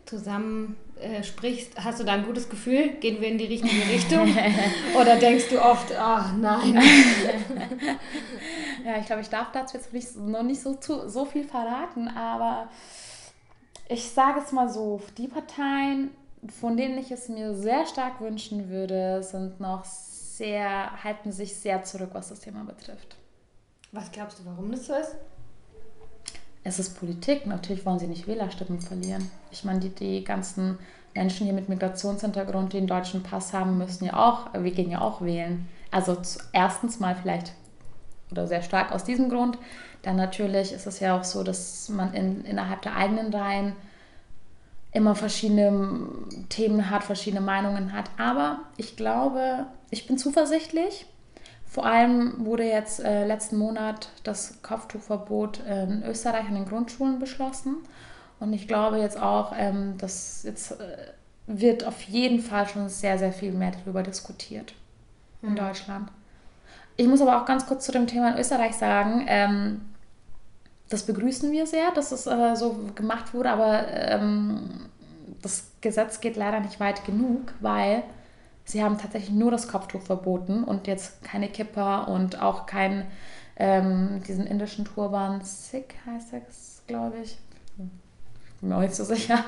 zusammen 0.05 0.77
äh, 1.01 1.23
sprichst, 1.23 1.83
hast 1.83 2.01
du 2.01 2.05
da 2.05 2.13
ein 2.13 2.25
gutes 2.25 2.49
Gefühl? 2.49 2.91
Gehen 3.01 3.21
wir 3.21 3.29
in 3.29 3.39
die 3.39 3.47
richtige 3.47 3.89
Richtung? 3.89 4.29
Oder 5.01 5.17
denkst 5.17 5.49
du 5.51 5.63
oft, 5.63 5.93
ach 5.97 6.33
oh, 6.33 6.39
nein? 6.39 6.75
ja, 8.85 8.99
ich 8.99 9.07
glaube, 9.07 9.23
ich 9.23 9.29
darf 9.29 9.51
dazu 9.53 9.77
jetzt 9.77 9.93
nicht, 9.93 10.17
noch 10.17 10.43
nicht 10.43 10.61
so, 10.61 10.75
zu, 10.75 11.09
so 11.09 11.25
viel 11.25 11.45
verraten, 11.45 12.09
aber 12.09 12.69
ich 13.89 14.11
sage 14.11 14.41
es 14.45 14.53
mal 14.53 14.69
so, 14.69 15.01
die 15.19 15.29
Parteien, 15.29 16.11
von 16.61 16.77
denen 16.77 16.99
ich 16.99 17.11
es 17.11 17.29
mir 17.29 17.55
sehr 17.55 17.87
stark 17.87 18.21
wünschen 18.21 18.69
würde, 18.69 19.23
sind 19.23 19.59
noch 19.59 19.85
sehr, 19.85 21.03
halten 21.03 21.33
sich 21.33 21.57
sehr 21.57 21.83
zurück, 21.85 22.11
was 22.13 22.29
das 22.29 22.41
Thema 22.41 22.65
betrifft. 22.65 23.17
Was 23.93 24.13
glaubst 24.13 24.39
du, 24.39 24.45
warum 24.45 24.71
das 24.71 24.87
so 24.87 24.95
ist? 24.95 25.17
Es 26.63 26.79
ist 26.79 26.99
Politik. 26.99 27.47
Natürlich 27.47 27.85
wollen 27.85 27.99
sie 27.99 28.07
nicht 28.07 28.27
Wählerstimmen 28.27 28.81
verlieren. 28.81 29.31
Ich 29.51 29.65
meine, 29.65 29.81
die, 29.81 29.91
die 29.91 30.25
ganzen 30.25 30.79
Menschen 31.15 31.45
hier 31.45 31.55
mit 31.55 31.69
Migrationshintergrund, 31.69 32.73
die 32.73 32.79
einen 32.79 32.87
deutschen 32.87 33.23
Pass 33.23 33.53
haben, 33.53 33.79
müssen 33.79 34.05
ja 34.05 34.15
auch, 34.15 34.53
wir 34.55 34.71
gehen 34.71 34.91
ja 34.91 35.01
auch 35.01 35.21
wählen. 35.23 35.69
Also 35.91 36.17
erstens 36.53 37.01
mal 37.01 37.17
vielleicht 37.17 37.53
oder 38.31 38.47
sehr 38.47 38.63
stark 38.63 38.93
aus 38.93 39.03
diesem 39.03 39.29
Grund. 39.29 39.59
Dann 40.03 40.17
natürlich 40.17 40.73
ist 40.73 40.87
es 40.87 41.01
ja 41.01 41.19
auch 41.19 41.25
so, 41.25 41.43
dass 41.43 41.89
man 41.89 42.15
in, 42.15 42.45
innerhalb 42.45 42.83
der 42.83 42.97
eigenen 42.97 43.35
Reihen 43.35 43.75
immer 44.93 45.15
verschiedene 45.15 46.09
Themen 46.49 46.91
hat, 46.91 47.05
verschiedene 47.05 47.41
Meinungen 47.41 47.93
hat. 47.93 48.11
Aber 48.19 48.61
ich 48.77 48.97
glaube, 48.97 49.67
ich 49.91 50.07
bin 50.07 50.19
zuversichtlich. 50.19 51.07
Vor 51.71 51.87
allem 51.87 52.45
wurde 52.45 52.65
jetzt 52.65 52.99
äh, 52.99 53.25
letzten 53.25 53.57
Monat 53.57 54.09
das 54.25 54.61
Kopftuchverbot 54.61 55.61
in 55.61 56.03
Österreich 56.03 56.49
in 56.49 56.57
den 56.57 56.65
Grundschulen 56.67 57.21
beschlossen. 57.21 57.77
Und 58.41 58.53
ich 58.53 58.67
glaube 58.67 58.99
jetzt 58.99 59.21
auch, 59.21 59.53
ähm, 59.57 59.97
dass 59.99 60.43
jetzt 60.43 60.73
äh, 60.73 60.97
wird 61.47 61.85
auf 61.85 62.03
jeden 62.03 62.41
Fall 62.41 62.69
schon 62.69 62.89
sehr, 62.89 63.19
sehr 63.19 63.33
viel 63.33 63.53
mehr 63.53 63.73
darüber 63.73 64.03
diskutiert 64.03 64.75
in 65.43 65.51
mhm. 65.51 65.57
Deutschland. 65.57 66.09
Ich 66.97 67.07
muss 67.07 67.21
aber 67.21 67.41
auch 67.41 67.47
ganz 67.47 67.67
kurz 67.67 67.87
zu 67.87 67.93
dem 67.93 68.07
Thema 68.07 68.33
in 68.33 68.39
Österreich 68.39 68.75
sagen, 68.75 69.25
ähm, 69.29 69.81
das 70.89 71.05
begrüßen 71.05 71.51
wir 71.53 71.67
sehr, 71.67 71.93
dass 71.93 72.13
es 72.13 72.27
äh, 72.27 72.57
so 72.57 72.91
gemacht 72.95 73.33
wurde, 73.33 73.51
aber 73.51 73.87
ähm, 73.89 74.89
das 75.41 75.71
Gesetz 75.81 76.21
geht 76.21 76.37
leider 76.37 76.61
nicht 76.61 76.81
weit 76.81 77.05
genug, 77.05 77.53
weil 77.61 78.03
sie 78.65 78.83
haben 78.83 78.99
tatsächlich 78.99 79.31
nur 79.31 79.51
das 79.51 79.69
Kopftuch 79.69 80.03
verboten 80.03 80.65
und 80.65 80.87
jetzt 80.87 81.23
keine 81.23 81.49
Kipper 81.49 82.09
und 82.09 82.41
auch 82.41 82.67
keinen 82.67 83.07
ähm, 83.57 84.23
diesen 84.27 84.47
indischen 84.47 84.87
Turban, 84.87 85.43
Sikh 85.43 85.95
heißt 86.07 86.33
das, 86.33 86.83
glaube 86.87 87.19
ich. 87.23 87.39
Bin 87.77 88.69
mir 88.69 88.77
auch 88.77 88.81
nicht 88.81 88.95
so 88.95 89.05
sicher. 89.05 89.45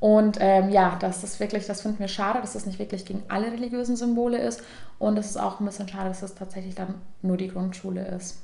Und 0.00 0.38
ähm, 0.40 0.70
ja, 0.70 0.96
das 0.98 1.22
ist 1.24 1.40
wirklich, 1.40 1.66
das 1.66 1.82
finden 1.82 1.98
wir 1.98 2.08
schade, 2.08 2.40
dass 2.40 2.54
das 2.54 2.64
nicht 2.64 2.78
wirklich 2.78 3.04
gegen 3.04 3.22
alle 3.28 3.52
religiösen 3.52 3.96
Symbole 3.96 4.38
ist. 4.38 4.62
Und 4.98 5.18
es 5.18 5.26
ist 5.26 5.36
auch 5.36 5.60
ein 5.60 5.66
bisschen 5.66 5.88
schade, 5.88 6.08
dass 6.08 6.22
es 6.22 6.34
tatsächlich 6.34 6.74
dann 6.74 6.94
nur 7.20 7.36
die 7.36 7.48
Grundschule 7.48 8.06
ist. 8.06 8.38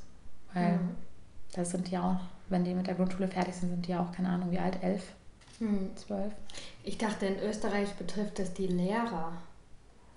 Weil 0.53 0.73
mhm. 0.73 0.95
da 1.53 1.65
sind 1.65 1.89
die 1.89 1.97
auch, 1.97 2.19
wenn 2.49 2.63
die 2.63 2.75
mit 2.75 2.85
der 2.85 2.95
Grundschule 2.95 3.27
fertig 3.27 3.55
sind, 3.55 3.69
sind 3.69 3.87
die 3.87 3.95
auch, 3.95 4.11
keine 4.11 4.29
Ahnung, 4.29 4.51
wie 4.51 4.59
alt, 4.59 4.83
elf, 4.83 5.03
mhm. 5.59 5.89
zwölf. 5.95 6.31
Ich 6.83 6.97
dachte, 6.97 7.25
in 7.25 7.39
Österreich 7.39 7.91
betrifft 7.93 8.39
das 8.39 8.53
die 8.53 8.67
Lehrer. 8.67 9.31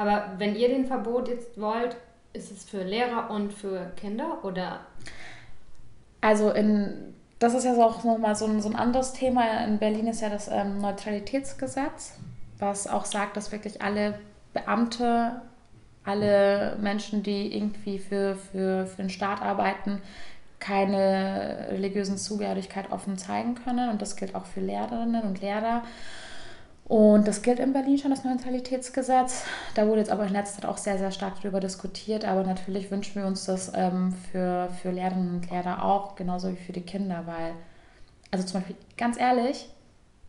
Aber 0.01 0.32
wenn 0.38 0.57
ihr 0.57 0.70
den 0.70 0.86
Verbot 0.86 1.28
jetzt 1.28 1.61
wollt, 1.61 1.94
ist 2.32 2.51
es 2.51 2.64
für 2.64 2.82
Lehrer 2.82 3.28
und 3.28 3.53
für 3.53 3.92
Kinder 3.96 4.38
oder? 4.44 4.80
Also 6.22 6.53
in 6.53 7.12
das 7.38 7.53
ist 7.53 7.64
ja 7.64 7.74
auch 7.74 8.03
nochmal 8.03 8.34
so 8.34 8.46
ein, 8.46 8.62
so 8.62 8.70
ein 8.70 8.76
anderes 8.76 9.12
Thema. 9.12 9.62
In 9.64 9.78
Berlin 9.78 10.07
ist 10.07 10.22
ja 10.22 10.30
das 10.30 10.48
ähm, 10.48 10.78
Neutralitätsgesetz, 10.78 12.14
was 12.59 12.86
auch 12.86 13.05
sagt, 13.05 13.36
dass 13.36 13.53
wirklich 13.53 13.82
alle 13.82 14.18
Beamte, 14.55 15.42
alle 16.05 16.78
Menschen, 16.80 17.22
die 17.22 17.55
irgendwie 17.55 17.98
für, 17.98 18.36
für, 18.36 18.86
für 18.86 19.03
den 19.03 19.11
Staat 19.11 19.42
arbeiten, 19.42 20.01
keine 20.61 21.66
religiösen 21.72 22.16
Zugehörigkeit 22.16 22.90
offen 22.90 23.18
zeigen 23.18 23.55
können. 23.55 23.90
Und 23.90 24.01
das 24.01 24.16
gilt 24.16 24.34
auch 24.34 24.46
für 24.46 24.61
Lehrerinnen 24.61 25.24
und 25.24 25.42
Lehrer. 25.42 25.82
Und 26.91 27.28
das 27.28 27.43
gilt 27.43 27.61
in 27.61 27.72
Berlin 27.72 27.99
schon, 27.99 28.11
das 28.11 28.24
Neutralitätsgesetz. 28.24 29.45
Da 29.76 29.86
wurde 29.86 30.01
jetzt 30.01 30.11
aber 30.11 30.26
in 30.26 30.32
letzter 30.32 30.62
Zeit 30.62 30.68
auch 30.68 30.76
sehr, 30.76 30.99
sehr 30.99 31.12
stark 31.12 31.34
darüber 31.41 31.61
diskutiert. 31.61 32.24
Aber 32.24 32.43
natürlich 32.43 32.91
wünschen 32.91 33.14
wir 33.14 33.28
uns 33.28 33.45
das 33.45 33.70
ähm, 33.76 34.12
für, 34.32 34.68
für 34.82 34.91
Lehrerinnen 34.91 35.36
und 35.36 35.51
Lehrer 35.53 35.84
auch, 35.84 36.16
genauso 36.16 36.51
wie 36.51 36.57
für 36.57 36.72
die 36.72 36.80
Kinder. 36.80 37.22
Weil, 37.26 37.53
also 38.32 38.45
zum 38.45 38.59
Beispiel, 38.59 38.74
ganz 38.97 39.20
ehrlich, 39.20 39.68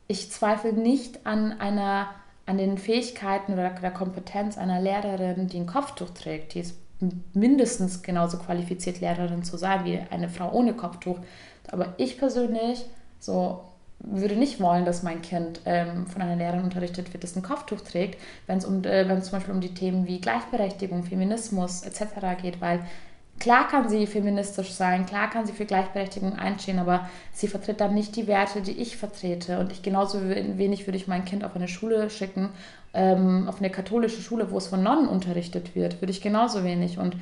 ich 0.08 0.32
zweifle 0.32 0.72
nicht 0.72 1.26
an 1.26 1.60
einer, 1.60 2.12
an 2.46 2.60
den 2.60 2.78
Fähigkeiten 2.78 3.54
oder 3.54 3.72
der 3.72 3.90
Kompetenz 3.90 4.60
einer 4.60 4.80
Lehrerin, 4.80 5.48
die 5.48 5.58
ein 5.58 5.66
Kopftuch 5.66 6.12
trägt. 6.12 6.54
Die 6.54 6.60
ist 6.60 6.76
mindestens 7.34 8.04
genauso 8.04 8.38
qualifiziert, 8.38 9.02
Lehrerin 9.02 9.44
zu 9.44 9.58
sein 9.58 9.84
wie 9.84 10.00
eine 10.12 10.30
Frau 10.30 10.52
ohne 10.52 10.76
Kopftuch. 10.76 11.18
Aber 11.72 11.96
ich 11.98 12.20
persönlich, 12.20 12.86
so 13.20 13.62
würde 14.04 14.36
nicht 14.36 14.60
wollen, 14.60 14.86
dass 14.86 15.04
mein 15.04 15.22
Kind 15.22 15.62
ähm, 15.66 16.08
von 16.08 16.22
einer 16.22 16.36
Lehrerin 16.36 16.64
unterrichtet 16.64 17.14
wird, 17.14 17.24
das 17.24 17.36
ein 17.36 17.44
Kopftuch 17.44 17.82
trägt, 17.82 18.20
wenn 18.48 18.58
es 18.58 18.66
um, 18.66 18.84
äh, 18.84 19.22
zum 19.22 19.32
Beispiel 19.32 19.54
um 19.54 19.62
die 19.62 19.74
Themen 19.74 20.08
wie 20.08 20.20
Gleichberechtigung, 20.20 21.04
Feminismus 21.04 21.84
etc. 21.84 22.42
geht, 22.42 22.62
weil 22.62 22.80
klar 23.40 23.68
kann 23.68 23.90
sie 23.90 24.08
feministisch 24.08 24.72
sein, 24.72 25.06
klar 25.06 25.30
kann 25.30 25.46
sie 25.46 25.54
für 25.54 25.66
Gleichberechtigung 25.66 26.34
einstehen, 26.34 26.80
aber 26.80 27.10
sie 27.32 27.48
vertritt 27.48 27.82
dann 27.82 27.94
nicht 27.94 28.16
die 28.16 28.28
Werte, 28.28 28.62
die 28.62 28.80
ich 28.80 28.98
vertrete. 28.98 29.60
Und 29.60 29.72
ich 29.72 29.82
genauso 29.82 30.20
wenig 30.30 30.88
würde 30.88 30.98
ich 30.98 31.08
mein 31.08 31.26
Kind 31.26 31.44
auf 31.44 31.56
eine 31.56 31.68
Schule 31.68 32.10
schicken, 32.10 32.50
ähm, 32.94 33.48
auf 33.48 33.60
eine 33.60 33.70
katholische 33.70 34.22
Schule, 34.22 34.52
wo 34.52 34.58
es 34.58 34.68
von 34.68 34.84
Nonnen 34.84 35.08
unterrichtet 35.08 35.76
wird, 35.76 36.02
würde 36.02 36.12
ich 36.12 36.22
genauso 36.22 36.64
wenig. 36.64 36.98
Und 36.98 37.16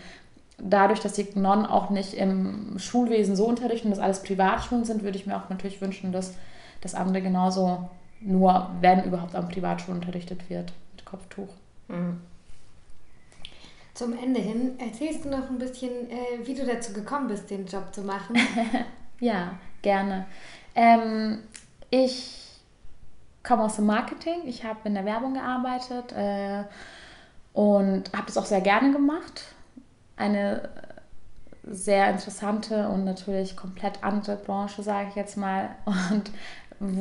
dadurch, 0.57 0.99
dass 0.99 1.13
die 1.13 1.27
Nonnen 1.35 1.65
auch 1.65 1.89
nicht 1.89 2.13
im 2.13 2.77
Schulwesen 2.77 3.35
so 3.35 3.45
unterrichten, 3.45 3.89
dass 3.89 3.99
alles 3.99 4.23
Privatschulen 4.23 4.85
sind, 4.85 5.03
würde 5.03 5.17
ich 5.17 5.25
mir 5.25 5.37
auch 5.37 5.49
natürlich 5.49 5.81
wünschen, 5.81 6.11
dass 6.11 6.35
das 6.81 6.95
andere 6.95 7.21
genauso 7.21 7.89
nur, 8.21 8.69
wenn 8.81 9.03
überhaupt 9.03 9.35
am 9.35 9.47
Privatschulen 9.47 9.99
unterrichtet 9.99 10.49
wird, 10.49 10.73
mit 10.95 11.05
Kopftuch. 11.05 11.49
Mhm. 11.87 12.21
Zum 13.93 14.17
Ende 14.17 14.39
hin, 14.39 14.79
erzählst 14.79 15.25
du 15.25 15.29
noch 15.29 15.49
ein 15.49 15.57
bisschen, 15.57 16.09
äh, 16.09 16.45
wie 16.45 16.53
du 16.53 16.65
dazu 16.65 16.93
gekommen 16.93 17.27
bist, 17.27 17.49
den 17.49 17.65
Job 17.65 17.93
zu 17.93 18.01
machen? 18.01 18.37
ja, 19.19 19.55
gerne. 19.81 20.25
Ähm, 20.75 21.39
ich 21.89 22.61
komme 23.43 23.63
aus 23.63 23.75
dem 23.75 23.87
Marketing. 23.87 24.41
Ich 24.45 24.63
habe 24.63 24.79
in 24.85 24.93
der 24.93 25.05
Werbung 25.05 25.33
gearbeitet 25.33 26.13
äh, 26.13 26.63
und 27.53 28.13
habe 28.13 28.27
das 28.27 28.37
auch 28.37 28.45
sehr 28.45 28.61
gerne 28.61 28.91
gemacht. 28.91 29.53
Eine 30.15 30.69
sehr 31.63 32.09
interessante 32.09 32.87
und 32.89 33.03
natürlich 33.03 33.55
komplett 33.55 34.03
andere 34.03 34.35
Branche, 34.37 34.81
sage 34.81 35.09
ich 35.09 35.15
jetzt 35.15 35.37
mal. 35.37 35.69
Und 35.85 36.31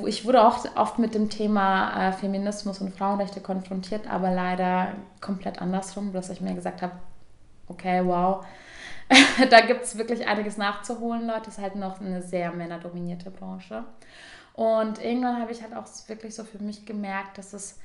ich 0.06 0.24
wurde 0.24 0.44
auch 0.44 0.64
oft 0.76 0.98
mit 0.98 1.14
dem 1.14 1.30
Thema 1.30 2.08
äh, 2.08 2.12
Feminismus 2.12 2.80
und 2.80 2.94
Frauenrechte 2.94 3.40
konfrontiert, 3.40 4.10
aber 4.10 4.30
leider 4.30 4.94
komplett 5.20 5.62
andersrum, 5.62 6.12
dass 6.12 6.30
ich 6.30 6.40
mir 6.40 6.54
gesagt 6.54 6.82
habe, 6.82 6.94
okay, 7.68 8.02
wow, 8.04 8.44
da 9.50 9.60
gibt 9.60 9.84
es 9.84 9.96
wirklich 9.96 10.26
einiges 10.26 10.56
nachzuholen, 10.56 11.26
Leute. 11.26 11.42
Das 11.46 11.58
ist 11.58 11.62
halt 11.62 11.76
noch 11.76 12.00
eine 12.00 12.22
sehr 12.22 12.52
männerdominierte 12.52 13.30
Branche. 13.30 13.84
Und 14.54 15.02
irgendwann 15.02 15.40
habe 15.40 15.52
ich 15.52 15.62
halt 15.62 15.74
auch 15.74 15.86
wirklich 16.08 16.34
so 16.34 16.42
für 16.42 16.58
mich 16.58 16.84
gemerkt, 16.84 17.38
dass 17.38 17.52
es 17.52 17.78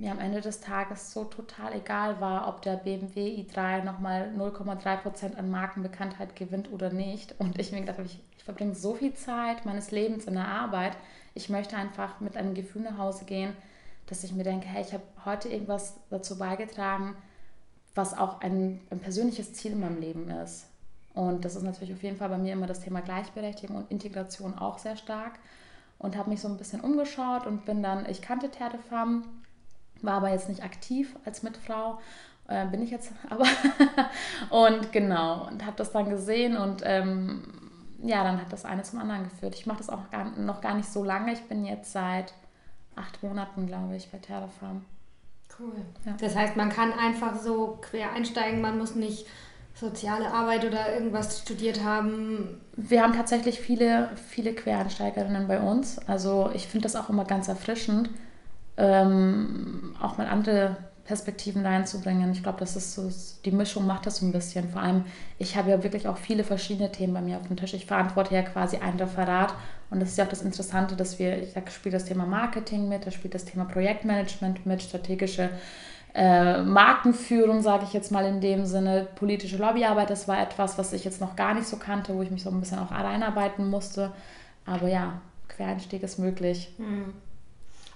mir 0.00 0.10
am 0.10 0.18
Ende 0.18 0.40
des 0.40 0.60
Tages 0.60 1.12
so 1.12 1.24
total 1.24 1.74
egal 1.74 2.20
war, 2.20 2.48
ob 2.48 2.62
der 2.62 2.76
BMW 2.76 3.42
i3 3.42 3.84
nochmal 3.84 4.32
0,3% 4.36 5.36
an 5.36 5.50
Markenbekanntheit 5.50 6.34
gewinnt 6.34 6.72
oder 6.72 6.90
nicht. 6.92 7.34
Und 7.38 7.58
ich 7.58 7.70
mir 7.70 7.80
gedacht 7.80 7.98
habe, 7.98 8.08
ich 8.08 8.18
ich 8.40 8.44
verbringe 8.44 8.74
so 8.74 8.94
viel 8.94 9.12
Zeit 9.12 9.66
meines 9.66 9.90
Lebens 9.90 10.24
in 10.24 10.32
der 10.32 10.48
Arbeit. 10.48 10.96
Ich 11.34 11.50
möchte 11.50 11.76
einfach 11.76 12.20
mit 12.20 12.38
einem 12.38 12.54
Gefühl 12.54 12.80
nach 12.80 12.96
Hause 12.96 13.26
gehen, 13.26 13.52
dass 14.06 14.24
ich 14.24 14.32
mir 14.32 14.44
denke, 14.44 14.66
hey, 14.66 14.80
ich 14.80 14.94
habe 14.94 15.02
heute 15.26 15.50
irgendwas 15.50 15.96
dazu 16.08 16.38
beigetragen, 16.38 17.14
was 17.94 18.16
auch 18.16 18.40
ein, 18.40 18.80
ein 18.88 18.98
persönliches 18.98 19.52
Ziel 19.52 19.72
in 19.72 19.80
meinem 19.80 20.00
Leben 20.00 20.30
ist. 20.30 20.68
Und 21.12 21.44
das 21.44 21.54
ist 21.54 21.64
natürlich 21.64 21.92
auf 21.92 22.02
jeden 22.02 22.16
Fall 22.16 22.30
bei 22.30 22.38
mir 22.38 22.54
immer 22.54 22.66
das 22.66 22.80
Thema 22.80 23.02
Gleichberechtigung 23.02 23.76
und 23.76 23.90
Integration 23.90 24.56
auch 24.56 24.78
sehr 24.78 24.96
stark. 24.96 25.38
Und 25.98 26.16
habe 26.16 26.30
mich 26.30 26.40
so 26.40 26.48
ein 26.48 26.56
bisschen 26.56 26.80
umgeschaut 26.80 27.46
und 27.46 27.66
bin 27.66 27.82
dann, 27.82 28.08
ich 28.08 28.22
kannte 28.22 28.50
Terdefam, 28.50 29.24
war 30.04 30.14
aber 30.14 30.30
jetzt 30.30 30.48
nicht 30.48 30.62
aktiv 30.62 31.16
als 31.24 31.42
Mitfrau, 31.42 31.98
äh, 32.48 32.66
bin 32.66 32.82
ich 32.82 32.90
jetzt 32.90 33.12
aber. 33.30 33.46
und 34.50 34.92
genau, 34.92 35.46
und 35.46 35.64
habe 35.64 35.76
das 35.76 35.92
dann 35.92 36.10
gesehen 36.10 36.56
und 36.56 36.82
ähm, 36.84 37.42
ja, 38.02 38.24
dann 38.24 38.40
hat 38.40 38.52
das 38.52 38.64
eine 38.64 38.82
zum 38.82 38.98
anderen 38.98 39.24
geführt. 39.24 39.54
Ich 39.54 39.66
mache 39.66 39.78
das 39.78 39.90
auch 39.90 40.10
gar, 40.10 40.24
noch 40.38 40.60
gar 40.60 40.74
nicht 40.74 40.90
so 40.90 41.04
lange. 41.04 41.32
Ich 41.32 41.42
bin 41.42 41.64
jetzt 41.64 41.92
seit 41.92 42.32
acht 42.96 43.22
Monaten, 43.22 43.66
glaube 43.66 43.96
ich, 43.96 44.10
bei 44.10 44.18
Terrafarm. 44.18 44.84
Cool. 45.58 45.74
Ja. 46.06 46.14
Das 46.18 46.34
heißt, 46.34 46.56
man 46.56 46.70
kann 46.70 46.92
einfach 46.92 47.38
so 47.38 47.78
quer 47.82 48.12
einsteigen, 48.12 48.60
man 48.60 48.78
muss 48.78 48.94
nicht 48.94 49.26
soziale 49.74 50.32
Arbeit 50.32 50.64
oder 50.64 50.92
irgendwas 50.92 51.40
studiert 51.40 51.82
haben. 51.84 52.60
Wir 52.76 53.02
haben 53.02 53.14
tatsächlich 53.14 53.60
viele, 53.60 54.10
viele 54.16 54.54
Quereinsteigerinnen 54.54 55.46
bei 55.48 55.60
uns. 55.60 55.98
Also 56.06 56.50
ich 56.54 56.66
finde 56.66 56.84
das 56.84 56.96
auch 56.96 57.08
immer 57.08 57.24
ganz 57.24 57.48
erfrischend, 57.48 58.10
ähm, 58.80 59.94
auch 60.00 60.16
mal 60.16 60.26
andere 60.26 60.76
Perspektiven 61.04 61.66
reinzubringen. 61.66 62.32
Ich 62.32 62.42
glaube, 62.42 62.60
das 62.60 62.76
ist 62.76 62.94
so, 62.94 63.10
die 63.44 63.50
Mischung 63.50 63.86
macht 63.86 64.06
das 64.06 64.18
so 64.18 64.26
ein 64.26 64.32
bisschen. 64.32 64.70
Vor 64.70 64.80
allem, 64.80 65.04
ich 65.38 65.56
habe 65.56 65.70
ja 65.70 65.82
wirklich 65.82 66.08
auch 66.08 66.16
viele 66.16 66.44
verschiedene 66.44 66.90
Themen 66.90 67.12
bei 67.12 67.20
mir 67.20 67.36
auf 67.36 67.46
dem 67.46 67.56
Tisch. 67.56 67.74
Ich 67.74 67.86
verantworte 67.86 68.34
ja 68.34 68.42
quasi 68.42 68.78
ein 68.78 68.96
Referat 68.96 69.52
und 69.90 70.00
das 70.00 70.10
ist 70.10 70.18
ja 70.18 70.24
auch 70.24 70.28
das 70.28 70.42
Interessante, 70.42 70.96
dass 70.96 71.18
wir, 71.18 71.46
da 71.54 71.62
spielt 71.70 71.94
das 71.94 72.04
Thema 72.04 72.26
Marketing 72.26 72.88
mit, 72.88 73.06
da 73.06 73.10
spielt 73.10 73.34
das 73.34 73.44
Thema 73.44 73.64
Projektmanagement 73.64 74.64
mit, 74.66 74.82
strategische 74.82 75.50
äh, 76.14 76.62
Markenführung, 76.62 77.60
sage 77.60 77.84
ich 77.84 77.92
jetzt 77.92 78.12
mal 78.12 78.24
in 78.24 78.40
dem 78.40 78.64
Sinne, 78.64 79.06
politische 79.16 79.56
Lobbyarbeit. 79.58 80.10
Das 80.10 80.26
war 80.28 80.40
etwas, 80.40 80.78
was 80.78 80.92
ich 80.92 81.04
jetzt 81.04 81.20
noch 81.20 81.36
gar 81.36 81.54
nicht 81.54 81.66
so 81.66 81.76
kannte, 81.76 82.14
wo 82.14 82.22
ich 82.22 82.30
mich 82.30 82.44
so 82.44 82.50
ein 82.50 82.60
bisschen 82.60 82.78
auch 82.78 82.92
reinarbeiten 82.92 83.68
musste. 83.68 84.12
Aber 84.64 84.88
ja, 84.88 85.20
Quereinstieg 85.48 86.02
ist 86.02 86.18
möglich. 86.18 86.72
Hm. 86.78 87.14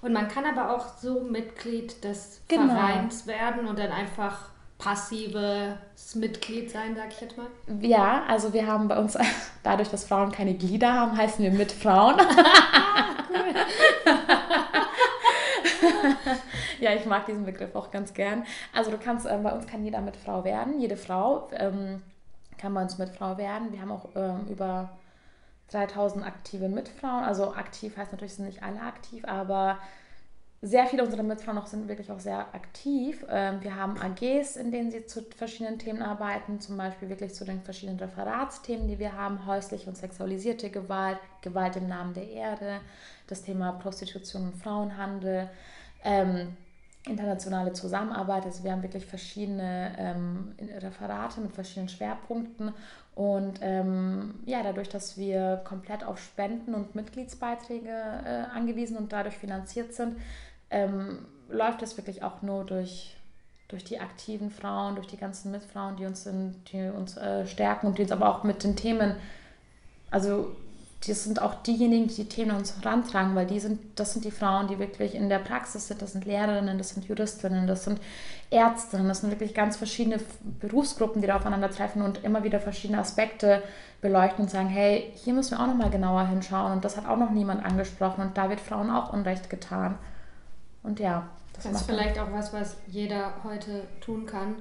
Und 0.05 0.13
man 0.13 0.29
kann 0.29 0.45
aber 0.45 0.77
auch 0.77 0.99
so 0.99 1.23
Mitglied 1.23 2.05
des 2.05 2.43
genau. 2.47 2.75
Vereins 2.75 3.27
werden 3.27 3.67
und 3.67 3.79
dann 3.79 3.91
einfach 3.91 4.51
passives 4.77 6.15
Mitglied 6.15 6.71
sein, 6.71 6.95
sag 6.95 7.11
ich 7.11 7.23
jetzt 7.23 7.39
mal? 7.39 7.47
Ja, 7.81 8.25
also 8.29 8.53
wir 8.53 8.67
haben 8.67 8.87
bei 8.87 8.99
uns, 8.99 9.17
dadurch, 9.63 9.89
dass 9.89 10.05
Frauen 10.05 10.31
keine 10.31 10.53
Glieder 10.53 10.93
haben, 10.93 11.17
heißen 11.17 11.43
wir 11.43 11.53
Mitfrauen. 11.53 12.17
ja, 16.81 16.93
ich 16.93 17.07
mag 17.07 17.25
diesen 17.25 17.47
Begriff 17.47 17.75
auch 17.75 17.91
ganz 17.91 18.13
gern. 18.13 18.45
Also 18.75 18.91
du 18.91 18.99
kannst, 18.99 19.25
äh, 19.25 19.39
bei 19.43 19.53
uns 19.53 19.67
kann 19.67 19.87
jeder 19.87 20.03
Mitfrau 20.03 20.45
werden. 20.45 20.81
Jede 20.81 20.99
Frau 20.99 21.49
ähm, 21.55 22.03
kann 22.59 22.75
bei 22.75 22.83
uns 22.83 22.99
Mitfrau 22.99 23.39
werden. 23.39 23.73
Wir 23.73 23.81
haben 23.81 23.93
auch 23.93 24.11
ähm, 24.15 24.49
über 24.51 24.91
3000 25.71 26.25
aktive 26.25 26.69
Mitfrauen. 26.69 27.25
Also 27.25 27.55
aktiv 27.55 27.97
heißt 27.97 28.13
natürlich, 28.13 28.35
sind 28.35 28.47
nicht 28.47 28.63
alle 28.63 28.81
aktiv, 28.81 29.25
aber 29.25 29.79
sehr 30.65 30.87
viele 30.87 31.05
unserer 31.05 31.23
Mitfrauen 31.23 31.57
noch 31.57 31.67
sind 31.67 31.89
wirklich 31.89 32.11
auch 32.11 32.21
sehr 32.21 32.55
aktiv. 32.55 33.25
Ähm, 33.29 33.63
wir 33.63 33.77
haben 33.77 33.99
AGs, 33.99 34.57
in 34.57 34.71
denen 34.71 34.91
sie 34.91 35.05
zu 35.05 35.23
verschiedenen 35.37 35.79
Themen 35.79 36.01
arbeiten, 36.01 36.59
zum 36.59 36.79
Beispiel 36.79 37.11
wirklich 37.11 37.35
zu 37.35 37.45
den 37.45 37.61
verschiedenen 37.63 37.99
Referatsthemen, 37.99 38.89
die 38.89 38.99
wir 38.99 39.13
haben, 39.13 39.47
häusliche 39.47 39.91
und 39.91 39.97
sexualisierte 39.97 40.71
Gewalt, 40.71 41.19
Gewalt 41.43 41.77
im 41.77 41.87
Namen 41.87 42.15
der 42.15 42.31
Erde, 42.31 42.81
das 43.27 43.43
Thema 43.43 43.73
Prostitution 43.73 44.45
und 44.45 44.57
Frauenhandel, 44.57 45.51
ähm, 46.03 46.57
internationale 47.07 47.75
Zusammenarbeit. 47.75 48.47
Also 48.47 48.65
wir 48.65 48.73
haben 48.73 48.83
wirklich 48.83 49.05
verschiedene 49.05 49.95
ähm, 49.99 50.55
Referate 50.79 51.43
mit 51.43 51.53
verschiedenen 51.53 51.91
Schwerpunkten 51.91 52.73
und 53.15 53.61
ähm, 53.63 54.35
ja, 54.45 54.63
dadurch, 54.63 54.89
dass 54.89 55.17
wir 55.17 55.61
komplett 55.65 56.05
auf 56.05 56.19
Spenden 56.19 56.75
und 56.75 56.97
Mitgliedsbeiträge 56.97 57.89
äh, 57.89 58.57
angewiesen 58.57 58.97
und 58.97 59.13
dadurch 59.13 59.37
finanziert 59.37 59.95
sind, 59.95 60.17
ähm, 60.71 61.21
läuft 61.49 61.83
das 61.83 61.97
wirklich 61.97 62.25
auch 62.25 62.43
nur 62.43 62.65
durch, 62.65 63.17
durch 63.69 63.85
die 63.85 64.01
aktiven 64.01 64.51
Frauen, 64.51 64.97
durch 64.97 65.07
die 65.07 65.17
ganzen 65.17 65.53
Mitfrauen, 65.53 65.97
die 65.97 66.07
uns, 66.07 66.27
in, 66.27 66.57
die 66.73 66.89
uns 66.89 67.17
äh, 67.17 67.47
stärken 67.47 67.87
und 67.87 67.99
die 67.99 68.03
uns 68.03 68.11
aber 68.13 68.29
auch 68.29 68.43
mit 68.43 68.65
den 68.65 68.75
Themen, 68.75 69.15
also 70.11 70.57
das 71.07 71.25
sind 71.25 71.43
auch 71.43 71.55
diejenigen, 71.63 72.09
die 72.09 72.15
die 72.15 72.29
Themen 72.29 72.57
uns 72.57 72.77
herantragen, 72.77 73.35
weil 73.35 73.47
die 73.47 73.61
sind, 73.61 73.81
das 73.99 74.13
sind 74.13 74.25
die 74.25 74.31
Frauen, 74.31 74.69
die 74.69 74.79
wirklich 74.79 75.15
in 75.15 75.29
der 75.29 75.39
Praxis 75.39 75.89
sind, 75.89 76.03
das 76.03 76.13
sind 76.13 76.25
Lehrerinnen, 76.25 76.79
das 76.79 76.91
sind 76.91 77.07
Juristinnen, 77.07 77.67
das 77.67 77.85
sind 77.85 78.01
Ärztinnen, 78.51 79.09
das 79.09 79.21
sind 79.21 79.31
wirklich 79.31 79.55
ganz 79.55 79.77
verschiedene 79.77 80.19
Berufsgruppen, 80.61 81.21
die 81.21 81.29
da 81.29 81.37
aufeinandertreffen 81.37 82.03
und 82.03 82.23
immer 82.25 82.45
wieder 82.45 82.61
verschiedene 82.61 83.01
Aspekte 83.01 83.63
beleuchten 84.01 84.45
und 84.45 84.51
sagen, 84.51 84.69
hey, 84.69 85.13
hier 85.15 85.35
müssen 85.35 85.53
wir 85.57 85.63
auch 85.63 85.67
nochmal 85.67 85.91
genauer 85.91 86.27
hinschauen 86.29 86.73
und 86.73 86.85
das 86.85 86.97
hat 86.97 87.07
auch 87.07 87.17
noch 87.17 87.31
niemand 87.31 87.65
angesprochen 87.65 88.23
und 88.23 88.37
da 88.37 88.51
wird 88.51 88.61
Frauen 88.61 88.91
auch 88.91 89.13
Unrecht 89.13 89.51
getan. 89.51 89.99
Und 90.83 91.01
ja, 91.01 91.29
das, 91.55 91.65
das 91.65 91.73
ist 91.73 91.87
vielleicht 91.87 92.19
auch 92.19 92.31
was, 92.33 92.53
was 92.53 92.77
jeder 92.87 93.33
heute 93.43 93.85
tun 94.01 94.27
kann. 94.27 94.57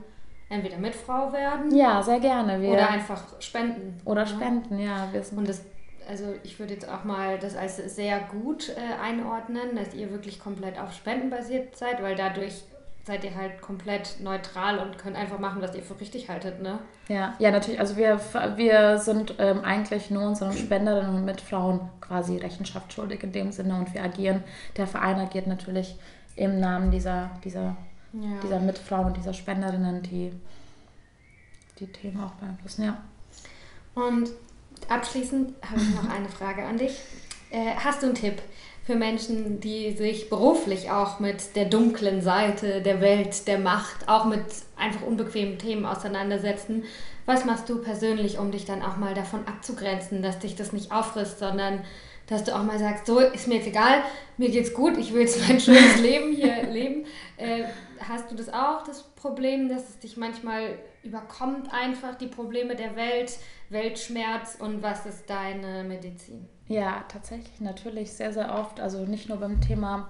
Entweder 0.49 0.77
mit 0.77 0.93
Frau 0.93 1.33
werden. 1.33 1.75
Ja, 1.75 2.03
sehr 2.03 2.19
gerne. 2.19 2.61
Wir 2.61 2.69
oder 2.69 2.89
einfach 2.89 3.23
spenden. 3.39 3.99
Oder 4.05 4.21
ja. 4.21 4.27
spenden, 4.27 4.77
ja. 4.77 5.09
Und 5.35 5.49
das, 5.49 5.63
also 6.09 6.35
ich 6.43 6.59
würde 6.59 6.73
jetzt 6.73 6.87
auch 6.87 7.03
mal 7.03 7.39
das 7.39 7.55
als 7.55 7.77
sehr 7.77 8.19
gut 8.19 8.69
äh, 8.69 9.01
einordnen, 9.01 9.75
dass 9.75 9.93
ihr 9.93 10.11
wirklich 10.11 10.39
komplett 10.39 10.79
auf 10.79 10.93
Spenden 10.93 11.29
basiert 11.29 11.75
seid, 11.75 12.01
weil 12.01 12.15
dadurch 12.15 12.63
seid 13.05 13.23
ihr 13.25 13.35
halt 13.35 13.61
komplett 13.61 14.21
neutral 14.21 14.79
und 14.79 14.97
könnt 14.97 15.17
einfach 15.17 15.37
machen, 15.37 15.61
was 15.61 15.75
ihr 15.75 15.83
für 15.83 15.99
richtig 15.99 16.29
haltet, 16.29 16.61
ne? 16.61 16.79
Ja, 17.09 17.33
ja, 17.37 17.51
natürlich. 17.51 17.79
Also 17.79 17.97
wir, 17.97 18.17
wir 18.55 18.97
sind 18.97 19.35
ähm, 19.39 19.59
eigentlich 19.61 20.09
nur 20.09 20.25
unseren 20.25 20.53
Spenderinnen 20.53 21.13
und 21.13 21.25
Mitfrauen 21.25 21.81
quasi 21.99 22.37
Rechenschaft 22.37 22.93
schuldig 22.93 23.23
in 23.23 23.33
dem 23.33 23.51
Sinne 23.51 23.77
und 23.77 23.93
wir 23.93 24.03
agieren, 24.03 24.43
der 24.77 24.87
Verein 24.87 25.19
agiert 25.19 25.47
natürlich 25.47 25.97
im 26.37 26.61
Namen 26.61 26.91
dieser, 26.91 27.31
dieser, 27.43 27.75
ja. 28.13 28.39
dieser 28.41 28.59
Mitfrauen 28.59 29.07
und 29.07 29.17
dieser 29.17 29.33
Spenderinnen, 29.33 30.01
die 30.01 30.31
die 31.79 31.87
Themen 31.91 32.23
auch 32.23 32.31
beeinflussen, 32.33 32.85
ja. 32.85 32.97
Und 33.95 34.29
abschließend 34.89 35.53
habe 35.69 35.81
ich 35.81 35.95
noch 35.95 36.09
eine 36.09 36.29
Frage 36.29 36.63
an 36.63 36.77
dich. 36.77 36.97
Äh, 37.49 37.75
hast 37.75 38.01
du 38.01 38.07
einen 38.07 38.15
Tipp 38.15 38.41
für 38.85 38.95
Menschen, 38.95 39.59
die 39.61 39.91
sich 39.91 40.29
beruflich 40.29 40.91
auch 40.91 41.19
mit 41.19 41.55
der 41.55 41.65
dunklen 41.65 42.21
Seite 42.21 42.81
der 42.81 42.99
Welt, 42.99 43.47
der 43.47 43.59
Macht, 43.59 44.09
auch 44.09 44.25
mit 44.25 44.43
einfach 44.75 45.03
unbequemen 45.03 45.57
Themen 45.57 45.85
auseinandersetzen. 45.85 46.83
Was 47.25 47.45
machst 47.45 47.69
du 47.69 47.81
persönlich, 47.81 48.39
um 48.39 48.51
dich 48.51 48.65
dann 48.65 48.81
auch 48.81 48.97
mal 48.97 49.13
davon 49.13 49.47
abzugrenzen, 49.47 50.21
dass 50.21 50.39
dich 50.39 50.55
das 50.55 50.73
nicht 50.73 50.91
auffrisst, 50.91 51.39
sondern 51.39 51.81
dass 52.27 52.43
du 52.43 52.55
auch 52.55 52.63
mal 52.63 52.79
sagst, 52.79 53.05
so 53.05 53.19
ist 53.19 53.47
mir 53.47 53.55
jetzt 53.55 53.67
egal, 53.67 54.03
mir 54.37 54.49
geht's 54.49 54.73
gut, 54.73 54.97
ich 54.97 55.13
will 55.13 55.21
jetzt 55.21 55.47
mein 55.47 55.59
schönes 55.61 55.99
Leben 56.01 56.33
hier 56.33 56.63
leben. 56.63 57.05
Äh, 57.37 57.63
hast 58.07 58.31
du 58.31 58.35
das 58.35 58.49
auch, 58.49 58.83
das 58.83 59.03
Problem, 59.15 59.69
dass 59.69 59.89
es 59.89 59.99
dich 59.99 60.17
manchmal 60.17 60.77
überkommt, 61.03 61.73
einfach 61.73 62.15
die 62.15 62.27
Probleme 62.27 62.75
der 62.75 62.95
Welt, 62.95 63.37
Weltschmerz 63.69 64.55
und 64.59 64.81
was 64.81 65.05
ist 65.05 65.29
deine 65.29 65.83
Medizin? 65.83 66.47
Ja, 66.67 67.03
tatsächlich, 67.09 67.59
natürlich 67.59 68.13
sehr, 68.13 68.33
sehr 68.33 68.53
oft. 68.55 68.79
Also 68.79 69.05
nicht 69.05 69.29
nur 69.29 69.37
beim 69.37 69.61
Thema, 69.61 70.09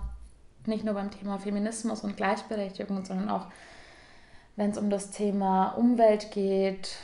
nicht 0.65 0.83
nur 0.83 0.93
beim 0.93 1.11
Thema 1.11 1.39
Feminismus 1.39 2.01
und 2.01 2.15
Gleichberechtigung, 2.15 3.03
sondern 3.05 3.29
auch 3.29 3.47
wenn 4.55 4.69
es 4.69 4.77
um 4.77 4.89
das 4.89 5.09
Thema 5.09 5.69
Umwelt 5.69 6.31
geht. 6.31 6.95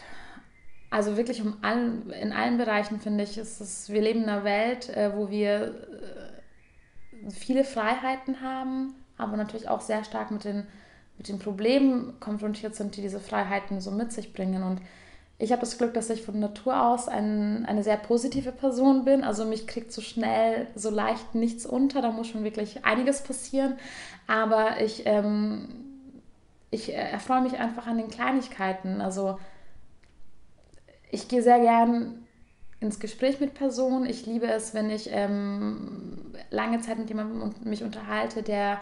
Also 0.92 1.18
wirklich 1.18 1.42
um 1.42 1.58
allen, 1.62 2.10
in 2.12 2.32
allen 2.32 2.58
Bereichen 2.58 3.00
finde 3.00 3.24
ich, 3.24 3.38
ist 3.38 3.60
es, 3.60 3.90
wir 3.90 4.02
leben 4.02 4.24
in 4.24 4.30
einer 4.30 4.44
Welt, 4.44 4.90
äh, 4.90 5.16
wo 5.16 5.30
wir 5.30 5.76
äh, 7.26 7.30
viele 7.32 7.64
Freiheiten 7.64 8.42
haben, 8.42 8.96
aber 9.18 9.38
natürlich 9.38 9.68
auch 9.68 9.82
sehr 9.82 10.04
stark 10.04 10.32
mit 10.32 10.46
den, 10.46 10.68
mit 11.20 11.28
den 11.28 11.38
Problemen 11.38 12.18
konfrontiert 12.22 12.76
sind, 12.76 12.96
die 12.96 13.02
diese 13.02 13.20
Freiheiten 13.20 13.82
so 13.82 13.92
mit 13.92 14.14
sich 14.14 14.32
bringen. 14.32 14.64
Und 14.64 14.82
ich 15.38 15.52
habe 15.52 15.60
das 15.60 15.78
Glück, 15.78 15.94
dass 15.94 16.10
ich 16.10 16.22
von 16.22 16.40
Natur 16.40 16.82
aus 16.82 17.10
ein, 17.10 17.66
eine 17.66 17.84
sehr 17.84 17.98
positive 17.98 18.54
Person 18.54 19.04
bin. 19.04 19.26
Also 19.26 19.44
mich 19.44 19.68
kriegt 19.68 19.92
so 19.92 20.02
schnell, 20.02 20.68
so 20.76 20.90
leicht 20.90 21.36
nichts 21.36 21.66
unter. 21.66 22.02
Da 22.02 22.12
muss 22.12 22.28
schon 22.28 22.46
wirklich 22.46 22.86
einiges 22.86 23.22
passieren. 23.22 23.78
Aber 24.28 24.80
ich, 24.82 25.04
ähm, 25.06 25.68
ich 26.72 26.94
erfreue 26.94 27.42
mich 27.42 27.60
einfach 27.60 27.86
an 27.86 27.98
den 27.98 28.10
Kleinigkeiten. 28.10 29.02
Also 29.02 29.38
ich 31.12 31.28
gehe 31.28 31.44
sehr 31.44 31.60
gern 31.60 32.26
ins 32.80 33.02
Gespräch 33.02 33.42
mit 33.42 33.56
Personen. 33.56 34.06
Ich 34.06 34.26
liebe 34.26 34.48
es, 34.48 34.74
wenn 34.74 34.90
ich 34.90 35.10
ähm, 35.12 36.34
lange 36.50 36.80
Zeit 36.80 36.98
mit 36.98 37.10
jemandem 37.10 37.54
mich 37.66 37.84
unterhalte, 37.84 38.42
der 38.42 38.80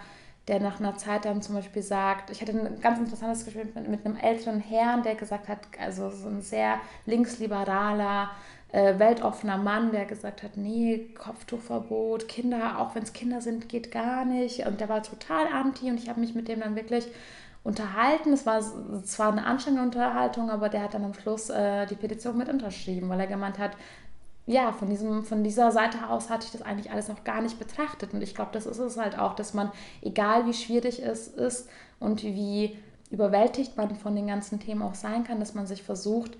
der 0.47 0.59
nach 0.59 0.79
einer 0.79 0.95
Zeit 0.95 1.25
dann 1.25 1.41
zum 1.41 1.55
Beispiel 1.55 1.81
sagt, 1.81 2.29
ich 2.29 2.41
hatte 2.41 2.53
ein 2.53 2.79
ganz 2.79 2.99
interessantes 2.99 3.43
Gespräch 3.43 3.65
mit, 3.75 3.87
mit 3.87 4.05
einem 4.05 4.15
älteren 4.15 4.59
Herrn, 4.59 5.03
der 5.03 5.15
gesagt 5.15 5.47
hat, 5.49 5.59
also 5.79 6.09
so 6.09 6.29
ein 6.29 6.41
sehr 6.41 6.79
linksliberaler, 7.05 8.31
äh, 8.71 8.97
weltoffener 8.97 9.57
Mann, 9.57 9.91
der 9.91 10.05
gesagt 10.05 10.43
hat, 10.43 10.55
nee, 10.55 11.09
Kopftuchverbot, 11.17 12.27
Kinder, 12.27 12.79
auch 12.79 12.95
wenn 12.95 13.03
es 13.03 13.13
Kinder 13.13 13.41
sind, 13.41 13.69
geht 13.69 13.91
gar 13.91 14.25
nicht. 14.25 14.65
Und 14.65 14.79
der 14.79 14.89
war 14.89 15.03
total 15.03 15.47
anti 15.47 15.89
und 15.89 15.97
ich 15.97 16.09
habe 16.09 16.21
mich 16.21 16.35
mit 16.35 16.47
dem 16.47 16.61
dann 16.61 16.75
wirklich 16.75 17.07
unterhalten. 17.63 18.31
Es 18.31 18.45
war 18.45 18.61
zwar 19.03 19.31
eine 19.31 19.45
anstrengende 19.45 19.83
Unterhaltung, 19.83 20.49
aber 20.49 20.69
der 20.69 20.83
hat 20.83 20.93
dann 20.93 21.03
am 21.03 21.13
Schluss 21.13 21.49
äh, 21.49 21.85
die 21.87 21.95
Petition 21.95 22.37
mit 22.37 22.47
unterschrieben, 22.47 23.09
weil 23.09 23.19
er 23.19 23.27
gemeint 23.27 23.57
hat, 23.59 23.71
ja, 24.47 24.71
von, 24.71 24.89
diesem, 24.89 25.25
von 25.25 25.43
dieser 25.43 25.71
Seite 25.71 26.09
aus 26.09 26.29
hatte 26.29 26.45
ich 26.45 26.53
das 26.53 26.61
eigentlich 26.61 26.89
alles 26.89 27.09
noch 27.09 27.25
gar 27.25 27.41
nicht 27.41 27.59
betrachtet. 27.59 28.13
Und 28.13 28.21
ich 28.21 28.33
glaube, 28.33 28.51
das 28.53 28.65
ist 28.65 28.79
es 28.79 28.97
halt 28.97 29.19
auch, 29.19 29.35
dass 29.35 29.53
man, 29.53 29.71
egal 30.01 30.45
wie 30.45 30.53
schwierig 30.53 31.03
es 31.03 31.27
ist 31.27 31.69
und 31.99 32.23
wie 32.23 32.77
überwältigt 33.11 33.75
man 33.75 33.95
von 33.97 34.15
den 34.15 34.27
ganzen 34.27 34.61
Themen 34.61 34.81
auch 34.81 34.95
sein 34.95 35.25
kann, 35.25 35.41
dass 35.41 35.53
man 35.53 35.67
sich 35.67 35.83
versucht, 35.83 36.37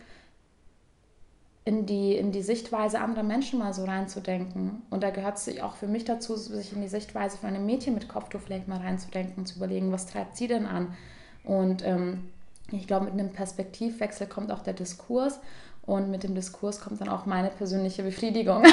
in 1.65 1.85
die, 1.85 2.15
in 2.15 2.31
die 2.31 2.43
Sichtweise 2.43 3.01
anderer 3.01 3.23
Menschen 3.23 3.59
mal 3.59 3.73
so 3.73 3.83
reinzudenken. 3.83 4.83
Und 4.89 5.03
da 5.03 5.09
gehört 5.09 5.35
es 5.35 5.59
auch 5.59 5.75
für 5.75 5.87
mich 5.87 6.05
dazu, 6.05 6.37
sich 6.37 6.71
in 6.71 6.81
die 6.81 6.87
Sichtweise 6.87 7.37
von 7.37 7.49
einem 7.49 7.65
Mädchen 7.65 7.93
mit 7.93 8.07
Kopftuch 8.07 8.39
vielleicht 8.39 8.69
mal 8.69 8.79
reinzudenken 8.79 9.39
und 9.39 9.47
zu 9.47 9.57
überlegen, 9.57 9.91
was 9.91 10.05
treibt 10.05 10.37
sie 10.37 10.47
denn 10.47 10.65
an? 10.65 10.95
Und 11.43 11.85
ähm, 11.85 12.29
ich 12.71 12.87
glaube, 12.87 13.05
mit 13.05 13.15
einem 13.15 13.33
Perspektivwechsel 13.33 14.27
kommt 14.27 14.49
auch 14.49 14.63
der 14.63 14.73
Diskurs. 14.73 15.41
Und 15.88 16.11
mit 16.11 16.21
dem 16.23 16.35
Diskurs 16.35 16.81
kommt 16.81 17.01
dann 17.01 17.07
auch 17.07 17.25
meine 17.25 17.49
persönliche 17.49 18.03
Befriedigung. 18.03 18.61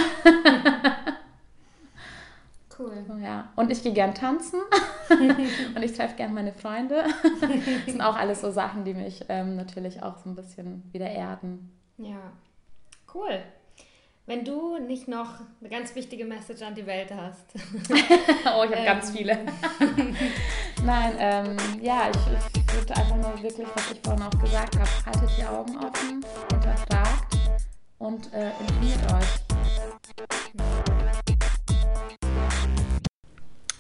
cool. 2.79 2.93
Ja. 3.23 3.53
Und 3.55 3.71
ich 3.71 3.85
gehe 3.85 3.93
gern 3.93 4.15
tanzen. 4.15 4.61
und 5.77 5.83
ich 5.83 5.93
treffe 5.93 6.17
gerne 6.17 6.35
meine 6.35 6.53
Freunde. 6.53 7.05
das 7.23 7.85
sind 7.87 8.03
auch 8.03 8.17
alles 8.17 8.41
so 8.41 8.51
Sachen, 8.51 8.85
die 8.85 8.95
mich 8.95 9.25
ähm, 9.29 9.55
natürlich 9.55 10.03
auch 10.03 10.19
so 10.19 10.29
ein 10.29 10.35
bisschen 10.35 10.83
wieder 10.93 11.09
erden. 11.09 11.73
Ja, 11.99 12.33
cool. 13.15 13.41
Wenn 14.27 14.43
du 14.43 14.79
nicht 14.79 15.07
noch 15.07 15.41
eine 15.61 15.68
ganz 15.68 15.95
wichtige 15.95 16.25
Message 16.25 16.62
an 16.62 16.75
die 16.75 16.87
Welt 16.87 17.12
hast. 17.14 17.45
oh, 17.55 18.64
ich 18.64 18.70
habe 18.70 18.72
ähm. 18.75 18.85
ganz 18.87 19.11
viele. 19.11 19.39
Nein, 20.83 21.12
ähm, 21.18 21.57
ja, 21.83 22.09
ich, 22.09 22.57
ich 22.57 22.75
würde 22.75 22.97
einfach 22.97 23.16
nur 23.16 23.43
wirklich, 23.43 23.68
was 23.75 23.93
ich 23.93 24.01
vorhin 24.03 24.22
auch 24.22 24.31
gesagt 24.41 24.79
habe, 24.79 24.89
haltet 25.05 25.31
die 25.39 25.45
Augen 25.45 25.77
offen, 25.77 26.25
hinterfragt 26.51 27.37
und 27.99 28.33
äh, 28.33 28.51
informiert 28.61 29.12
euch. 29.12 29.29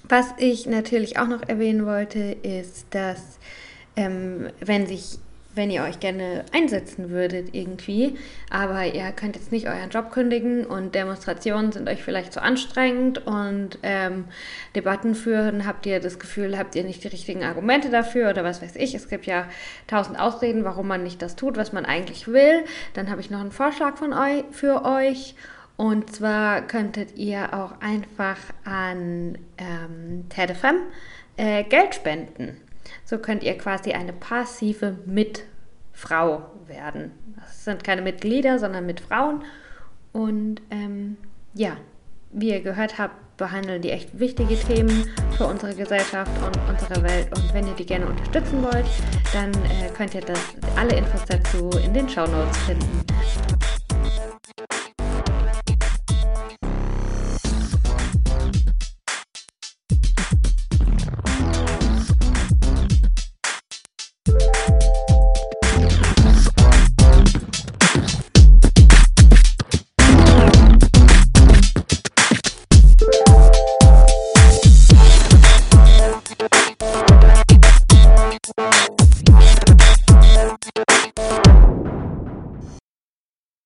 Was 0.06 0.34
ich 0.36 0.66
natürlich 0.66 1.18
auch 1.18 1.26
noch 1.26 1.48
erwähnen 1.48 1.86
wollte, 1.86 2.18
ist, 2.18 2.94
dass 2.94 3.38
ähm, 3.96 4.50
wenn 4.60 4.86
sich 4.86 5.20
wenn 5.54 5.70
ihr 5.70 5.82
euch 5.82 6.00
gerne 6.00 6.44
einsetzen 6.52 7.10
würdet 7.10 7.54
irgendwie, 7.54 8.16
aber 8.50 8.86
ihr 8.86 9.10
könnt 9.12 9.36
jetzt 9.36 9.52
nicht 9.52 9.68
euren 9.68 9.90
Job 9.90 10.10
kündigen 10.10 10.66
und 10.66 10.94
Demonstrationen 10.94 11.72
sind 11.72 11.88
euch 11.88 12.02
vielleicht 12.02 12.32
zu 12.32 12.42
anstrengend 12.42 13.26
und 13.26 13.78
ähm, 13.82 14.24
Debatten 14.74 15.14
führen, 15.14 15.66
habt 15.66 15.86
ihr 15.86 16.00
das 16.00 16.18
Gefühl, 16.18 16.58
habt 16.58 16.74
ihr 16.74 16.84
nicht 16.84 17.04
die 17.04 17.08
richtigen 17.08 17.44
Argumente 17.44 17.90
dafür 17.90 18.30
oder 18.30 18.44
was 18.44 18.62
weiß 18.62 18.76
ich. 18.76 18.94
Es 18.94 19.08
gibt 19.08 19.26
ja 19.26 19.48
tausend 19.86 20.18
Ausreden, 20.18 20.64
warum 20.64 20.88
man 20.88 21.02
nicht 21.02 21.22
das 21.22 21.36
tut, 21.36 21.56
was 21.56 21.72
man 21.72 21.84
eigentlich 21.84 22.28
will. 22.28 22.64
Dann 22.94 23.10
habe 23.10 23.20
ich 23.20 23.30
noch 23.30 23.40
einen 23.40 23.52
Vorschlag 23.52 23.96
von 23.96 24.12
euch, 24.12 24.44
für 24.50 24.84
euch. 24.84 25.34
Und 25.76 26.14
zwar 26.14 26.62
könntet 26.62 27.16
ihr 27.16 27.52
auch 27.52 27.80
einfach 27.80 28.38
an 28.64 29.38
ähm, 29.58 30.28
TEDFM 30.28 30.76
äh, 31.36 31.64
Geld 31.64 31.94
spenden. 31.94 32.60
So 33.04 33.18
könnt 33.18 33.42
ihr 33.42 33.56
quasi 33.58 33.92
eine 33.92 34.12
passive 34.12 34.98
Mitfrau 35.06 36.42
werden. 36.66 37.12
Das 37.36 37.64
sind 37.64 37.84
keine 37.84 38.02
Mitglieder, 38.02 38.58
sondern 38.58 38.86
Mitfrauen. 38.86 39.44
Und 40.12 40.62
ähm, 40.70 41.16
ja, 41.54 41.76
wie 42.32 42.50
ihr 42.50 42.60
gehört 42.60 42.98
habt, 42.98 43.36
behandeln 43.36 43.82
die 43.82 43.90
echt 43.90 44.18
wichtige 44.18 44.56
Themen 44.56 45.08
für 45.36 45.46
unsere 45.46 45.74
Gesellschaft 45.74 46.30
und 46.44 46.56
unsere 46.68 47.02
Welt. 47.02 47.28
Und 47.36 47.52
wenn 47.52 47.66
ihr 47.66 47.74
die 47.74 47.86
gerne 47.86 48.06
unterstützen 48.06 48.62
wollt, 48.62 48.86
dann 49.32 49.52
äh, 49.52 49.90
könnt 49.96 50.14
ihr 50.14 50.20
das, 50.20 50.38
alle 50.76 50.96
Infos 50.96 51.24
dazu 51.26 51.70
in 51.84 51.92
den 51.92 52.08
Show 52.08 52.26
Notes 52.26 52.58
finden. 52.58 53.04